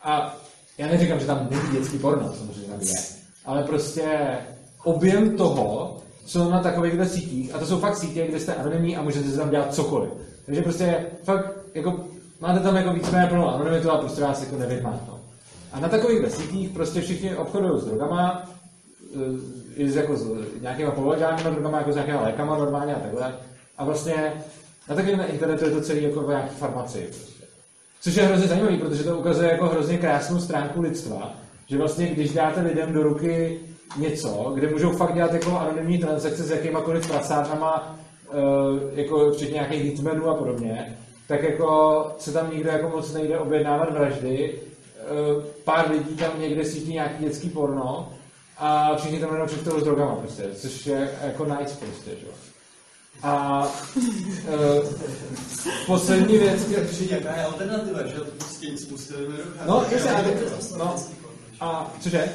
[0.02, 0.36] A
[0.78, 2.94] já neříkám, že tam není dětský porno, samozřejmě tam je.
[3.44, 4.38] Ale prostě
[4.84, 9.02] objem toho, co na takovýchhle sítích, a to jsou fakt sítě, kde jste anonymní a
[9.02, 10.10] můžete tam dělat cokoliv.
[10.46, 12.04] Takže prostě fakt, jako,
[12.40, 14.56] máte tam jako víceméně plnou anonymitu a prostě vás jako
[15.06, 15.20] to.
[15.72, 18.50] A na takovýchhle sítích prostě všichni obchodují s drogama,
[19.14, 19.18] eh,
[19.76, 20.26] i s, jako, s
[20.60, 23.34] nějakýma povolenými drogama, jako s nějakýma lékama normálně a takhle.
[23.78, 24.32] A vlastně
[24.88, 27.06] na takovém internetu je to celý jako v nějaký farmacii.
[27.06, 27.39] Prostě.
[28.00, 31.34] Což je hrozně zajímavý, protože to ukazuje jako hrozně krásnou stránku lidstva,
[31.66, 33.60] že vlastně když dáte lidem do ruky
[33.96, 37.98] něco, kde můžou fakt dělat jako anonymní transakce s jakýmakoliv prasárnama,
[38.30, 40.98] eh, jako včetně nějakých hitmenů a podobně,
[41.28, 45.04] tak jako se tam nikdo jako moc nejde objednávat vraždy, eh,
[45.64, 48.12] pár lidí tam někde svítí nějaký dětský porno
[48.58, 52.49] a všichni tam jenom kšeftují s drogama prostě, což je jako nice prostě, že jo.
[53.22, 53.66] A
[53.96, 54.86] uh,
[55.86, 56.60] poslední věc,
[56.90, 59.64] Přijde, jaká je alternativa, že prostě nic rucha.
[59.66, 60.24] No, jasně, ale
[60.78, 60.96] no,
[61.60, 62.28] a cože?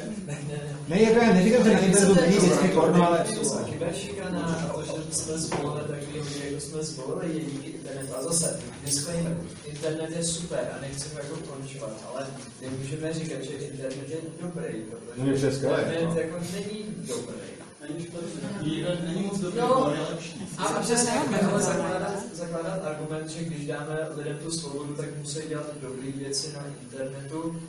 [0.88, 3.24] Ne, jako já neříkám, že na internetu není dětský porno, ale...
[3.64, 8.12] Kyberšikana a to, že jsme zvolili takový lidi, jako jsme zvolili, je díky internetu.
[8.18, 9.36] A zase, disclaimer,
[9.66, 12.26] internet je super a nechci ho jako ukončovat, ale
[12.62, 16.20] nemůžeme říkat, že internet je dobrý, protože No, internet no.
[16.20, 17.55] jako není dobrý.
[17.80, 20.48] Není moc dobrý, No, ale je lepší.
[20.58, 21.10] a přesně,
[21.52, 26.52] ale zakládat, zakládat argument, že když dáme lidem tu svobodu, tak musí dělat dobré věci
[26.54, 27.60] na internetu.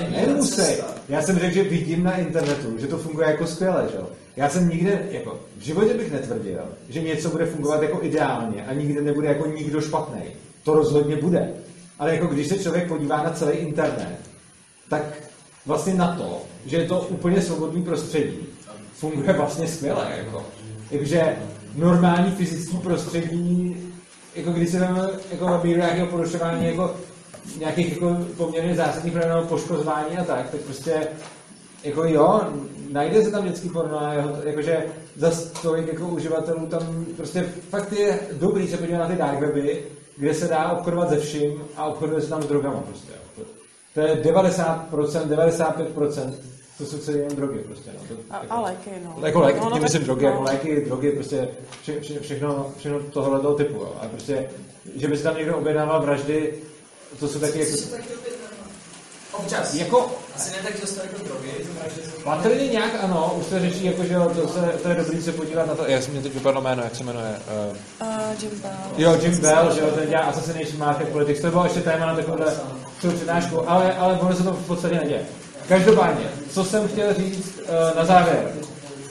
[0.00, 0.62] Není Nemusí.
[1.08, 4.08] Já jsem řekl, že vidím na internetu, že to funguje jako skvěle, že jo.
[4.36, 8.72] Já jsem nikde, jako, v životě bych netvrdil, že něco bude fungovat jako ideálně a
[8.72, 10.22] nikdy nebude jako nikdo špatný.
[10.64, 11.52] To rozhodně bude.
[11.98, 14.18] Ale jako když se člověk podívá na celý internet,
[14.90, 15.02] tak
[15.66, 18.47] vlastně na to, že je to úplně svobodný prostředí,
[18.98, 20.12] funguje vlastně skvěle.
[20.16, 20.46] Jako.
[20.90, 21.36] Jakože
[21.74, 23.76] normální fyzický prostředí,
[24.34, 26.94] jako když se vezme jako nabíru nějakého porušování jako
[27.58, 31.08] nějakých jako poměrně zásadních problémů, poškozování a tak, tak prostě
[31.84, 32.40] jako jo,
[32.92, 34.00] najde se tam dětský porno,
[34.44, 34.84] jakože
[35.16, 35.30] za
[35.62, 39.84] tolik jako uživatelů tam prostě fakt je dobrý se podívat na ty dark weby,
[40.16, 43.12] kde se dá obchodovat ze vším a obchoduje se tam s drogama prostě.
[43.94, 46.32] to je 90%, 95%,
[46.78, 47.90] to jsou celé jen drogy prostě.
[47.94, 48.16] No.
[48.16, 49.26] To, A, a léky, no.
[49.26, 50.30] jako léky, tím tak- myslím drogy, no.
[50.30, 51.48] jako léky, drogy, prostě
[51.82, 53.74] vše, vše, všechno, všechno tohohle toho typu.
[53.78, 53.92] Jo.
[54.00, 54.50] A prostě,
[54.96, 56.54] že by si tam někdo objednával vraždy,
[57.20, 57.76] to jsou taky jako...
[59.32, 59.74] Občas.
[59.74, 61.50] Jako, Asi ne tak dost jako drogy,
[62.24, 65.66] patrně nějak ano, už se řečí, jako, že to, se, to je dobrý se podívat
[65.66, 67.36] na to, jak se mě teď vypadlo jméno, jak se jmenuje?
[67.70, 67.76] Uh,
[68.08, 68.72] Uh, Jim Bell.
[68.96, 72.16] jo, Jim Bell, že jo, ten dělá Assassination Market Politics, to bylo ještě téma na
[72.16, 72.54] takovouhle
[73.00, 75.26] tu přednášku, ale, ale ono se to v podstatě neděje.
[75.68, 78.52] Každopádně, co jsem chtěl říct uh, na závěr.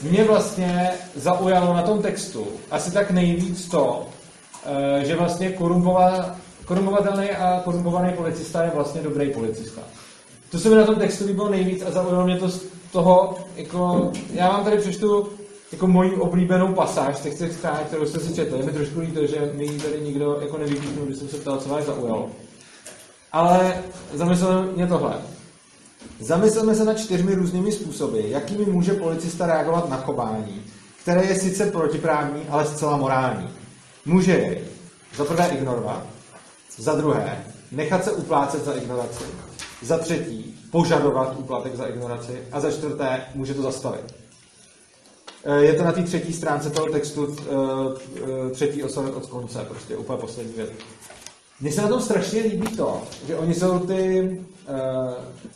[0.02, 4.06] Mě vlastně zaujalo na tom textu asi tak nejvíc to,
[4.96, 9.80] uh, že vlastně korumpova, korumpovatelný a korumpovaný policista je vlastně dobrý policista.
[10.50, 12.62] To se mi na tom textu líbilo nejvíc a zaujalo mě to z
[12.92, 15.28] toho, jako, já vám tady přečtu
[15.72, 18.58] jako moji oblíbenou pasáž z těch stránek, kterou jste si četli.
[18.58, 21.68] Je mi trošku líto, že mi tady nikdo jako nevypíchnul, když jsem se ptal, co
[21.68, 22.30] vás zaujalo.
[23.32, 23.82] Ale
[24.14, 25.14] zamyslel mě tohle.
[26.20, 30.62] Zamysleme se nad čtyřmi různými způsoby, jakými může policista reagovat na chování,
[31.02, 33.48] které je sice protiprávní, ale zcela morální.
[34.06, 34.64] Může jej
[35.16, 36.06] za prvé ignorovat,
[36.78, 39.24] za druhé nechat se uplácet za ignoraci,
[39.82, 44.14] za třetí požadovat úplatek za ignoraci a za čtvrté může to zastavit.
[45.44, 47.44] Eh, Je to na té třetí stránce toho textu, eh,
[48.48, 50.70] eh, třetí osovek od konce, prostě úplně poslední věc.
[51.60, 54.40] Mně se na tom strašně líbí to, že oni jsou ty,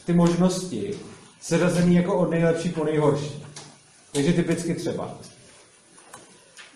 [0.06, 0.94] ty možnosti
[1.40, 3.44] seřazený jako od nejlepší po nejhorší.
[4.12, 5.14] Takže typicky třeba.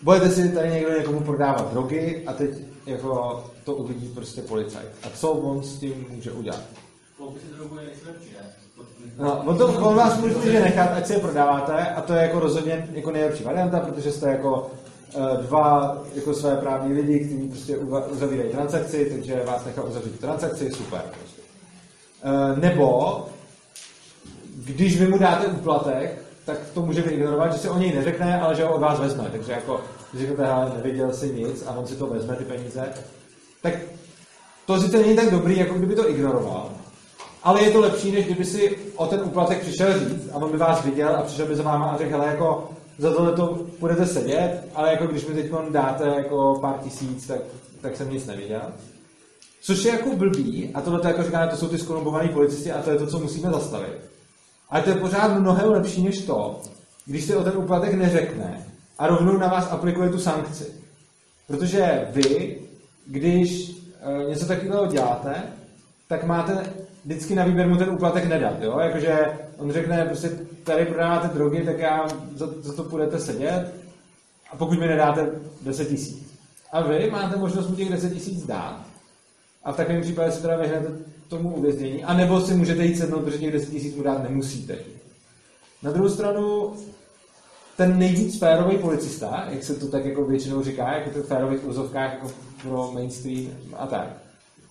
[0.01, 2.49] Budete si tady někdo někomu prodávat drogy a teď
[2.85, 4.87] jako to uvidí prostě policajt.
[5.03, 6.63] A co on s tím může udělat?
[9.17, 12.39] No, on, to, on vás může nechat, ať si je prodáváte a to je jako
[12.39, 14.71] rozhodně jako nejlepší varianta, protože jste jako
[15.41, 17.77] dva jako své právní lidi, kteří prostě
[18.11, 21.01] uzavírají transakci, takže vás nechá uzavřít transakci, super.
[21.01, 21.41] Prostě.
[22.23, 23.25] Eh, Nebo
[24.55, 28.55] když vy mu dáte úplatek, tak to může ignorovat, že si o něj neřekne, ale
[28.55, 29.29] že ho od vás vezme.
[29.31, 29.81] Takže jako,
[30.11, 32.93] když řeknete, hele, neviděl si nic a on si to vezme, ty peníze,
[33.61, 33.73] tak
[34.65, 36.69] to sice není tak dobrý, jako kdyby to ignoroval,
[37.43, 40.57] ale je to lepší, než kdyby si o ten úplatek přišel říct a on by
[40.57, 44.05] vás viděl a přišel by za váma a řekl, hele, jako za tohle to budete
[44.05, 47.39] sedět, ale jako když mi teď dáte jako pár tisíc, tak,
[47.81, 48.61] tak jsem nic neviděl.
[49.61, 52.81] Což je jako blbý, a tohle to jako říkáme, to jsou ty skorumpovaní policisti a
[52.81, 53.97] to je to, co musíme zastavit.
[54.69, 56.61] Ale to je pořád mnohem lepší než to,
[57.05, 58.67] když si o ten úplatek neřekne
[58.99, 60.65] a rovnou na vás aplikuje tu sankci.
[61.47, 62.61] Protože vy,
[63.05, 63.71] když
[64.01, 65.43] e, něco takového děláte,
[66.07, 66.73] tak máte
[67.07, 68.61] vždycky na výběr mu ten úplatek nedat.
[68.61, 68.79] Jo?
[68.79, 70.29] Jakože on řekne, prostě
[70.63, 73.73] tady prodáváte drogy, tak já za, za to budete sedět
[74.51, 75.29] a pokud mi nedáte
[75.61, 76.39] 10 tisíc.
[76.71, 78.81] A vy máte možnost mu těch 10 tisíc dát.
[79.63, 80.87] A v takovém případě si teda vyhnete
[81.27, 82.03] tomu uvěznění.
[82.03, 84.75] A nebo si můžete jít sednout, protože těch 10 tisíc mu dát nemusíte.
[85.83, 86.73] Na druhou stranu,
[87.77, 91.67] ten nejvíc férový policista, jak se to tak jako většinou říká, jako to v férových
[91.67, 92.31] úzovkách jako
[92.61, 93.47] pro mainstream
[93.77, 94.07] a tak,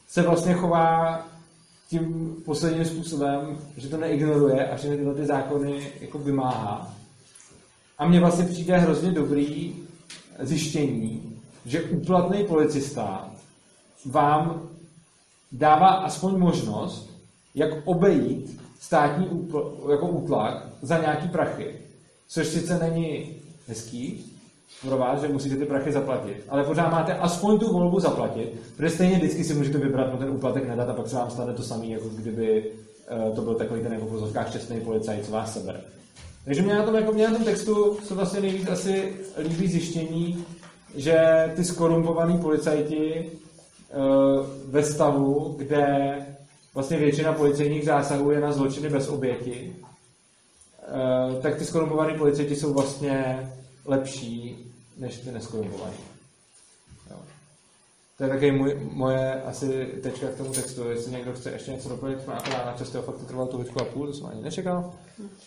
[0.09, 1.27] se vlastně chová
[1.89, 6.95] tím posledním způsobem, že to neignoruje a že tyhle ty zákony jako vymáhá.
[7.99, 9.75] A mně vlastně přijde hrozně dobrý
[10.39, 13.31] zjištění, že úplatný policista
[14.05, 14.69] vám
[15.53, 17.11] dává aspoň možnost,
[17.55, 19.55] jak obejít státní úpl,
[19.91, 21.75] jako útlak za nějaký prachy.
[22.29, 23.37] Což sice není
[23.69, 24.36] hezký
[24.82, 28.90] pro vás, že musíte ty prachy zaplatit, ale pořád máte aspoň tu volbu zaplatit, protože
[28.90, 31.62] stejně vždycky si můžete vybrat no ten úplatek nedat a pak se vám stane to
[31.62, 32.70] samé, jako kdyby
[33.28, 35.81] uh, to byl takový ten jako v čestný policajt, co vás sebere.
[36.44, 40.44] Takže mě na tom, jako mě na tom textu se vlastně nejvíc asi líbí zjištění,
[40.94, 41.19] že
[41.57, 46.16] ty skorumpovaný policajti uh, ve stavu, kde
[46.74, 52.73] vlastně většina policejních zásahů je na zločiny bez oběti, uh, tak ty skorumpovaný policajti jsou
[52.73, 53.48] vlastně
[53.87, 54.57] lepší
[54.97, 55.97] než ty neskorumpovaný.
[57.11, 57.17] Jo.
[58.19, 60.89] To je taky můj, moje asi tečka k tomu textu.
[60.89, 63.81] Jestli někdo chce ještě něco doplnit, má akorát na často fakt to trvalo tu hoďku
[63.81, 64.95] a půl, to jsem ani nečekal.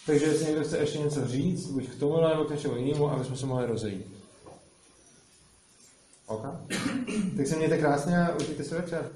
[0.06, 3.26] Takže jestli někdo chce ještě něco říct, buď k tomu nebo k něčemu jinému, aby
[3.26, 4.08] jsme se mohli rozejít.
[6.28, 6.44] OK?
[7.38, 9.10] Tak se mějte krásně a užijte si večer.